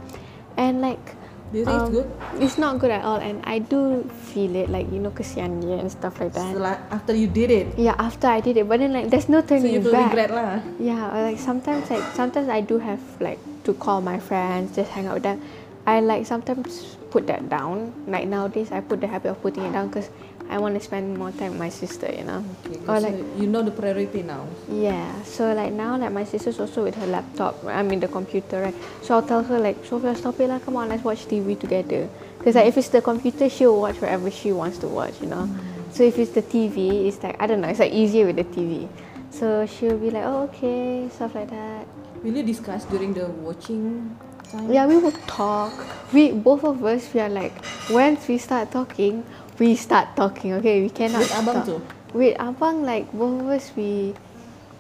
And 0.56 0.80
like 0.80 1.14
Do 1.52 1.58
you 1.58 1.64
think 1.64 1.78
it's 1.78 1.86
um, 1.86 1.92
good? 1.94 2.08
it's 2.42 2.58
not 2.58 2.78
good 2.78 2.90
at 2.90 3.04
all 3.04 3.22
and 3.22 3.38
I 3.46 3.58
do 3.60 4.02
feel 4.34 4.54
it 4.56 4.68
like 4.68 4.90
you 4.90 4.98
know 4.98 5.10
kesian 5.14 5.62
dia 5.62 5.78
and 5.78 5.90
stuff 5.90 6.18
like 6.18 6.34
that. 6.34 6.42
Setelah, 6.54 6.82
after 6.90 7.14
you 7.14 7.30
did 7.30 7.50
it, 7.50 7.66
yeah 7.78 7.94
after 7.98 8.26
I 8.26 8.40
did 8.42 8.56
it 8.56 8.66
but 8.66 8.82
then 8.82 8.92
like 8.92 9.10
there's 9.10 9.28
no 9.28 9.40
so 9.40 9.54
turning 9.54 9.74
you 9.74 9.82
feel 9.82 9.94
back. 9.94 10.10
regret 10.10 10.30
lah. 10.34 10.58
yeah 10.82 11.14
or 11.14 11.22
like 11.22 11.38
sometimes 11.38 11.86
like 11.86 12.02
sometimes 12.18 12.50
I 12.50 12.60
do 12.60 12.82
have 12.82 13.00
like 13.22 13.38
to 13.62 13.74
call 13.74 14.02
my 14.02 14.18
friends 14.18 14.74
just 14.74 14.90
hang 14.90 15.06
out 15.06 15.22
with 15.22 15.26
them. 15.26 15.38
I 15.86 16.02
like 16.02 16.26
sometimes 16.26 16.98
put 17.14 17.30
that 17.30 17.48
down. 17.48 17.94
Like 18.10 18.26
nowadays 18.26 18.74
I 18.74 18.82
put 18.82 19.00
the 19.00 19.06
habit 19.06 19.30
of 19.30 19.38
putting 19.40 19.62
it 19.62 19.72
down 19.72 19.86
because 19.86 20.10
I 20.48 20.58
want 20.58 20.74
to 20.74 20.80
spend 20.80 21.16
more 21.18 21.32
time 21.32 21.52
with 21.52 21.60
my 21.60 21.68
sister 21.70 22.12
you 22.12 22.24
know 22.24 22.44
Okay, 22.66 22.78
or 22.86 23.00
so 23.00 23.08
like 23.08 23.18
you 23.38 23.46
know 23.46 23.62
the 23.62 23.70
priority 23.70 24.22
now. 24.22 24.46
Yeah, 24.70 25.22
so 25.22 25.52
like 25.52 25.72
now 25.72 25.96
like 25.96 26.12
my 26.12 26.24
sister's 26.24 26.58
also 26.60 26.84
with 26.84 26.94
her 26.96 27.06
laptop, 27.06 27.64
I 27.64 27.82
mean 27.82 28.00
the 28.00 28.08
computer, 28.08 28.62
right? 28.62 28.74
So 29.02 29.14
I'll 29.14 29.22
tell 29.26 29.42
her 29.42 29.58
like, 29.58 29.84
Sophia, 29.84 30.14
stop 30.14 30.40
it 30.40 30.48
lah, 30.48 30.58
come 30.58 30.76
on, 30.76 30.88
let's 30.88 31.04
watch 31.04 31.26
TV 31.26 31.58
together. 31.58 32.08
Because 32.38 32.54
like 32.54 32.66
if 32.66 32.76
it's 32.76 32.88
the 32.88 33.02
computer, 33.02 33.48
she'll 33.48 33.80
watch 33.80 34.00
whatever 34.00 34.30
she 34.30 34.52
wants 34.52 34.78
to 34.78 34.88
watch, 34.88 35.20
you 35.20 35.26
know. 35.26 35.46
Mm. 35.46 35.92
So 35.92 36.02
if 36.02 36.18
it's 36.18 36.32
the 36.32 36.42
TV, 36.42 37.06
it's 37.06 37.22
like 37.22 37.40
I 37.40 37.46
don't 37.46 37.60
know, 37.60 37.68
it's 37.68 37.80
like 37.80 37.92
easier 37.92 38.26
with 38.26 38.36
the 38.36 38.44
TV. 38.44 38.88
So 39.30 39.66
she'll 39.66 39.98
be 39.98 40.10
like, 40.10 40.24
oh 40.24 40.44
okay, 40.50 41.08
stuff 41.10 41.34
like 41.34 41.50
that. 41.50 41.86
Will 42.22 42.36
you 42.36 42.42
discuss 42.42 42.84
during 42.86 43.14
the 43.14 43.26
watching 43.26 44.16
time? 44.50 44.72
Yeah, 44.72 44.86
we 44.86 44.96
will 44.96 45.14
talk. 45.26 45.72
We 46.12 46.32
both 46.32 46.64
of 46.64 46.82
us 46.84 47.12
we 47.12 47.20
are 47.20 47.28
like 47.28 47.52
once 47.90 48.26
we 48.28 48.38
start 48.38 48.70
talking, 48.70 49.24
we 49.58 49.76
start 49.76 50.16
talking. 50.16 50.54
Okay, 50.60 50.82
we 50.82 50.90
cannot 50.90 51.24
With 51.24 51.36
abang 51.36 51.58
tu? 51.64 51.76
With 52.12 52.34
abang, 52.38 52.84
like 52.84 53.10
both 53.12 53.40
of 53.40 53.48
us, 53.48 53.72
we 53.76 54.14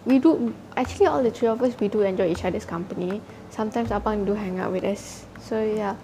we 0.06 0.18
do 0.18 0.54
actually 0.76 1.06
all 1.06 1.22
the 1.22 1.30
three 1.30 1.48
of 1.48 1.60
us 1.62 1.74
we 1.80 1.88
do 1.88 2.02
enjoy 2.02 2.30
each 2.30 2.44
other's 2.44 2.64
company. 2.64 3.20
Sometimes 3.50 3.90
abang 3.90 4.24
do 4.24 4.34
hang 4.34 4.58
out 4.60 4.72
with 4.72 4.84
us. 4.84 5.26
So 5.40 5.58
yeah, 5.58 5.94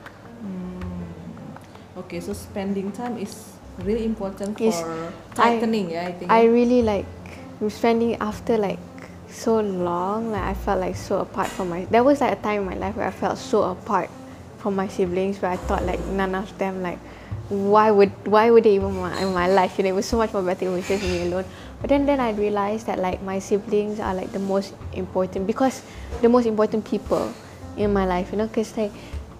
hmm. 0.43 2.01
Okay, 2.03 2.21
so 2.21 2.33
spending 2.33 2.91
time 2.91 3.19
is 3.19 3.53
really 3.85 4.05
important 4.05 4.57
for 4.59 4.65
I- 4.73 5.13
tightening, 5.35 5.91
yeah, 5.91 6.09
I 6.09 6.13
think. 6.13 6.31
I 6.31 6.45
really 6.45 6.83
like 6.83 7.07
spending 7.69 8.17
after 8.17 8.59
like 8.59 8.81
so 9.29 9.61
long. 9.61 10.33
Like 10.33 10.43
I 10.43 10.55
felt 10.55 10.81
like 10.81 10.97
so 10.97 11.21
apart 11.21 11.49
from 11.49 11.69
my. 11.71 11.85
There 11.87 12.05
was 12.05 12.21
like 12.21 12.33
a 12.33 12.41
time 12.41 12.63
in 12.63 12.67
my 12.67 12.77
life 12.77 12.97
where 12.97 13.07
I 13.07 13.13
felt 13.15 13.39
so 13.39 13.63
apart 13.63 14.11
from 14.59 14.77
my 14.77 14.89
siblings, 14.89 15.41
where 15.43 15.51
I 15.53 15.57
thought 15.57 15.85
like 15.85 16.01
none 16.07 16.35
of 16.35 16.49
them 16.59 16.83
like, 16.83 16.99
why 17.53 17.91
would 17.91 18.11
why 18.27 18.51
would 18.51 18.65
they 18.65 18.75
even 18.75 18.97
want 18.97 19.21
in 19.21 19.33
my 19.33 19.47
life? 19.47 19.77
You 19.79 19.85
know, 19.85 19.91
it 19.91 19.99
was 20.01 20.07
so 20.07 20.17
much 20.17 20.33
more 20.33 20.43
better 20.43 20.65
when 20.67 20.81
it 20.81 20.89
was 20.89 20.89
just 20.89 21.05
me 21.05 21.23
alone. 21.29 21.45
But 21.81 21.91
then 21.91 22.07
then 22.07 22.21
I 22.21 22.33
realized 22.33 22.87
that 22.87 22.99
like 22.99 23.21
my 23.23 23.39
siblings 23.39 24.01
are 24.01 24.15
like 24.15 24.33
the 24.33 24.39
most 24.41 24.75
important 24.93 25.47
because 25.47 25.83
the 26.23 26.29
most 26.29 26.47
important 26.47 26.85
people 26.89 27.33
in 27.77 27.93
my 27.93 28.07
life. 28.07 28.33
You 28.33 28.39
know, 28.39 28.47
because 28.49 28.77
like 28.77 28.93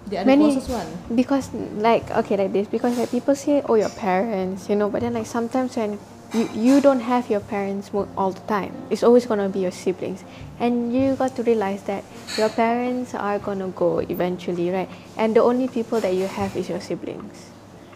They 0.07 0.17
are 0.17 0.25
the 0.25 0.35
closest 0.35 0.69
one. 0.69 0.87
because 1.15 1.47
like 1.79 2.11
okay 2.11 2.35
like 2.37 2.51
this 2.53 2.67
because 2.67 2.97
like 2.99 3.09
people 3.09 3.33
say 3.35 3.63
oh 3.71 3.75
your 3.79 3.89
parents 3.95 4.67
you 4.69 4.75
know 4.75 4.89
but 4.91 4.99
then 5.01 5.13
like 5.15 5.25
sometimes 5.25 5.77
when 5.79 5.97
you, 6.35 6.49
you 6.53 6.81
don't 6.81 6.99
have 6.99 7.29
your 7.31 7.39
parents 7.39 7.87
all 8.17 8.31
the 8.35 8.43
time 8.51 8.75
it's 8.91 9.01
always 9.01 9.25
gonna 9.25 9.47
be 9.47 9.59
your 9.63 9.71
siblings 9.71 10.25
and 10.59 10.91
you 10.93 11.15
got 11.15 11.35
to 11.39 11.43
realize 11.43 11.83
that 11.87 12.03
your 12.37 12.49
parents 12.51 13.15
are 13.15 13.39
gonna 13.39 13.69
go 13.69 13.99
eventually 13.99 14.69
right 14.69 14.89
and 15.15 15.35
the 15.37 15.41
only 15.41 15.69
people 15.71 16.01
that 16.03 16.13
you 16.13 16.27
have 16.27 16.51
is 16.59 16.67
your 16.67 16.81
siblings 16.83 17.52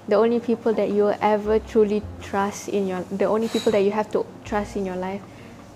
the 0.08 0.16
only 0.16 0.40
people 0.40 0.74
that 0.74 0.90
you 0.90 1.04
will 1.04 1.18
ever 1.22 1.60
truly 1.60 2.02
trust 2.22 2.70
in 2.70 2.88
your 2.88 3.04
the 3.12 3.26
only 3.26 3.48
people 3.48 3.72
that 3.72 3.82
you 3.84 3.92
have 3.92 4.10
to 4.12 4.26
trust 4.46 4.76
in 4.76 4.86
your 4.86 4.96
life 4.96 5.22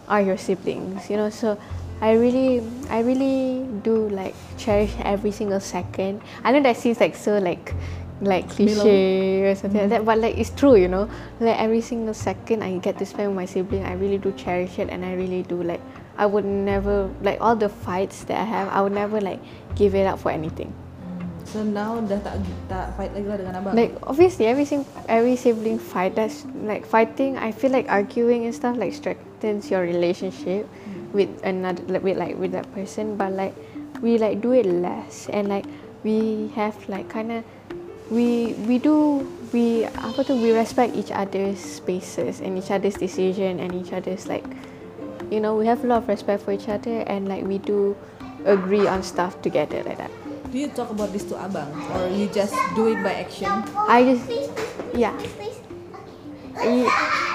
are 0.08 0.22
your 0.22 0.38
siblings 0.38 1.10
you 1.10 1.18
know? 1.18 1.30
So 1.30 1.58
I 2.02 2.14
really 2.14 2.64
I 2.90 3.02
really 3.02 3.68
do 3.84 4.10
like 4.10 4.34
cherish 4.58 4.92
every 5.00 5.32
single 5.32 5.60
second. 5.60 6.22
I 6.44 6.52
know 6.52 6.62
that 6.64 6.78
seems 6.78 7.00
like 7.00 7.16
so 7.16 7.38
like 7.38 7.74
like 8.22 8.50
cliche 8.50 9.50
or 9.50 9.56
something 9.56 9.82
like 9.82 9.90
mm-hmm. 9.90 9.90
that 9.90 10.06
but 10.06 10.18
like 10.18 10.38
it's 10.38 10.50
true 10.50 10.76
you 10.76 10.88
know? 10.88 11.10
Like 11.40 11.60
every 11.60 11.82
single 11.82 12.14
second 12.14 12.64
I 12.64 12.78
get 12.80 12.98
to 13.00 13.06
spend 13.06 13.30
with 13.30 13.36
my 13.36 13.46
sibling 13.46 13.86
I 13.86 13.94
really 13.94 14.18
do 14.18 14.32
cherish 14.34 14.80
it 14.80 14.90
and 14.90 15.06
I 15.06 15.14
really 15.14 15.44
do 15.44 15.62
like 15.62 15.82
I 16.18 16.26
would 16.26 16.46
never 16.46 17.10
like 17.22 17.40
all 17.42 17.56
the 17.56 17.70
fights 17.70 18.24
that 18.26 18.38
I 18.40 18.46
have 18.46 18.68
I 18.70 18.82
would 18.82 18.94
never 18.94 19.22
like 19.22 19.40
give 19.76 19.96
it 19.96 20.06
up 20.06 20.20
for 20.20 20.32
anything 20.32 20.74
So 21.52 21.68
now 21.68 22.00
dah 22.00 22.24
tak 22.24 22.40
tak 22.72 22.96
fight 22.96 23.12
lagi 23.12 23.28
lah 23.28 23.38
dengan 23.38 23.54
abang. 23.60 23.76
like 23.76 23.92
obviously 24.08 24.48
every 24.48 24.64
sing- 24.64 24.88
every 25.12 25.36
sibling 25.36 25.76
fight 25.76 26.16
that's 26.16 26.48
like 26.64 26.88
fighting 26.88 27.36
i 27.36 27.52
feel 27.52 27.76
like 27.76 27.92
arguing 27.92 28.48
and 28.48 28.56
stuff 28.56 28.80
like 28.80 28.96
strengthens 28.96 29.68
your 29.68 29.84
relationship 29.84 30.64
with 31.14 31.30
another 31.44 31.84
like 31.92 32.04
with 32.04 32.18
like 32.18 32.38
with 32.40 32.52
that 32.52 32.72
person. 32.74 33.16
But 33.18 33.34
like 33.34 33.56
we 34.02 34.18
like 34.18 34.42
do 34.42 34.52
it 34.52 34.66
less. 34.66 35.28
And 35.30 35.50
like 35.50 35.66
we 36.04 36.50
have 36.56 36.76
like 36.90 37.10
kind 37.10 37.32
of 37.32 37.44
we 38.10 38.54
we 38.68 38.80
do 38.80 39.28
we 39.52 39.86
apa 39.86 40.24
tu 40.24 40.36
we 40.40 40.52
respect 40.52 40.96
each 40.96 41.12
other's 41.12 41.60
spaces 41.60 42.40
and 42.40 42.58
each 42.58 42.72
other's 42.72 42.96
decision 42.96 43.60
and 43.60 43.76
each 43.76 43.92
other's 43.92 44.28
like 44.28 44.44
you 45.32 45.40
know 45.40 45.56
we 45.56 45.68
have 45.68 45.84
a 45.84 45.88
lot 45.88 46.04
of 46.04 46.08
respect 46.08 46.44
for 46.44 46.52
each 46.52 46.68
other 46.68 47.04
and 47.08 47.28
like 47.28 47.44
we 47.44 47.60
do 47.60 47.96
agree 48.44 48.88
on 48.88 49.04
stuff 49.04 49.40
together 49.40 49.84
like 49.84 50.00
that 50.00 50.12
Do 50.52 50.60
you 50.60 50.68
talk 50.68 50.92
about 50.92 51.16
this 51.16 51.24
to 51.32 51.36
abang? 51.40 51.72
Or 51.96 52.12
you 52.12 52.28
just 52.28 52.52
do 52.76 52.92
it 52.92 53.00
by 53.00 53.24
action? 53.24 53.48
I 53.88 54.04
just 54.04 54.28
yeah. 54.92 55.16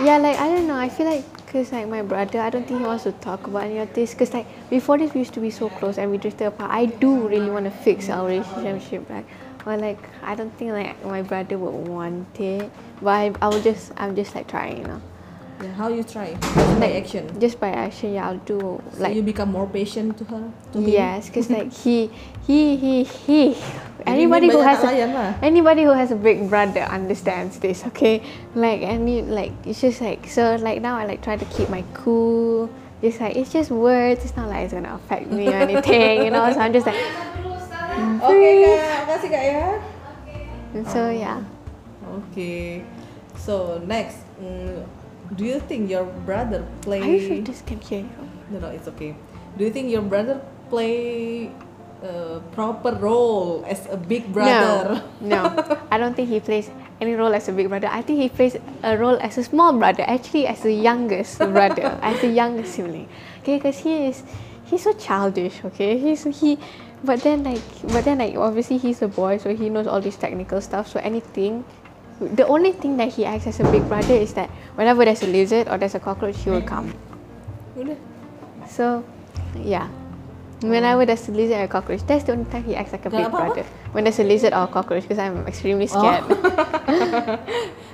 Yeah 0.04 0.20
like 0.20 0.36
I 0.36 0.52
don't 0.52 0.68
know. 0.68 0.76
I 0.76 0.92
feel 0.92 1.08
like 1.08 1.24
cause 1.48 1.72
like 1.72 1.88
my 1.88 2.02
brother 2.02 2.40
I 2.40 2.50
don't 2.50 2.68
think 2.68 2.80
he 2.80 2.86
wants 2.86 3.04
to 3.08 3.12
talk 3.24 3.46
about 3.46 3.64
any 3.64 3.78
of 3.78 3.88
this 3.94 4.12
cause 4.12 4.34
like 4.34 4.44
before 4.68 4.98
this 4.98 5.14
we 5.14 5.24
used 5.24 5.32
to 5.32 5.40
be 5.40 5.48
so 5.48 5.70
close 5.70 5.96
and 5.96 6.10
we 6.10 6.18
drifted 6.18 6.44
apart. 6.52 6.70
I 6.70 6.86
do 6.86 7.26
really 7.26 7.48
want 7.48 7.64
to 7.64 7.72
fix 7.72 8.10
our 8.10 8.26
relationship 8.28 9.08
back 9.08 9.24
but 9.64 9.80
like 9.80 9.98
I 10.22 10.34
don't 10.34 10.52
think 10.60 10.72
like 10.72 11.02
my 11.04 11.22
brother 11.22 11.56
would 11.56 11.88
want 11.88 12.38
it. 12.38 12.70
But 13.00 13.10
I, 13.10 13.32
I 13.40 13.48
will 13.48 13.62
just 13.62 13.92
I'm 13.96 14.14
just 14.14 14.34
like 14.34 14.46
trying 14.46 14.76
you 14.76 14.84
know 14.84 15.00
Yeah, 15.62 15.72
how 15.72 15.88
you 15.88 16.04
try? 16.04 16.36
Just 16.36 16.80
by 16.80 16.92
action. 16.92 17.40
Just 17.40 17.56
by 17.60 17.70
action, 17.70 18.12
yeah, 18.12 18.28
I'll 18.28 18.36
do 18.44 18.82
So 18.92 19.00
like 19.00 19.16
you 19.16 19.22
become 19.22 19.52
more 19.52 19.66
patient 19.66 20.18
to 20.18 20.24
her. 20.24 20.52
To 20.72 20.80
yes, 20.80 21.28
because 21.28 21.48
like 21.48 21.72
he 21.72 22.10
he 22.46 22.76
he 22.76 23.04
he. 23.04 23.56
Anybody 24.04 24.50
who 24.50 24.60
has 24.60 24.84
a, 24.84 24.92
anybody 25.42 25.82
who 25.82 25.90
has 25.90 26.12
a 26.12 26.16
big 26.16 26.48
brother 26.48 26.82
understands 26.82 27.58
this, 27.58 27.84
okay? 27.86 28.22
Like 28.54 28.82
any 28.82 29.22
like 29.22 29.52
it's 29.64 29.80
just 29.80 30.00
like 30.00 30.28
so 30.28 30.56
like 30.60 30.82
now 30.82 30.98
I 30.98 31.06
like 31.06 31.22
try 31.24 31.36
to 31.36 31.44
keep 31.46 31.70
my 31.70 31.82
cool. 31.94 32.68
Just 33.00 33.20
like 33.20 33.36
it's 33.36 33.50
just 33.50 33.70
words. 33.70 34.24
It's 34.24 34.36
not 34.36 34.48
like 34.48 34.64
it's 34.64 34.74
gonna 34.74 34.94
affect 34.94 35.30
me 35.32 35.48
or 35.48 35.56
anything, 35.56 36.24
you 36.24 36.30
know. 36.30 36.52
So 36.52 36.60
I'm 36.60 36.72
just 36.72 36.86
like 36.86 37.00
okay 38.28 38.52
kak, 38.60 39.08
makasih 39.08 39.28
kak 39.32 39.44
ya. 39.48 39.64
so 40.84 41.08
yeah. 41.08 41.40
Okay. 42.04 42.84
So 43.36 43.78
next, 43.84 44.24
mm, 44.40 44.84
do 45.34 45.44
you 45.44 45.60
think 45.60 45.90
your 45.90 46.04
brother 46.04 46.64
play? 46.82 47.02
Are 47.02 47.04
you 47.04 47.26
sure 47.26 47.40
this 47.42 47.62
can 47.62 47.80
hear 47.80 48.00
you? 48.00 48.10
No, 48.50 48.58
no, 48.60 48.68
it's 48.68 48.86
okay. 48.88 49.16
Do 49.58 49.64
you 49.64 49.70
think 49.70 49.90
your 49.90 50.02
brother 50.02 50.40
play 50.70 51.50
a 52.02 52.40
proper 52.52 52.92
role 52.92 53.64
as 53.66 53.86
a 53.90 53.96
big 53.96 54.32
brother? 54.32 55.02
No, 55.20 55.52
no. 55.52 55.78
I 55.90 55.98
don't 55.98 56.14
think 56.14 56.28
he 56.28 56.40
plays 56.40 56.70
any 57.00 57.14
role 57.14 57.34
as 57.34 57.48
a 57.48 57.52
big 57.52 57.68
brother. 57.68 57.88
I 57.88 58.02
think 58.02 58.20
he 58.20 58.28
plays 58.28 58.56
a 58.82 58.96
role 58.96 59.18
as 59.20 59.38
a 59.38 59.44
small 59.44 59.72
brother, 59.72 60.04
actually 60.06 60.46
as 60.46 60.60
the 60.62 60.72
youngest 60.72 61.38
brother, 61.56 61.98
as 62.02 62.20
the 62.20 62.28
youngest 62.28 62.74
sibling. 62.74 63.08
Okay, 63.42 63.56
because 63.56 63.78
he 63.78 64.06
is 64.06 64.22
he's 64.64 64.82
so 64.82 64.92
childish. 64.92 65.64
Okay, 65.64 65.98
he's 65.98 66.24
he, 66.40 66.58
but 67.02 67.20
then 67.22 67.42
like 67.42 67.62
but 67.90 68.04
then 68.04 68.18
like 68.18 68.36
obviously 68.36 68.78
he's 68.78 69.02
a 69.02 69.08
boy, 69.08 69.38
so 69.38 69.54
he 69.54 69.68
knows 69.68 69.86
all 69.86 70.00
this 70.00 70.16
technical 70.16 70.60
stuff. 70.60 70.86
So 70.88 71.00
anything. 71.00 71.64
The 72.20 72.46
only 72.46 72.72
thing 72.72 72.96
that 72.96 73.12
he 73.12 73.24
acts 73.24 73.46
as 73.46 73.60
a 73.60 73.70
big 73.70 73.86
brother 73.88 74.14
is 74.14 74.32
that 74.34 74.48
whenever 74.74 75.04
there's 75.04 75.22
a 75.22 75.26
lizard 75.26 75.68
or 75.68 75.76
there's 75.76 75.94
a 75.94 76.00
cockroach, 76.00 76.38
he 76.38 76.50
will 76.50 76.62
come. 76.62 76.94
So, 78.68 79.04
yeah. 79.54 79.88
Whenever 80.62 81.04
there's 81.04 81.28
a 81.28 81.32
lizard 81.32 81.60
or 81.60 81.64
a 81.64 81.68
cockroach, 81.68 82.00
that's 82.06 82.24
the 82.24 82.32
only 82.32 82.46
time 82.50 82.64
he 82.64 82.74
acts 82.74 82.92
like 82.92 83.04
a 83.04 83.10
big 83.10 83.30
brother. 83.30 83.62
When 83.92 84.04
there's 84.04 84.18
a 84.18 84.24
lizard 84.24 84.54
or 84.54 84.64
a 84.64 84.66
cockroach, 84.66 85.02
because 85.02 85.18
I'm 85.18 85.46
extremely 85.46 85.86
scared. 85.86 86.24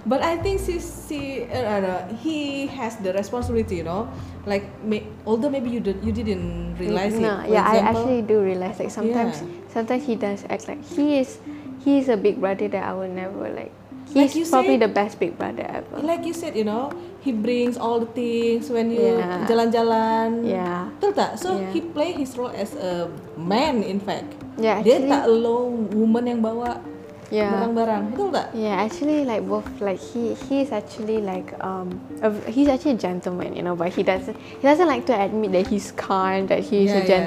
But 0.05 0.23
I 0.23 0.37
think 0.37 0.59
she, 0.59 0.79
she 0.83 1.45
uh, 1.47 1.59
uh, 1.59 2.15
he 2.19 2.67
has 2.67 2.97
the 2.97 3.13
responsibility, 3.13 3.77
you 3.77 3.85
know. 3.85 4.11
Like, 4.47 4.67
may, 4.83 5.07
although 5.27 5.51
maybe 5.51 5.71
you 5.71 5.79
did, 5.79 6.03
you 6.03 6.11
didn't 6.11 6.75
realize 6.77 7.15
it. 7.15 7.21
no, 7.23 7.43
For 7.43 7.55
yeah, 7.55 7.63
I 7.63 7.77
actually 7.79 8.23
do 8.23 8.43
realize 8.43 8.79
like 8.79 8.91
sometimes, 8.91 9.43
Yeah. 9.43 9.71
sometimes 9.71 10.03
he 10.03 10.15
does 10.17 10.45
act 10.51 10.67
like 10.67 10.83
he 10.83 11.19
is, 11.19 11.39
he 11.87 11.99
is 11.99 12.09
a 12.09 12.17
big 12.17 12.41
brother 12.41 12.67
that 12.67 12.83
I 12.83 12.93
will 12.95 13.11
never 13.11 13.49
like. 13.51 13.71
Like 14.13 14.31
He's 14.31 14.37
you 14.37 14.45
probably 14.47 14.77
said- 14.77 14.85
the 14.85 14.93
best 14.93 15.19
big 15.19 15.37
brother 15.37 15.65
ever. 15.65 16.05
Like 16.05 16.25
you 16.25 16.33
said, 16.33 16.53
you 16.53 16.65
know, 16.65 16.93
he 17.21 17.33
brings 17.33 17.77
all 17.77 17.97
the 17.99 18.11
things 18.13 18.69
when 18.69 18.93
you 18.93 19.19
Yeah. 19.19 19.49
jalan-jalan. 19.49 20.45
Yeah. 20.45 20.93
Betul 21.01 21.13
tak? 21.17 21.41
So 21.41 21.57
Yeah. 21.57 21.73
he 21.73 21.81
play 21.81 22.13
his 22.13 22.37
role 22.37 22.53
as 22.53 22.77
a 22.77 23.09
man 23.37 23.81
in 23.81 23.99
fact. 23.99 24.29
Yeah, 24.61 24.85
Dia 24.85 25.01
actually- 25.01 25.09
tak 25.09 25.25
alone 25.27 25.73
woman 25.97 26.25
yang 26.29 26.41
bawa 26.45 26.77
Yeah. 27.33 27.49
barang-barang. 27.49 28.13
Betul 28.13 28.29
tak? 28.37 28.47
Yeah, 28.53 28.77
actually, 28.85 29.25
like 29.25 29.49
both, 29.49 29.65
like 29.81 29.97
he 29.97 30.37
he's 30.51 30.69
actually 30.69 31.25
like 31.25 31.57
um, 31.65 31.97
a, 32.21 32.29
he's 32.53 32.69
actually 32.69 33.01
a 33.01 33.01
gentleman, 33.01 33.57
you 33.57 33.65
know, 33.65 33.73
but 33.73 33.89
he 33.89 34.05
doesn't 34.05 34.37
he 34.37 34.61
doesn't 34.61 34.85
like 34.85 35.09
to 35.09 35.17
admit 35.17 35.57
that 35.57 35.73
he's 35.73 35.97
kind, 35.97 36.53
that 36.53 36.61
he's 36.61 36.93
Yeah, 36.93 37.01
a 37.01 37.09
yeah. 37.09 37.25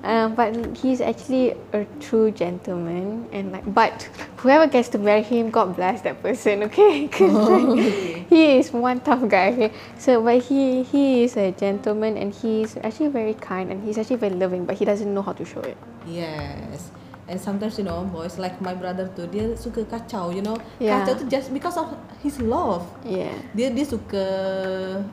Um, 0.00 0.32
but 0.34 0.56
he's 0.80 1.00
actually 1.04 1.52
a 1.76 1.84
true 2.00 2.30
gentleman, 2.32 3.28
and 3.36 3.52
like, 3.52 3.68
but 3.68 4.08
whoever 4.40 4.64
gets 4.66 4.88
to 4.96 4.98
marry 4.98 5.20
him, 5.20 5.50
God 5.52 5.76
bless 5.76 6.00
that 6.08 6.24
person, 6.24 6.62
okay? 6.72 7.04
'Cause, 7.12 7.36
like, 7.36 7.68
okay. 7.76 8.24
he 8.32 8.56
is 8.56 8.72
one 8.72 9.04
tough 9.04 9.20
guy, 9.28 9.52
okay? 9.52 9.70
So, 10.00 10.24
but 10.24 10.40
he 10.40 10.88
he 10.88 11.28
is 11.28 11.36
a 11.36 11.52
gentleman, 11.52 12.16
and 12.16 12.32
he's 12.32 12.80
actually 12.80 13.12
very 13.12 13.36
kind, 13.36 13.68
and 13.68 13.84
he's 13.84 14.00
actually 14.00 14.16
very 14.16 14.32
loving, 14.40 14.64
but 14.64 14.80
he 14.80 14.88
doesn't 14.88 15.12
know 15.12 15.20
how 15.20 15.36
to 15.36 15.44
show 15.44 15.60
it. 15.60 15.76
Yes. 16.08 16.88
And 17.30 17.38
sometimes 17.38 17.78
you 17.78 17.86
know 17.86 18.02
boys 18.10 18.42
like 18.42 18.58
my 18.58 18.74
brother 18.74 19.06
tuh 19.06 19.30
dia 19.30 19.54
suka 19.54 19.86
kacau, 19.86 20.34
you 20.34 20.42
know. 20.42 20.58
Yeah. 20.82 21.06
Kacau 21.06 21.22
tuh 21.22 21.26
just 21.30 21.54
because 21.54 21.78
of 21.78 21.92
his 22.26 22.42
love. 22.42 22.82
Yeah. 23.06 23.30
Dia 23.54 23.70
dia 23.70 23.86
suka 23.86 24.24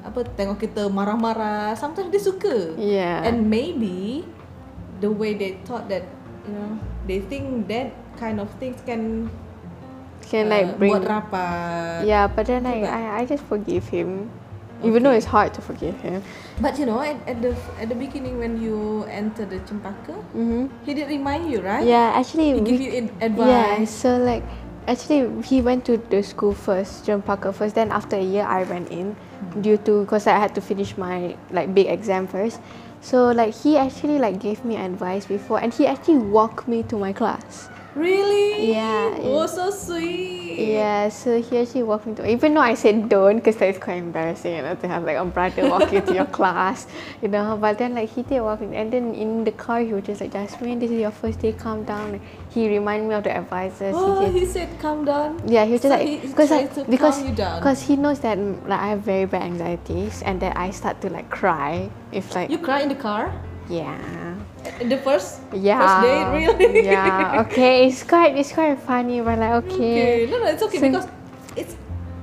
apa 0.02 0.26
tengok 0.34 0.58
kita 0.58 0.90
marah-marah. 0.90 1.78
Sometimes 1.78 2.10
dia 2.10 2.24
suka. 2.24 2.74
Yeah. 2.74 3.22
And 3.22 3.46
maybe 3.46 4.26
the 5.02 5.12
way 5.12 5.34
they 5.34 5.58
thought 5.66 5.90
that 5.90 6.04
you 6.48 6.54
know 6.54 6.80
they 7.08 7.20
think 7.20 7.68
that 7.68 7.92
kind 8.18 8.40
of 8.40 8.50
things 8.60 8.80
can 8.86 9.30
Can 10.28 10.48
uh, 10.48 10.56
like 10.56 10.68
bring. 10.78 10.92
Yeah, 12.04 12.28
but 12.28 12.46
then 12.48 12.66
I, 12.66 12.84
I, 12.84 13.02
I 13.20 13.26
just 13.26 13.44
forgive 13.46 13.88
him. 13.88 14.30
Even 14.84 15.02
though 15.02 15.12
it's 15.12 15.26
hard 15.26 15.54
to 15.56 15.62
forgive 15.62 15.98
him. 16.02 16.22
But 16.62 16.78
you 16.78 16.86
know 16.86 17.02
at, 17.02 17.18
at 17.26 17.42
the 17.42 17.56
at 17.82 17.90
the 17.90 17.96
beginning 17.96 18.38
when 18.38 18.62
you 18.62 19.06
enter 19.10 19.46
the 19.46 19.58
Cempaka, 19.66 20.14
Mm-hmm. 20.38 20.68
he 20.86 20.94
did 20.94 21.10
remind 21.10 21.50
you, 21.50 21.62
right? 21.62 21.82
Yeah, 21.86 22.14
actually, 22.14 22.54
He 22.54 22.62
give 22.62 22.78
we- 22.80 22.86
you 22.86 22.92
in 22.92 23.06
yeah. 23.38 23.86
So 23.90 24.18
like, 24.22 24.44
actually, 24.86 25.26
he 25.42 25.62
went 25.66 25.86
to 25.90 25.98
the 25.98 26.22
school 26.22 26.54
first, 26.54 27.06
John 27.10 27.22
Parker 27.26 27.50
first. 27.52 27.74
Then 27.74 27.90
after 27.90 28.18
a 28.18 28.24
year, 28.24 28.46
I 28.46 28.64
went 28.70 28.90
in 28.94 29.16
Mm-hmm. 29.38 29.62
due 29.62 29.78
to 29.86 30.02
because 30.02 30.26
I 30.26 30.38
had 30.38 30.54
to 30.58 30.62
finish 30.62 30.98
my 30.98 31.38
like 31.54 31.74
big 31.74 31.88
exam 31.88 32.26
first. 32.28 32.58
So 33.02 33.32
like 33.32 33.54
he 33.54 33.78
actually 33.78 34.20
like 34.20 34.40
gave 34.40 34.66
me 34.66 34.76
advice 34.76 35.26
before, 35.26 35.60
and 35.60 35.74
he 35.74 35.88
actually 35.88 36.18
walked 36.18 36.68
me 36.68 36.84
to 36.84 36.98
my 36.98 37.14
class. 37.14 37.70
Really? 37.98 38.72
Yeah, 38.74 39.18
Oh, 39.18 39.42
yeah. 39.42 39.46
so 39.48 39.72
sweet. 39.72 40.38
Yeah, 40.58 41.10
so 41.10 41.42
he 41.42 41.60
actually 41.60 41.84
walked 41.84 42.06
me 42.08 42.14
to 42.16 42.26
even 42.30 42.54
though 42.54 42.62
I 42.62 42.74
said 42.74 43.10
don't 43.10 43.38
because 43.38 43.58
that 43.58 43.70
is 43.70 43.78
quite 43.78 43.98
embarrassing, 43.98 44.56
you 44.56 44.62
know, 44.62 44.76
to 44.76 44.88
have 44.88 45.04
like 45.04 45.18
a 45.18 45.26
brother 45.26 45.70
walk 45.70 45.92
you 45.92 46.02
to 46.02 46.14
your 46.14 46.26
class, 46.38 46.88
you 47.22 47.28
know. 47.28 47.58
But 47.62 47.78
then 47.78 47.94
like 47.96 48.10
he 48.10 48.24
did 48.24 48.42
walk 48.42 48.62
me 48.62 48.76
and 48.78 48.92
then 48.94 49.14
in 49.14 49.44
the 49.44 49.52
car 49.52 49.82
he 49.82 49.94
was 49.94 50.04
just 50.06 50.22
like, 50.22 50.32
Jasmine, 50.34 50.80
this 50.80 50.90
is 50.92 51.00
your 51.00 51.12
first 51.12 51.40
day, 51.40 51.54
calm 51.54 51.84
down. 51.84 52.14
Like, 52.14 52.22
he 52.50 52.68
reminded 52.70 53.08
me 53.10 53.16
of 53.16 53.24
the 53.24 53.36
advices. 53.36 53.94
Oh, 53.98 54.20
he 54.26 54.26
gave- 54.32 54.42
he 54.42 54.46
said 54.46 54.70
calm 54.80 55.06
down. 55.06 55.42
yeah, 55.46 55.66
he 55.66 55.74
was 55.74 55.82
just 55.82 55.94
So 55.94 55.98
like 55.98 56.08
he- 56.08 56.34
tried 56.34 56.50
like, 56.78 56.90
because 56.90 57.16
calm 57.18 57.28
you 57.30 57.36
down. 57.36 57.60
because 57.60 57.82
he 57.82 57.96
knows 57.96 58.20
that 58.22 58.38
like 58.68 58.80
I 58.80 58.88
have 58.90 59.02
very 59.02 59.26
bad 59.26 59.44
anxieties 59.44 60.22
and 60.26 60.40
that 60.42 60.58
I 60.58 60.72
start 60.72 61.02
to 61.02 61.10
like 61.10 61.30
cry 61.30 61.90
if 62.12 62.34
like 62.34 62.50
You 62.50 62.58
cry 62.58 62.82
in 62.82 62.90
the 62.90 62.96
car? 62.98 63.30
Yeah. 63.70 64.36
The 64.82 64.98
first 64.98 65.42
yeah. 65.54 65.80
first 65.80 65.96
date, 66.04 66.28
really? 66.58 66.86
yeah. 66.86 67.44
Okay 67.48 67.88
it's 67.88 68.04
quite 68.04 68.36
it's 68.36 68.52
quite 68.52 68.80
funny. 68.80 69.22
But 69.22 69.40
like 69.40 69.64
okay, 69.66 70.26
Okay. 70.26 70.32
No, 70.32 70.40
no, 70.40 70.48
it's 70.48 70.64
okay 70.64 70.80
So- 70.80 70.88
because 70.90 71.08
it's 71.56 71.76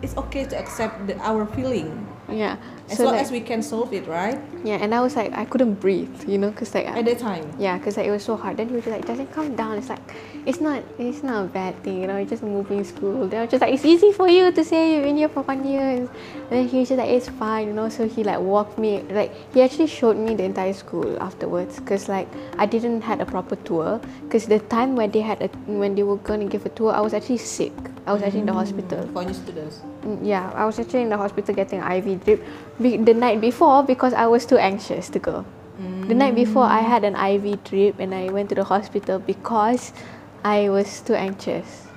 it's 0.02 0.16
okay 0.16 0.44
to 0.44 0.56
accept 0.58 1.06
the, 1.06 1.16
our 1.20 1.46
feeling. 1.46 2.06
Yeah 2.28 2.56
as 2.90 2.96
so 2.98 3.04
long 3.04 3.14
like, 3.14 3.22
as 3.22 3.30
we 3.32 3.40
can 3.40 3.62
solve 3.62 3.92
it, 3.92 4.06
right? 4.06 4.38
yeah 4.64 4.76
and 4.80 4.94
I 4.94 5.00
was 5.00 5.16
like 5.16 5.32
I 5.32 5.44
couldn't 5.44 5.74
breathe 5.80 6.28
you 6.28 6.38
know 6.38 6.50
because 6.50 6.74
like 6.74 6.86
At 6.86 7.04
that 7.04 7.18
time. 7.18 7.44
Yeah, 7.58 7.78
because 7.78 7.96
like, 7.96 8.06
it 8.06 8.10
was 8.10 8.22
so 8.24 8.36
hard. 8.36 8.56
Then 8.56 8.68
he 8.68 8.76
was 8.76 8.86
like, 8.86 9.04
"Doesn't 9.06 9.30
calm 9.32 9.56
down." 9.56 9.78
It's 9.78 9.88
like, 9.88 10.00
it's 10.46 10.60
not, 10.60 10.82
it's 10.98 11.22
not 11.22 11.44
a 11.44 11.48
bad 11.48 11.72
thing, 11.82 12.00
you 12.02 12.06
know. 12.06 12.16
You're 12.16 12.28
just 12.28 12.42
moving 12.42 12.84
school. 12.84 13.24
I 13.34 13.42
was 13.42 13.50
just 13.50 13.60
like, 13.62 13.72
"It's 13.72 13.84
easy 13.84 14.12
for 14.12 14.28
you 14.28 14.52
to 14.52 14.62
say 14.64 14.96
you're 14.96 15.06
in 15.06 15.16
here 15.16 15.28
for 15.28 15.42
one 15.42 15.64
year." 15.64 15.80
And 16.04 16.08
then 16.50 16.68
he 16.68 16.80
was 16.80 16.88
just 16.88 16.98
like, 16.98 17.08
"It's 17.08 17.28
fine," 17.28 17.68
you 17.68 17.74
know. 17.74 17.88
So 17.88 18.06
he 18.08 18.24
like 18.24 18.40
walked 18.40 18.76
me, 18.78 19.02
like 19.10 19.32
he 19.52 19.62
actually 19.62 19.86
showed 19.88 20.16
me 20.16 20.34
the 20.34 20.44
entire 20.44 20.72
school 20.72 21.16
afterwards, 21.20 21.80
because 21.80 22.08
like 22.08 22.28
I 22.58 22.66
didn't 22.66 23.00
had 23.02 23.20
a 23.20 23.26
proper 23.26 23.56
tour. 23.56 24.00
Because 24.24 24.46
the 24.46 24.60
time 24.60 24.96
when 24.96 25.10
they 25.10 25.20
had 25.20 25.40
a, 25.42 25.48
when 25.66 25.94
they 25.94 26.02
were 26.02 26.18
gonna 26.20 26.46
give 26.46 26.64
a 26.66 26.70
tour, 26.70 26.92
I 26.92 27.00
was 27.00 27.14
actually 27.14 27.38
sick. 27.38 27.72
I 28.06 28.12
was 28.12 28.22
actually 28.22 28.40
in 28.40 28.46
the 28.46 28.52
hospital. 28.52 29.08
For 29.12 29.24
new 29.24 29.32
students. 29.32 29.80
Mm, 30.04 30.20
Yeah, 30.22 30.52
I 30.54 30.64
was 30.66 30.78
actually 30.78 31.02
in 31.02 31.08
the 31.08 31.16
hospital 31.16 31.54
getting 31.54 31.80
an 31.80 31.88
IV 31.90 32.24
drip 32.24 32.44
be- 32.80 32.96
the 32.98 33.14
night 33.14 33.40
before 33.40 33.82
because 33.82 34.12
I 34.14 34.26
was 34.26 34.46
too 34.46 34.56
anxious 34.58 35.08
to 35.10 35.18
go. 35.18 35.44
The 36.06 36.14
night 36.14 36.34
before, 36.36 36.62
I 36.64 36.80
had 36.86 37.02
an 37.02 37.16
IV 37.16 37.64
drip 37.64 37.98
and 37.98 38.14
I 38.14 38.28
went 38.30 38.48
to 38.50 38.54
the 38.54 38.62
hospital 38.64 39.18
because 39.18 39.92
I 40.44 40.68
was 40.68 41.00
too 41.00 41.14
anxious 41.16 41.88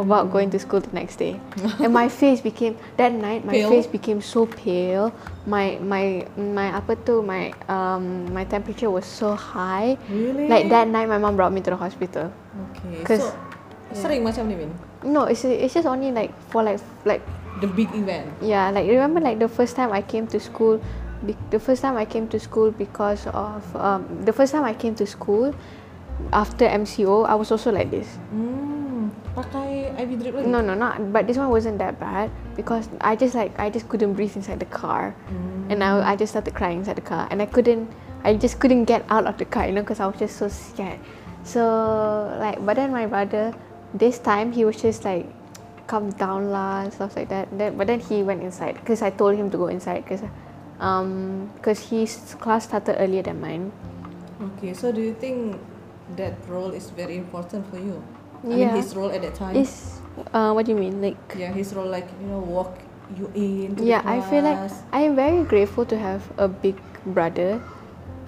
about 0.00 0.30
going 0.32 0.50
to 0.50 0.58
school 0.58 0.80
the 0.80 0.90
next 0.92 1.16
day. 1.16 1.38
and 1.78 1.92
my 1.92 2.08
face 2.08 2.40
became 2.40 2.76
that 2.96 3.12
night. 3.12 3.44
My 3.44 3.52
Pale? 3.52 3.70
face 3.70 3.86
became 3.86 4.20
so 4.22 4.46
pale. 4.46 5.12
My 5.46 5.78
my 5.82 6.26
my 6.36 6.74
upper 6.74 6.96
tu 6.96 7.22
my 7.22 7.52
um 7.68 8.32
my 8.32 8.44
temperature 8.44 8.90
was 8.90 9.04
so 9.06 9.34
high. 9.34 9.98
Really? 10.10 10.48
Like 10.48 10.68
that 10.70 10.88
night, 10.88 11.06
my 11.08 11.18
mom 11.18 11.36
brought 11.36 11.52
me 11.52 11.60
to 11.62 11.70
the 11.70 11.76
hospital. 11.78 12.32
Okay. 12.72 13.04
'Cause- 13.04 13.30
so, 13.92 14.04
sering 14.08 14.22
macam 14.24 14.46
ni, 14.48 14.54
Min? 14.56 14.70
No, 15.04 15.24
it's 15.30 15.44
it's 15.44 15.74
just 15.74 15.86
only 15.86 16.10
like 16.12 16.32
for 16.50 16.62
like 16.62 16.80
like 17.04 17.22
The 17.60 17.66
big 17.66 17.90
event. 17.94 18.30
Yeah, 18.40 18.70
like 18.70 18.86
remember 18.88 19.20
like 19.20 19.38
the 19.38 19.48
first 19.48 19.74
time 19.76 19.92
I 19.92 20.02
came 20.02 20.26
to 20.28 20.38
school, 20.38 20.80
be- 21.26 21.36
the 21.50 21.58
first 21.58 21.82
time 21.82 21.96
I 21.96 22.04
came 22.04 22.28
to 22.28 22.38
school 22.38 22.70
because 22.70 23.26
of 23.34 23.64
um, 23.76 24.06
the 24.24 24.32
first 24.32 24.52
time 24.52 24.64
I 24.64 24.74
came 24.74 24.94
to 24.96 25.06
school 25.06 25.54
after 26.32 26.66
MCO, 26.66 27.26
I 27.26 27.34
was 27.34 27.50
also 27.50 27.70
like 27.72 27.90
this. 27.90 28.06
Hmm. 28.30 29.10
Pakai 29.34 29.94
IV 29.94 30.10
drip 30.18 30.34
lagi? 30.34 30.46
No, 30.50 30.60
no, 30.60 30.74
not. 30.74 30.98
But 31.14 31.26
this 31.30 31.38
one 31.38 31.50
wasn't 31.50 31.78
that 31.78 31.98
bad 32.02 32.30
because 32.58 32.88
I 33.00 33.14
just 33.14 33.34
like 33.38 33.54
I 33.58 33.70
just 33.70 33.88
couldn't 33.88 34.14
breathe 34.14 34.34
inside 34.34 34.58
the 34.58 34.66
car, 34.70 35.14
and 35.70 35.78
I 35.82 36.02
I 36.02 36.16
just 36.18 36.34
started 36.34 36.54
crying 36.58 36.82
inside 36.82 36.98
the 36.98 37.06
car, 37.06 37.30
and 37.30 37.38
I 37.40 37.46
couldn't, 37.46 37.86
I 38.26 38.34
just 38.34 38.58
couldn't 38.58 38.90
get 38.90 39.06
out 39.08 39.26
of 39.30 39.38
the 39.38 39.46
car, 39.46 39.66
you 39.66 39.72
know, 39.72 39.82
because 39.86 40.02
I 40.02 40.06
was 40.10 40.18
just 40.18 40.36
so 40.42 40.50
scared. 40.50 40.98
So 41.46 41.62
like, 42.42 42.58
but 42.66 42.76
then 42.76 42.90
my 42.90 43.06
brother, 43.06 43.54
this 43.94 44.18
time 44.18 44.50
he 44.50 44.66
was 44.66 44.76
just 44.82 45.06
like, 45.06 45.30
come 45.88 46.12
down 46.20 46.52
lah 46.52 46.84
and 46.84 46.92
stuff 46.92 47.16
like 47.16 47.28
that. 47.32 47.48
Then, 47.50 47.76
but 47.80 47.88
then 47.88 47.98
he 47.98 48.22
went 48.22 48.42
inside 48.44 48.76
because 48.78 49.02
I 49.02 49.10
told 49.10 49.34
him 49.34 49.50
to 49.50 49.56
go 49.58 49.66
inside 49.66 50.04
because 50.04 50.22
um 50.78 51.50
because 51.56 51.80
his 51.90 52.36
class 52.38 52.68
started 52.70 53.00
earlier 53.00 53.22
than 53.24 53.40
mine. 53.40 53.72
Okay, 54.38 54.72
so 54.76 54.92
do 54.92 55.00
you 55.00 55.14
think 55.18 55.58
that 56.14 56.38
role 56.46 56.70
is 56.70 56.90
very 56.94 57.16
important 57.16 57.66
for 57.72 57.80
you? 57.80 57.98
I 58.44 58.54
Yeah. 58.54 58.70
mean, 58.70 58.82
his 58.84 58.94
role 58.94 59.10
at 59.10 59.26
that 59.26 59.34
time. 59.34 59.56
Is 59.56 59.98
uh 60.30 60.52
what 60.52 60.68
do 60.68 60.76
you 60.76 60.78
mean 60.78 61.00
like? 61.02 61.18
yeah, 61.34 61.50
his 61.50 61.74
role 61.74 61.88
like 61.88 62.06
you 62.20 62.28
know 62.28 62.38
walk 62.38 62.78
you 63.16 63.26
in. 63.34 63.74
Yeah 63.80 64.02
the 64.04 64.10
i 64.10 64.20
feel 64.20 64.44
like 64.44 64.60
i 64.92 65.00
am 65.00 65.16
very 65.16 65.42
grateful 65.44 65.86
to 65.88 65.96
have 65.96 66.20
a 66.36 66.48
big 66.48 66.76
brother 67.06 67.60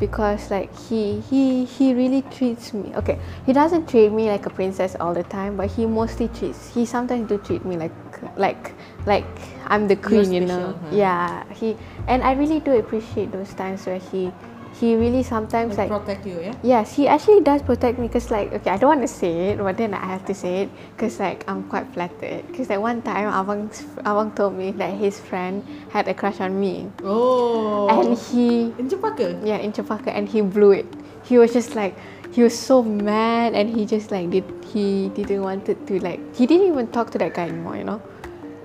because 0.00 0.50
like 0.50 0.74
he 0.88 1.20
he 1.20 1.64
he 1.66 1.94
really 1.94 2.22
treats 2.22 2.72
me 2.72 2.92
okay 2.96 3.18
he 3.46 3.52
doesn't 3.52 3.86
treat 3.88 4.10
me 4.10 4.28
like 4.30 4.46
a 4.46 4.50
princess 4.50 4.96
all 4.98 5.12
the 5.14 5.22
time 5.24 5.56
but 5.56 5.70
he 5.70 5.86
mostly 5.86 6.26
treats 6.28 6.74
he 6.74 6.84
sometimes 6.86 7.28
do 7.28 7.36
treat 7.38 7.64
me 7.64 7.76
like 7.76 7.92
like 8.36 8.74
like 9.06 9.26
i'm 9.66 9.86
the 9.86 9.94
You're 9.94 10.02
queen 10.02 10.32
you 10.32 10.40
know 10.40 10.72
special, 10.72 10.90
huh? 10.90 10.96
yeah 10.96 11.52
he 11.52 11.76
and 12.08 12.22
i 12.22 12.32
really 12.32 12.60
do 12.60 12.78
appreciate 12.78 13.30
those 13.30 13.52
times 13.54 13.86
where 13.86 13.98
he 13.98 14.32
he 14.80 14.96
really 14.96 15.22
sometimes 15.22 15.76
like, 15.76 15.90
like 15.90 16.00
protect 16.00 16.26
you, 16.26 16.40
yeah. 16.40 16.54
Yes, 16.62 16.96
he 16.96 17.06
actually 17.06 17.42
does 17.42 17.60
protect 17.60 17.98
me 17.98 18.08
because, 18.08 18.30
like, 18.30 18.50
okay, 18.52 18.70
I 18.70 18.78
don't 18.78 18.88
want 18.88 19.02
to 19.02 19.12
say 19.12 19.50
it, 19.50 19.58
but 19.58 19.76
then 19.76 19.92
I 19.92 20.06
have 20.06 20.24
to 20.24 20.34
say 20.34 20.62
it 20.62 20.70
because, 20.96 21.20
like, 21.20 21.44
I'm 21.46 21.68
quite 21.68 21.86
flattered. 21.92 22.46
Because, 22.48 22.70
like, 22.70 22.80
one 22.80 23.02
time, 23.02 23.28
Abang, 23.28 23.68
Abang 24.08 24.34
told 24.34 24.56
me 24.56 24.70
that 24.72 24.96
his 24.96 25.20
friend 25.20 25.62
had 25.90 26.08
a 26.08 26.14
crush 26.14 26.40
on 26.40 26.58
me. 26.58 26.90
Oh. 27.04 27.92
And 27.92 28.16
he, 28.16 28.72
in 28.80 28.88
Cempaka. 28.88 29.44
yeah, 29.44 29.58
in 29.58 29.72
Cempaka, 29.72 30.08
and 30.08 30.26
he 30.26 30.40
blew 30.40 30.72
it. 30.72 30.86
He 31.24 31.36
was 31.36 31.52
just 31.52 31.74
like, 31.74 31.94
he 32.32 32.42
was 32.42 32.56
so 32.58 32.82
mad, 32.82 33.52
and 33.52 33.68
he 33.68 33.84
just, 33.84 34.10
like, 34.10 34.30
did, 34.30 34.44
he 34.72 35.10
didn't 35.10 35.42
wanted 35.42 35.86
to, 35.88 36.00
like, 36.00 36.20
he 36.34 36.46
didn't 36.46 36.68
even 36.68 36.86
talk 36.88 37.10
to 37.10 37.18
that 37.18 37.34
guy 37.34 37.48
anymore, 37.48 37.76
you 37.76 37.84
know? 37.84 38.00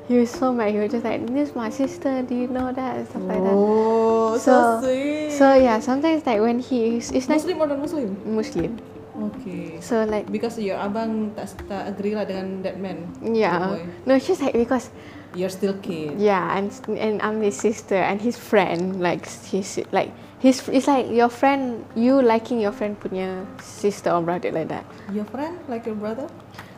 He 0.08 0.19
was 0.19 0.30
so 0.30 0.54
mad. 0.54 0.71
He 0.71 0.78
was 0.78 0.91
just 0.91 1.04
like, 1.04 1.25
this 1.25 1.49
is 1.49 1.56
my 1.56 1.71
sister, 1.71 2.21
do 2.21 2.36
you 2.36 2.47
know 2.47 2.71
that? 2.71 2.95
And 2.95 3.08
stuff 3.10 3.23
like 3.23 3.41
that. 3.41 3.51
Oh. 3.51 4.05
Oh, 4.26 4.38
so, 4.42 4.52
So- 4.82 4.90
sweet. 4.90 5.30
So, 5.36 5.54
yeah, 5.54 5.78
sometimes, 5.80 6.26
like, 6.26 6.42
when 6.42 6.58
he 6.60 6.98
is, 6.98 7.12
it's 7.12 7.30
like 7.30 7.44
Muslim 7.44 7.62
or 7.62 7.68
non-Muslim? 7.68 8.10
Muslim. 8.26 8.72
Okay. 9.16 9.80
So, 9.80 10.04
like, 10.04 10.28
Because 10.28 10.60
your 10.60 10.76
abang 10.76 11.32
tak, 11.38 11.48
tak 11.70 11.88
agree 11.88 12.16
lah 12.16 12.28
dengan 12.28 12.60
that 12.68 12.76
man. 12.82 13.08
Yeah. 13.24 13.80
No, 14.04 14.20
just 14.20 14.44
like 14.44 14.52
because 14.52 14.92
You're 15.36 15.52
still 15.52 15.76
kid. 15.84 16.16
yeah, 16.20 16.56
and 16.56 16.72
and 16.96 17.20
I'm 17.20 17.44
his 17.44 17.56
sister 17.60 17.96
and 18.00 18.24
his 18.24 18.40
friend 18.40 19.04
like 19.04 19.28
his 19.52 19.84
like 19.92 20.16
his 20.40 20.64
it's 20.72 20.88
like 20.88 21.12
your 21.12 21.28
friend 21.28 21.84
you 21.92 22.24
liking 22.24 22.64
your 22.64 22.72
friend 22.72 22.96
punya 22.96 23.44
sister 23.60 24.16
or 24.16 24.24
brother 24.24 24.52
like 24.56 24.72
that. 24.72 24.88
Your 25.12 25.28
friend, 25.28 25.60
like 25.68 25.84
your 25.84 26.00
brother? 26.00 26.32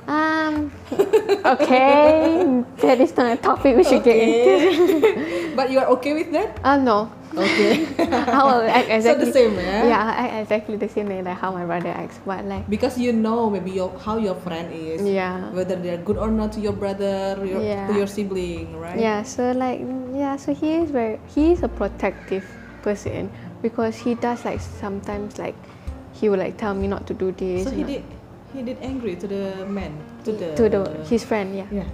Um. 0.07 0.71
Okay, 1.47 2.43
that 2.83 2.99
is 2.99 3.15
not 3.15 3.31
a 3.31 3.37
topic 3.39 3.77
we 3.77 3.83
should 3.83 4.03
get 4.03 4.17
into. 4.19 5.53
but 5.55 5.71
you 5.71 5.79
are 5.79 5.87
okay 5.95 6.13
with 6.13 6.31
that? 6.33 6.59
Um, 6.63 6.83
no. 6.83 7.11
Okay. 7.37 7.87
I 8.11 8.43
will 8.43 8.67
act 8.67 8.87
So 8.87 9.15
the 9.15 9.29
exactly. 9.29 9.31
same, 9.31 9.53
yeah? 9.55 9.87
Yeah, 9.87 10.03
I 10.03 10.27
act 10.27 10.33
exactly 10.51 10.75
the 10.75 10.89
same 10.89 11.07
way 11.07 11.21
like 11.21 11.37
how 11.37 11.51
my 11.51 11.63
brother 11.63 11.89
acts, 11.89 12.19
but 12.25 12.43
like 12.45 12.67
Because 12.69 12.97
you 12.97 13.13
know 13.13 13.49
maybe 13.49 13.71
your 13.71 13.95
how 13.99 14.17
your 14.17 14.35
friend 14.35 14.67
is. 14.73 15.03
yeah. 15.07 15.47
Whether 15.51 15.75
they're 15.77 16.01
good 16.03 16.17
or 16.17 16.27
not 16.31 16.51
to 16.53 16.59
your 16.59 16.73
brother, 16.73 17.37
your, 17.45 17.61
Yeah. 17.63 17.87
to 17.87 17.93
your 17.95 18.07
sibling, 18.07 18.75
right? 18.79 18.99
Yeah, 18.99 19.23
so 19.23 19.51
like 19.55 19.79
yeah, 20.11 20.35
so 20.35 20.53
he 20.53 20.83
is 20.83 20.91
very 20.91 21.19
he 21.31 21.51
is 21.55 21.63
a 21.63 21.69
protective 21.71 22.43
person 22.83 23.29
because 23.61 23.95
he 23.95 24.15
does 24.15 24.43
like 24.43 24.59
sometimes 24.59 25.37
like 25.39 25.55
he 26.11 26.27
will 26.27 26.39
like 26.39 26.57
tell 26.57 26.73
me 26.73 26.87
not 26.91 27.07
to 27.07 27.13
do 27.13 27.31
this. 27.31 27.63
So 27.65 27.71
he 27.71 27.81
not- 27.87 27.87
did 27.87 28.03
he 28.53 28.63
did 28.63 28.77
angry 28.81 29.15
to 29.15 29.27
the 29.27 29.65
man, 29.67 29.91
to 30.23 30.31
the 30.31 30.55
to 30.55 30.69
the 30.69 30.81
his 31.09 31.23
friend, 31.23 31.55
yeah. 31.55 31.67
Yeah. 31.71 31.89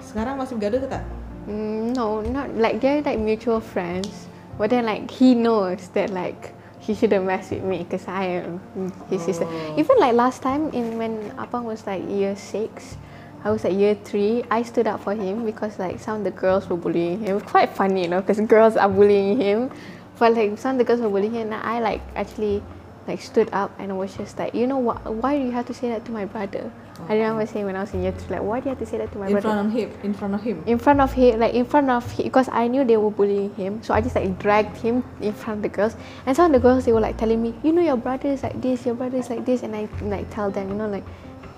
Sekarang 0.00 0.36
masih 0.40 0.56
bergaduh 0.60 0.84
ke 0.84 0.88
tak? 0.88 1.04
Mm, 1.44 1.92
no, 1.92 2.24
not 2.24 2.48
like 2.56 2.80
they're 2.80 3.04
like 3.04 3.20
mutual 3.20 3.60
friends, 3.60 4.28
but 4.56 4.72
then 4.72 4.88
like 4.88 5.10
he 5.10 5.36
knows 5.36 5.92
that 5.92 6.08
like 6.08 6.56
he 6.80 6.92
shouldn't 6.92 7.24
mess 7.24 7.48
with 7.48 7.64
me 7.64 7.84
because 7.84 8.04
I 8.08 8.44
am 8.44 8.60
his 9.08 9.24
sister. 9.24 9.48
Oh. 9.48 9.80
Even 9.80 9.96
like 10.00 10.12
last 10.16 10.40
time 10.40 10.68
in 10.72 10.96
when 11.00 11.32
Apang 11.36 11.64
was 11.64 11.84
like 11.88 12.04
year 12.08 12.36
six, 12.36 12.96
I 13.44 13.52
was 13.52 13.64
at 13.64 13.72
year 13.72 13.96
three. 13.96 14.44
I 14.50 14.64
stood 14.64 14.88
up 14.88 15.00
for 15.04 15.12
him 15.12 15.44
because 15.44 15.78
like 15.78 16.00
some 16.00 16.20
of 16.20 16.24
the 16.24 16.32
girls 16.32 16.68
were 16.68 16.76
bullying 16.76 17.20
him. 17.20 17.28
It 17.28 17.34
was 17.40 17.48
quite 17.48 17.72
funny, 17.72 18.04
you 18.04 18.10
know, 18.12 18.20
because 18.20 18.40
girls 18.44 18.76
are 18.76 18.88
bullying 18.88 19.40
him. 19.40 19.72
But 20.18 20.32
like 20.36 20.56
some 20.56 20.76
of 20.76 20.78
the 20.78 20.84
girls 20.84 21.00
were 21.00 21.12
bullying 21.12 21.32
him, 21.32 21.52
and 21.52 21.60
I 21.60 21.80
like 21.80 22.00
actually 22.16 22.62
like 23.06 23.20
stood 23.20 23.48
up 23.52 23.70
and 23.78 23.92
I 23.92 23.94
was 23.94 24.16
just 24.16 24.38
like, 24.38 24.54
you 24.54 24.66
know 24.66 24.78
what? 24.78 25.04
Why 25.04 25.36
do 25.38 25.44
you 25.44 25.50
have 25.52 25.66
to 25.66 25.74
say 25.74 25.88
that 25.90 26.04
to 26.06 26.12
my 26.12 26.24
brother? 26.24 26.70
I 27.08 27.14
remember 27.14 27.44
saying 27.44 27.66
when 27.66 27.74
I 27.76 27.80
was 27.80 27.92
in 27.92 28.02
year 28.02 28.12
three, 28.12 28.36
like, 28.36 28.46
why 28.46 28.60
do 28.60 28.64
you 28.66 28.68
have 28.70 28.78
to 28.78 28.86
say 28.86 28.98
that 28.98 29.10
to 29.12 29.18
my 29.18 29.26
In 29.26 29.32
brother? 29.32 29.48
front 29.48 29.66
of 29.66 29.72
him, 29.74 29.90
in 30.04 30.14
front 30.14 30.34
of 30.34 30.42
him. 30.42 30.62
in 30.64 30.78
front 30.78 31.00
of 31.00 31.12
him, 31.12 31.40
like 31.40 31.52
in 31.54 31.64
front 31.64 31.90
of 31.90 32.08
him, 32.12 32.24
because 32.24 32.48
I 32.52 32.68
knew 32.68 32.84
they 32.84 32.96
were 32.96 33.10
bullying 33.10 33.52
him, 33.56 33.82
so 33.82 33.92
I 33.94 34.00
just 34.00 34.14
like 34.14 34.38
dragged 34.38 34.76
him 34.76 35.02
in 35.20 35.32
front 35.32 35.58
of 35.58 35.62
the 35.62 35.68
girls. 35.68 35.96
And 36.24 36.36
some 36.36 36.46
of 36.46 36.52
the 36.52 36.60
girls 36.66 36.84
they 36.84 36.92
were 36.92 37.00
like 37.00 37.16
telling 37.18 37.42
me, 37.42 37.52
you 37.64 37.72
know, 37.72 37.82
your 37.82 37.96
brother 37.96 38.28
is 38.28 38.42
like 38.44 38.60
this, 38.62 38.86
your 38.86 38.94
brother 38.94 39.18
is 39.18 39.28
like 39.28 39.44
this, 39.44 39.62
and 39.64 39.74
I 39.74 39.88
like 40.02 40.30
tell 40.30 40.50
them, 40.52 40.68
you 40.68 40.76
know, 40.76 40.88
like, 40.88 41.04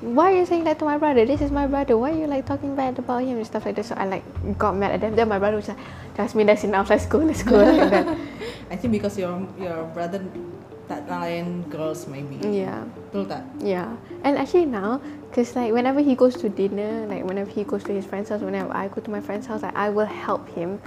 why 0.00 0.32
are 0.32 0.36
you 0.36 0.46
saying 0.46 0.64
that 0.64 0.78
to 0.78 0.84
my 0.86 0.96
brother? 0.98 1.24
This 1.26 1.40
is 1.42 1.50
my 1.50 1.66
brother. 1.66 1.96
Why 1.98 2.12
are 2.12 2.18
you 2.18 2.26
like 2.26 2.46
talking 2.46 2.74
bad 2.74 2.98
about 2.98 3.22
him 3.22 3.36
and 3.36 3.46
stuff 3.46 3.66
like 3.66 3.76
that? 3.76 3.84
So 3.84 3.94
I 3.94 4.06
like 4.06 4.24
got 4.58 4.74
mad 4.74 4.92
at 4.92 5.00
them. 5.02 5.14
Then 5.16 5.28
my 5.28 5.38
brother 5.38 5.56
was 5.56 5.68
like, 5.68 5.78
trust 6.14 6.34
me, 6.34 6.44
that's 6.44 6.64
enough. 6.64 6.88
Let's 6.90 7.06
go, 7.06 7.18
let's 7.18 7.42
go. 7.42 7.56
like 7.62 7.90
that. 7.90 8.18
I 8.70 8.76
think 8.76 8.92
because 8.92 9.18
your 9.18 9.46
your 9.60 9.84
brother 9.92 10.24
lain 10.90 11.62
girls 11.68 12.06
maybe. 12.06 12.38
Yeah. 12.42 12.86
Betul 13.10 13.26
tak? 13.26 13.42
Yeah, 13.58 13.96
and 14.22 14.38
actually 14.38 14.66
now, 14.66 15.02
cause 15.34 15.54
like 15.56 15.72
whenever 15.72 16.00
he 16.00 16.14
goes 16.14 16.36
to 16.42 16.48
dinner, 16.48 17.06
like 17.10 17.24
whenever 17.26 17.50
he 17.50 17.64
goes 17.64 17.82
to 17.90 17.92
his 17.92 18.06
friend's 18.06 18.30
house, 18.30 18.42
whenever 18.42 18.70
I 18.70 18.88
go 18.88 19.00
to 19.02 19.10
my 19.10 19.20
friend's 19.20 19.46
house, 19.46 19.62
like 19.62 19.74
I 19.74 19.90
will 19.90 20.08
help 20.08 20.46
him, 20.54 20.78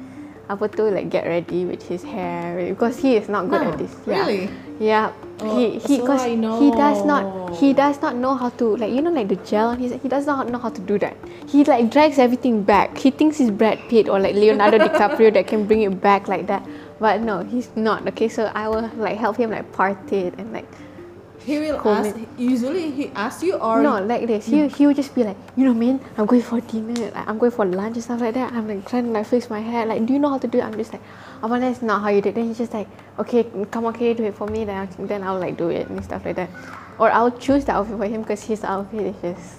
apa 0.50 0.66
tu 0.66 0.90
like 0.90 1.14
get 1.14 1.30
ready 1.30 1.66
with 1.70 1.86
his 1.86 2.02
hair 2.02 2.58
because 2.74 2.98
he 2.98 3.14
is 3.20 3.30
not 3.30 3.46
good 3.52 3.62
No, 3.62 3.70
at 3.70 3.78
this. 3.78 3.94
Yeah. 4.08 4.26
really? 4.26 4.50
Yeah. 4.80 5.12
Oh, 5.40 5.56
he 5.56 5.80
he 5.80 6.04
so 6.04 6.08
cause 6.10 6.28
I 6.28 6.36
he 6.36 6.68
does 6.76 7.06
not 7.08 7.24
he 7.56 7.72
does 7.72 8.02
not 8.04 8.16
know 8.16 8.36
how 8.36 8.50
to 8.60 8.76
like 8.76 8.92
you 8.92 9.00
know 9.00 9.12
like 9.14 9.32
the 9.32 9.40
gel 9.48 9.72
he's, 9.72 9.96
he 9.96 10.10
does 10.12 10.28
not 10.28 10.50
know 10.52 10.60
how 10.60 10.68
to 10.74 10.82
do 10.82 11.00
that. 11.00 11.16
He 11.48 11.64
like 11.64 11.88
drags 11.94 12.20
everything 12.20 12.64
back. 12.64 12.98
He 12.98 13.12
thinks 13.12 13.38
he's 13.40 13.52
Brad 13.52 13.80
Pitt 13.88 14.10
or 14.10 14.20
like 14.20 14.36
Leonardo 14.36 14.80
DiCaprio 14.86 15.32
that 15.38 15.48
can 15.48 15.64
bring 15.64 15.84
it 15.84 16.02
back 16.02 16.28
like 16.28 16.48
that. 16.48 16.66
But 17.00 17.22
no, 17.22 17.44
he's 17.44 17.70
not. 17.76 18.08
Okay, 18.10 18.28
so 18.28 18.52
I 18.54 18.68
will 18.68 18.90
like 18.98 19.18
help 19.18 19.38
him 19.38 19.52
like 19.52 19.72
part 19.72 20.12
it 20.12 20.34
and 20.38 20.52
like 20.52 20.68
He 21.46 21.58
will 21.58 21.80
ask. 21.88 22.16
Usually 22.38 22.92
he 22.92 23.08
asks 23.16 23.44
you 23.44 23.56
or 23.56 23.82
no, 23.82 24.04
like 24.04 24.28
this. 24.28 24.46
He 24.46 24.58
mm. 24.58 24.76
he 24.76 24.86
would 24.86 24.96
just 24.96 25.16
be 25.16 25.24
like, 25.24 25.38
you 25.56 25.66
know, 25.66 25.74
man, 25.74 26.00
I'm 26.18 26.26
going 26.26 26.42
for 26.42 26.60
dinner. 26.60 26.94
Like, 27.12 27.28
I'm 27.28 27.38
going 27.38 27.52
for 27.52 27.66
lunch 27.66 27.96
and 27.96 28.04
stuff 28.04 28.22
like 28.22 28.34
that. 28.34 28.52
I'm 28.54 28.68
like 28.68 28.88
trying 28.88 29.06
to 29.06 29.12
like 29.12 29.26
fix 29.26 29.50
my 29.50 29.60
hair. 29.60 29.86
Like, 29.86 30.06
do 30.06 30.14
you 30.14 30.20
know 30.20 30.30
how 30.30 30.38
to 30.38 30.48
do 30.48 30.60
it? 30.60 30.64
I'm 30.64 30.76
just 30.76 30.92
like, 30.94 31.02
oh, 31.42 31.48
but 31.48 31.60
that's 31.60 31.82
not 31.82 32.02
how 32.02 32.10
you 32.10 32.22
do 32.22 32.30
it. 32.30 32.36
Then 32.36 32.48
he's 32.48 32.58
just 32.58 32.74
like, 32.74 32.88
okay, 33.18 33.46
come 33.72 33.86
on, 33.86 33.94
can 33.94 34.08
you 34.08 34.14
do 34.14 34.26
it 34.26 34.36
for 34.36 34.48
me? 34.48 34.66
Then 34.66 34.78
I'll, 34.78 35.08
then 35.08 35.24
I'll 35.24 35.40
like 35.40 35.58
do 35.58 35.70
it 35.70 35.88
and 35.88 36.04
stuff 36.04 36.26
like 36.26 36.36
that. 36.36 36.50
Or 37.00 37.10
I'll 37.10 37.32
choose 37.32 37.66
the 37.66 37.72
outfit 37.72 37.98
for 37.98 38.06
him 38.06 38.22
because 38.22 38.44
his 38.44 38.64
outfit 38.64 39.16
is 39.16 39.22
just 39.22 39.59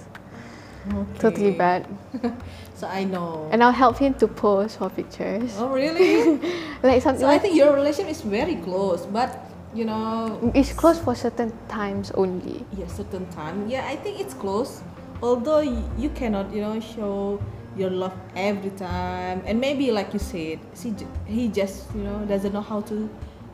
Okay. 0.87 1.19
totally 1.19 1.51
bad. 1.51 1.85
So 2.81 2.87
I 2.87 3.03
know. 3.03 3.47
And 3.51 3.61
I'll 3.63 3.71
help 3.71 3.99
him 3.99 4.15
to 4.15 4.27
pose 4.27 4.75
for 4.75 4.89
pictures. 4.89 5.53
oh 5.59 5.69
really? 5.69 6.41
Like 6.83 7.03
something 7.03 7.21
so 7.21 7.29
I 7.29 7.37
think 7.37 7.53
your 7.55 7.75
relationship 7.75 8.09
is 8.09 8.21
very 8.21 8.55
close, 8.55 9.05
but 9.05 9.37
you 9.75 9.85
know, 9.85 10.51
it's 10.55 10.73
close 10.73 10.97
for 10.97 11.13
certain 11.13 11.53
times 11.69 12.09
only. 12.17 12.65
yeah, 12.75 12.87
certain 12.87 13.29
time. 13.29 13.69
Yeah, 13.69 13.85
I 13.87 13.95
think 13.97 14.19
it's 14.19 14.33
close. 14.33 14.81
Although 15.21 15.61
you 15.95 16.09
cannot, 16.09 16.51
you 16.51 16.61
know, 16.61 16.79
show 16.79 17.39
your 17.77 17.91
love 17.91 18.17
every 18.35 18.71
time, 18.71 19.43
and 19.45 19.61
maybe 19.61 19.91
like 19.91 20.11
you 20.11 20.19
said, 20.19 20.57
he 20.73 20.89
he 21.27 21.47
just 21.49 21.85
you 21.93 22.01
know 22.01 22.25
doesn't 22.25 22.51
know 22.51 22.65
how 22.65 22.81
to 22.89 23.07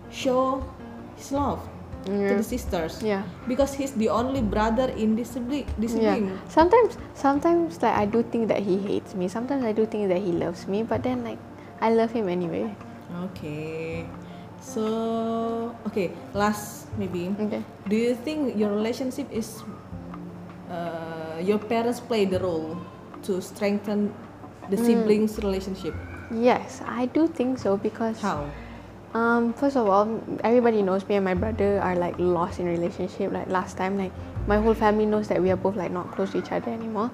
show 0.09 0.63
his 1.17 1.33
love 1.33 1.59
to 2.07 2.15
Yeah. 2.15 2.37
the 2.39 2.43
sisters. 2.43 3.03
Yeah. 3.03 3.23
Because 3.47 3.75
he's 3.75 3.91
the 3.93 4.09
only 4.09 4.41
brother 4.41 4.87
in 4.95 5.15
this 5.19 5.35
sibling. 5.35 5.67
This 5.77 5.93
Yeah. 5.93 6.23
Sometimes, 6.47 6.95
sometimes 7.13 7.81
like 7.83 7.95
I 7.95 8.05
do 8.07 8.23
think 8.23 8.47
that 8.47 8.63
he 8.63 8.79
hates 8.79 9.15
me. 9.15 9.27
Sometimes 9.27 9.63
I 9.67 9.75
do 9.75 9.85
think 9.85 10.07
that 10.09 10.23
he 10.23 10.31
loves 10.31 10.67
me. 10.67 10.83
But 10.83 11.03
then 11.03 11.23
like 11.23 11.39
I 11.83 11.91
love 11.91 12.11
him 12.15 12.31
anyway. 12.31 12.71
Okay. 13.31 14.07
So 14.63 15.75
okay, 15.87 16.11
last 16.33 16.87
maybe. 16.97 17.31
Okay. 17.39 17.63
Do 17.87 17.95
you 17.95 18.15
think 18.15 18.57
your 18.57 18.71
relationship 18.73 19.27
is 19.31 19.63
uh, 20.71 21.39
your 21.39 21.59
parents 21.59 21.99
play 21.99 22.25
the 22.25 22.39
role 22.39 22.75
to 23.23 23.39
strengthen 23.41 24.11
the 24.69 24.77
siblings 24.77 25.37
relationship? 25.39 25.95
Yes, 26.31 26.83
I 26.83 27.07
do 27.07 27.27
think 27.27 27.59
so 27.59 27.77
because 27.77 28.19
How? 28.19 28.51
Um 29.17 29.53
first 29.53 29.75
of 29.75 29.89
all, 29.89 30.05
everybody 30.43 30.81
knows 30.81 31.07
me 31.09 31.15
and 31.15 31.25
my 31.25 31.33
brother 31.33 31.79
are 31.81 31.95
like 31.95 32.15
lost 32.19 32.59
in 32.59 32.67
relationship. 32.67 33.31
Like 33.31 33.49
last 33.49 33.77
time, 33.77 33.97
like 33.97 34.11
my 34.45 34.57
whole 34.61 34.77
family 34.77 35.05
knows 35.05 35.27
that 35.29 35.41
we 35.41 35.49
are 35.51 35.57
both 35.65 35.75
like 35.75 35.91
not 35.91 36.11
close 36.13 36.31
to 36.31 36.39
each 36.39 36.51
other 36.51 36.71
anymore. 36.71 37.09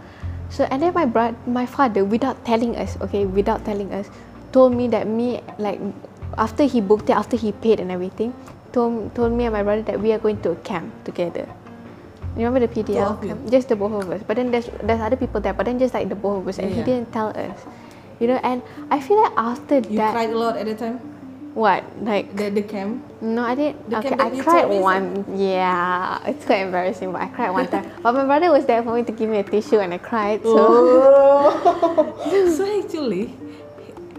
So 0.50 0.68
and 0.70 0.82
then 0.84 0.94
my 0.94 1.06
brother, 1.06 1.38
my 1.48 1.66
father, 1.66 2.04
without 2.04 2.44
telling 2.46 2.76
us, 2.76 2.98
okay, 3.02 3.26
without 3.26 3.64
telling 3.66 3.94
us, 3.94 4.10
told 4.52 4.76
me 4.76 4.88
that 4.90 5.08
me 5.08 5.42
like 5.58 5.80
after 6.38 6.64
he 6.64 6.82
booked 6.82 7.10
it, 7.10 7.16
after 7.16 7.38
he 7.38 7.52
paid 7.54 7.80
and 7.80 7.92
everything, 7.92 8.34
told 8.74 9.16
told 9.16 9.32
me 9.32 9.46
and 9.46 9.54
my 9.54 9.64
brother 9.64 9.82
that 9.84 10.00
we 10.00 10.12
are 10.12 10.20
going 10.20 10.42
to 10.42 10.52
a 10.52 10.60
camp 10.68 10.92
together. 11.06 11.48
You 12.36 12.46
remember 12.50 12.66
the 12.66 12.74
PDL? 12.74 13.22
camp? 13.22 13.50
Just 13.50 13.70
the 13.70 13.76
both 13.78 13.94
of 14.04 14.10
us. 14.12 14.22
But 14.28 14.42
then 14.42 14.52
there's 14.52 14.68
there's 14.82 15.00
other 15.00 15.16
people 15.16 15.40
there. 15.40 15.54
But 15.54 15.68
then 15.70 15.78
just 15.80 15.94
like 15.94 16.10
the 16.10 16.18
both 16.18 16.42
of 16.42 16.48
us, 16.50 16.60
and 16.60 16.74
he 16.74 16.82
didn't 16.82 17.14
tell 17.14 17.30
us. 17.30 17.66
You 18.20 18.28
know, 18.28 18.40
and 18.44 18.62
I 18.90 19.00
feel 19.00 19.22
like 19.22 19.34
after 19.38 19.76
You 19.76 19.98
that, 20.02 20.14
cried 20.18 20.32
a 20.32 20.38
lot 20.38 20.58
at 20.58 20.66
the 20.66 20.76
time. 20.76 21.13
What 21.54 21.84
like 22.02 22.36
The 22.36 22.50
the 22.50 22.64
camp. 22.64 23.04
no, 23.22 23.44
I 23.46 23.54
didn't. 23.56 23.90
The 23.90 23.98
okay, 24.00 24.16
I 24.18 24.30
cried 24.42 24.66
one. 24.66 25.26
Yeah, 25.38 26.18
it's 26.26 26.46
quite 26.46 26.66
embarrassing, 26.66 27.12
but 27.12 27.22
I 27.22 27.28
cried 27.30 27.52
one 27.52 27.68
time. 27.68 27.86
But 28.04 28.14
my 28.18 28.26
brother 28.26 28.52
was 28.52 28.66
there 28.66 28.82
for 28.82 28.94
me 28.94 29.04
to 29.04 29.12
give 29.14 29.30
me 29.30 29.38
a 29.38 29.44
tissue, 29.46 29.78
and 29.80 29.94
I 29.94 29.98
cried. 30.02 30.42
So 30.42 30.58
Oh. 30.58 32.14
so 32.58 32.64
actually, 32.82 33.34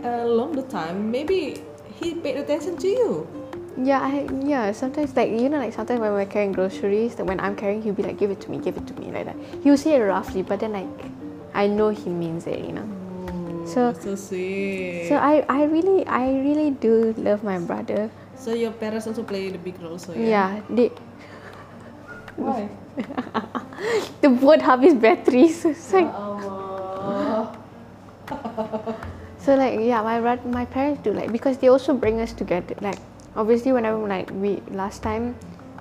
uh, 0.04 0.22
along 0.30 0.52
the 0.54 0.62
time, 0.70 1.10
maybe 1.10 1.58
he 1.98 2.14
paid 2.14 2.36
attention 2.38 2.76
to 2.78 2.88
you. 2.88 3.26
yeah, 3.76 3.98
I 3.98 4.30
yeah. 4.46 4.70
Sometimes 4.70 5.16
like 5.18 5.30
you 5.34 5.48
know, 5.50 5.58
like 5.58 5.74
sometimes 5.74 5.98
when 5.98 6.12
we're 6.14 6.30
carrying 6.30 6.52
groceries, 6.54 7.18
that 7.18 7.26
when 7.26 7.40
I'm 7.42 7.56
carrying, 7.58 7.82
he'll 7.82 7.98
be 7.98 8.06
like, 8.06 8.18
"Give 8.18 8.30
it 8.30 8.38
to 8.46 8.50
me, 8.50 8.58
give 8.62 8.76
it 8.78 8.86
to 8.86 8.94
me," 8.94 9.10
like 9.10 9.26
that. 9.26 9.36
He'll 9.66 9.76
say 9.76 9.98
it 9.98 10.06
roughly, 10.06 10.42
but 10.46 10.60
then 10.62 10.72
like, 10.78 10.86
I 11.54 11.66
know 11.66 11.90
he 11.90 12.10
means 12.10 12.46
it, 12.46 12.62
you 12.62 12.70
know. 12.70 12.86
So- 13.66 13.88
oh, 13.90 14.00
so 14.00 14.14
sweet. 14.14 15.08
So 15.08 15.16
I, 15.16 15.44
I 15.48 15.64
really 15.64 16.06
I 16.06 16.30
really 16.40 16.70
do 16.70 17.14
love 17.18 17.42
my 17.44 17.58
brother. 17.58 18.10
So 18.36 18.52
your 18.52 18.72
parents 18.72 19.06
also 19.06 19.22
play 19.22 19.48
the 19.50 19.58
big 19.58 19.80
role. 19.80 19.98
So 19.98 20.12
Yeah, 20.12 20.60
Yeah, 20.60 20.60
they 20.70 20.88
Why? 22.36 22.68
the 24.20 24.28
boat 24.28 24.60
habis 24.60 24.94
batteries. 25.00 25.62
So 25.62 25.70
it's 25.70 25.92
like 25.92 26.10
So 29.38 29.54
like 29.56 29.80
yeah, 29.80 30.00
my 30.02 30.20
bro- 30.20 30.40
my 30.50 30.64
parents 30.64 31.02
do 31.04 31.12
like 31.12 31.30
because 31.32 31.58
they 31.58 31.68
also 31.68 31.92
bring 31.94 32.20
us 32.20 32.32
together. 32.32 32.74
Like 32.80 32.98
obviously 33.36 33.72
whenever 33.72 33.98
like 34.08 34.30
we 34.32 34.62
last 34.72 35.02
time, 35.02 35.36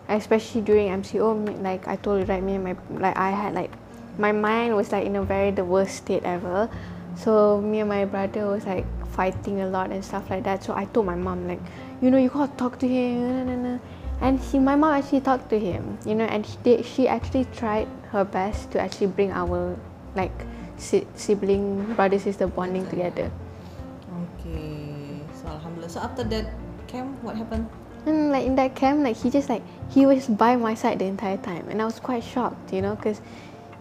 especially 0.09 0.61
during 0.61 0.89
MCO, 0.91 1.31
like 1.63 1.87
I 1.87 1.95
told 1.95 2.19
you 2.19 2.25
right, 2.27 2.43
me 2.43 2.55
and 2.55 2.63
my 2.63 2.75
like 2.99 3.15
I 3.15 3.31
had 3.31 3.53
like 3.55 3.71
my 4.19 4.31
mind 4.31 4.75
was 4.75 4.91
like 4.91 5.05
in 5.07 5.15
a 5.15 5.23
very 5.23 5.51
the 5.51 5.63
worst 5.63 5.95
state 5.95 6.23
ever. 6.23 6.69
So 7.15 7.62
me 7.62 7.80
and 7.80 7.89
my 7.89 8.06
brother 8.06 8.47
was 8.47 8.65
like 8.65 8.86
fighting 9.08 9.62
a 9.62 9.67
lot 9.67 9.91
and 9.91 10.04
stuff 10.04 10.30
like 10.30 10.43
that. 10.43 10.63
So 10.63 10.73
I 10.76 10.86
told 10.86 11.06
my 11.06 11.15
mom 11.15 11.47
like, 11.47 11.62
you 12.02 12.10
know, 12.12 12.17
you 12.17 12.30
gotta 12.30 12.52
talk 12.58 12.80
to 12.80 12.88
him. 12.88 13.45
nah, 13.45 13.56
nah, 13.56 13.73
nah." 13.73 13.80
And 14.21 14.41
she, 14.41 14.58
my 14.60 14.76
mom 14.76 14.93
actually 14.93 15.21
talked 15.21 15.49
to 15.49 15.60
him, 15.60 15.97
you 16.06 16.15
know, 16.15 16.26
and 16.26 16.45
she 16.45 16.58
did, 16.63 16.86
she 16.86 17.08
actually 17.08 17.45
tried 17.45 17.88
her 18.12 18.23
best 18.23 18.71
to 18.71 18.80
actually 18.80 19.08
bring 19.08 19.32
our 19.32 19.78
like 20.15 20.32
si- 20.78 21.08
sibling 21.15 21.93
brother 21.95 22.17
sister 22.19 22.47
bonding 22.47 22.88
together. 22.88 23.30
Okay. 24.39 25.19
So 25.34 25.47
alhamdulillah. 25.47 25.89
So 25.89 25.99
after 25.99 26.23
that 26.23 26.54
camp, 26.88 27.21
what 27.21 27.36
happened? 27.36 27.67
And 28.06 28.32
like 28.32 28.45
in 28.45 28.56
that 28.56 28.76
camp, 28.76 29.04
like 29.04 29.17
he 29.17 29.30
just 29.30 29.49
like 29.49 29.63
he 29.89 30.06
was 30.06 30.28
by 30.28 30.56
my 30.56 30.73
side 30.73 30.99
the 30.99 31.06
entire 31.06 31.38
time, 31.38 31.67
and 31.69 31.82
I 31.82 31.86
was 31.86 31.99
quite 31.99 32.23
shocked, 32.23 32.73
you 32.73 32.82
know, 32.82 32.95
because 32.95 33.21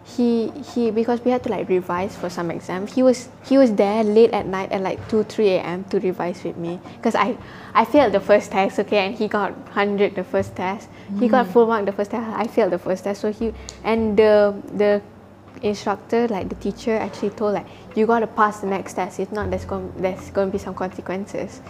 he 0.04 0.50
he 0.74 0.90
because 0.90 1.20
we 1.24 1.30
had 1.30 1.42
to 1.44 1.48
like 1.48 1.68
revise 1.68 2.16
for 2.16 2.28
some 2.28 2.50
exam. 2.50 2.86
He 2.86 3.02
was 3.02 3.28
he 3.44 3.56
was 3.56 3.72
there 3.74 4.02
late 4.02 4.30
at 4.32 4.46
night 4.46 4.72
at 4.72 4.82
like 4.82 5.06
two 5.08 5.22
three 5.24 5.50
a.m. 5.50 5.84
to 5.84 6.00
revise 6.00 6.42
with 6.42 6.56
me 6.56 6.80
because 6.96 7.14
I 7.14 7.36
I 7.74 7.84
failed 7.84 8.12
the 8.12 8.20
first 8.20 8.50
test, 8.50 8.78
okay, 8.80 9.06
and 9.06 9.14
he 9.14 9.28
got 9.28 9.54
hundred 9.68 10.14
the 10.14 10.24
first 10.24 10.56
test. 10.56 10.88
He 11.18 11.28
got 11.28 11.46
full 11.46 11.66
mark 11.66 11.86
the 11.86 11.92
first 11.92 12.10
test. 12.10 12.28
I 12.28 12.46
failed 12.46 12.72
the 12.72 12.78
first 12.78 13.04
test, 13.04 13.20
so 13.20 13.32
he 13.32 13.54
and 13.84 14.16
the 14.16 14.54
the 14.74 15.02
instructor 15.62 16.26
like 16.28 16.48
the 16.48 16.56
teacher 16.56 16.96
actually 16.96 17.30
told 17.30 17.54
like 17.54 17.66
you 17.94 18.04
got 18.04 18.20
to 18.20 18.26
pass 18.26 18.60
the 18.60 18.66
next 18.66 18.94
test 18.94 19.20
if 19.20 19.30
not 19.30 19.48
there's 19.50 19.64
going 19.64 19.92
there's 19.98 20.30
going 20.30 20.48
to 20.48 20.52
be 20.52 20.58
some 20.58 20.74
consequences 20.74 21.60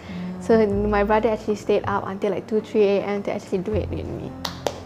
so 0.41 0.65
my 0.65 1.03
brother 1.03 1.29
actually 1.29 1.55
stayed 1.55 1.83
up 1.85 2.03
until 2.07 2.31
like 2.31 2.47
2 2.47 2.61
3 2.61 2.81
a.m 2.81 3.21
to 3.21 3.31
actually 3.31 3.59
do 3.59 3.73
it 3.73 3.87
with 3.89 4.07
me 4.07 4.31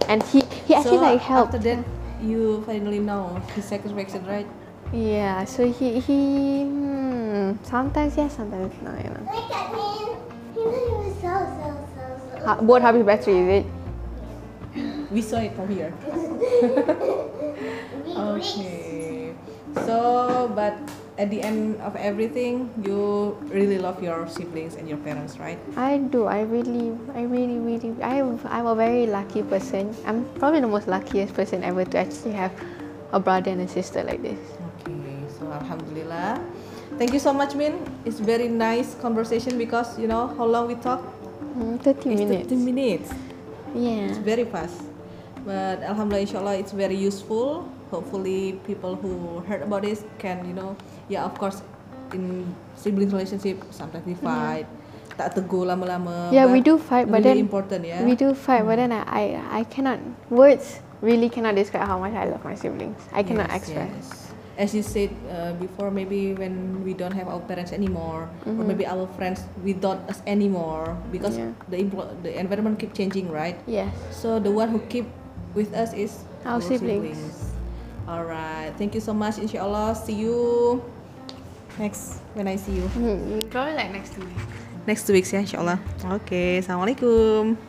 and 0.10 0.22
he 0.24 0.42
he 0.66 0.76
actually 0.76 0.98
so 0.98 1.02
like 1.02 1.22
helped 1.22 1.56
After 1.56 1.76
that, 1.76 1.86
you 2.22 2.64
finally 2.66 3.00
know 3.00 3.42
his 3.56 3.66
satisfaction, 3.66 4.26
right? 4.26 4.48
yeah 4.94 5.44
so 5.44 5.70
he 5.70 6.00
he 6.00 6.64
hmm, 6.64 7.52
sometimes 7.64 8.16
yes 8.16 8.38
sometimes 8.38 8.72
no 8.82 8.92
you 9.04 9.10
know 9.12 9.24
Look 9.36 9.52
at 9.52 9.74
me. 9.74 10.16
He 10.56 10.62
was 10.64 11.14
so, 11.20 11.34
so, 11.60 11.88
so, 11.92 12.40
so. 12.40 12.46
Ha- 12.46 12.62
both 12.62 12.82
habis 12.82 13.06
battery 13.06 13.38
is 13.40 13.50
it 13.60 13.66
We 15.12 15.22
saw 15.22 15.38
it 15.40 15.56
from 15.56 15.68
here. 15.70 15.92
Okay. 18.18 18.87
So, 19.86 20.52
but 20.56 20.74
at 21.18 21.30
the 21.30 21.42
end 21.42 21.82
of 21.82 21.96
everything, 21.96 22.70
you 22.86 23.38
really 23.50 23.78
love 23.78 24.02
your 24.04 24.28
siblings 24.28 24.76
and 24.76 24.88
your 24.88 24.98
parents, 25.00 25.38
right? 25.40 25.58
I 25.76 25.98
do. 25.98 26.26
I 26.26 26.42
really, 26.42 26.96
I 27.14 27.24
really, 27.24 27.58
really, 27.58 27.94
i'm, 28.02 28.40
I'm 28.46 28.66
a 28.66 28.76
very 28.76 29.08
lucky 29.08 29.44
person. 29.44 29.96
I'm 30.06 30.26
probably 30.40 30.62
the 30.62 30.68
most 30.68 30.88
luckiest 30.88 31.34
person 31.34 31.64
ever 31.64 31.86
to 31.86 31.98
actually 31.98 32.34
have 32.34 32.52
a 33.12 33.20
brother 33.20 33.52
and 33.52 33.62
a 33.62 33.68
sister 33.68 34.04
like 34.04 34.22
this. 34.22 34.40
Okay. 34.82 34.94
So, 35.40 35.52
alhamdulillah. 35.52 36.42
Thank 36.98 37.14
you 37.14 37.20
so 37.20 37.34
much, 37.34 37.54
Min. 37.56 37.78
It's 38.06 38.20
very 38.20 38.48
nice 38.48 38.96
conversation 38.96 39.58
because 39.58 40.00
you 40.00 40.08
know 40.08 40.28
how 40.38 40.46
long 40.46 40.68
we 40.68 40.76
talk. 40.76 41.02
Mm, 41.58 41.82
30 41.82 42.10
It's 42.10 42.20
minutes. 42.22 42.50
15 42.50 42.66
minutes. 42.66 43.10
Yeah. 43.76 44.10
It's 44.10 44.18
very 44.18 44.46
fast. 44.46 44.82
But 45.46 45.82
alhamdulillah, 45.82 46.22
inshallah, 46.22 46.56
it's 46.58 46.72
very 46.72 46.96
useful. 46.96 47.70
Hopefully, 47.92 48.60
people 48.68 48.96
who 48.96 49.40
heard 49.48 49.64
about 49.64 49.84
this 49.88 50.04
can, 50.20 50.44
you 50.44 50.54
know, 50.54 50.76
yeah, 51.08 51.24
of 51.24 51.38
course, 51.40 51.64
in 52.14 52.44
sibling 52.76 53.10
relationship 53.10 53.64
sometimes 53.72 54.06
we 54.06 54.14
mm-hmm. 54.14 54.28
fight, 54.28 54.68
tak 55.18 55.36
tegur 55.36 55.68
lama-lama. 55.68 56.30
Yeah, 56.32 56.48
we 56.48 56.62
do 56.62 56.78
fight, 56.78 57.10
but 57.10 57.24
really 57.24 57.42
then 57.42 57.48
important, 57.48 57.82
yeah. 57.84 58.04
we 58.04 58.16
do 58.16 58.36
fight, 58.36 58.64
but 58.64 58.80
mm-hmm. 58.80 58.92
then 58.92 59.04
I, 59.08 59.40
I, 59.40 59.60
I 59.60 59.62
cannot 59.66 60.00
words 60.30 60.80
really 61.02 61.30
cannot 61.30 61.56
describe 61.56 61.88
how 61.88 62.00
much 62.00 62.14
I 62.14 62.26
love 62.26 62.44
my 62.44 62.56
siblings. 62.56 63.00
I 63.14 63.24
cannot 63.24 63.50
Yes, 63.50 63.58
express. 63.64 63.92
yes. 63.92 64.24
As 64.58 64.74
you 64.74 64.82
said 64.82 65.14
uh, 65.30 65.54
before, 65.62 65.94
maybe 65.94 66.34
when 66.34 66.82
we 66.82 66.98
don't 66.98 67.14
have 67.14 67.30
our 67.30 67.40
parents 67.46 67.72
anymore, 67.72 68.26
or 68.46 68.52
mm-hmm. 68.52 68.68
maybe 68.68 68.90
our 68.90 69.06
friends 69.14 69.46
without 69.62 70.02
us 70.10 70.26
anymore, 70.26 70.98
because 71.14 71.38
Yeah. 71.38 71.54
the 71.70 71.78
emplo- 71.78 72.10
the 72.26 72.34
environment 72.34 72.82
keep 72.82 72.98
changing, 72.98 73.30
right? 73.30 73.54
Yes. 73.70 73.94
So 74.10 74.42
the 74.42 74.50
one 74.50 74.74
who 74.74 74.82
keep 74.90 75.06
with 75.54 75.78
us 75.78 75.94
is 75.94 76.26
Our 76.42 76.64
siblings. 76.64 77.54
Alright, 78.08 78.72
thank 78.78 78.96
you 78.96 79.02
so 79.02 79.14
much. 79.14 79.38
Inshallah, 79.38 79.96
see 79.96 80.14
you 80.16 80.80
next 81.78 82.24
when 82.34 82.48
I 82.48 82.56
see 82.56 82.80
you 82.80 82.88
Mm, 82.96 83.50
probably 83.52 83.76
like 83.76 83.92
next 83.92 84.16
two 84.16 84.24
weeks. 84.24 84.44
next 84.88 85.04
two 85.06 85.14
weeks 85.14 85.30
ya, 85.36 85.44
inshallah. 85.44 85.76
Oke, 86.16 86.64
assalamualaikum. 86.64 87.60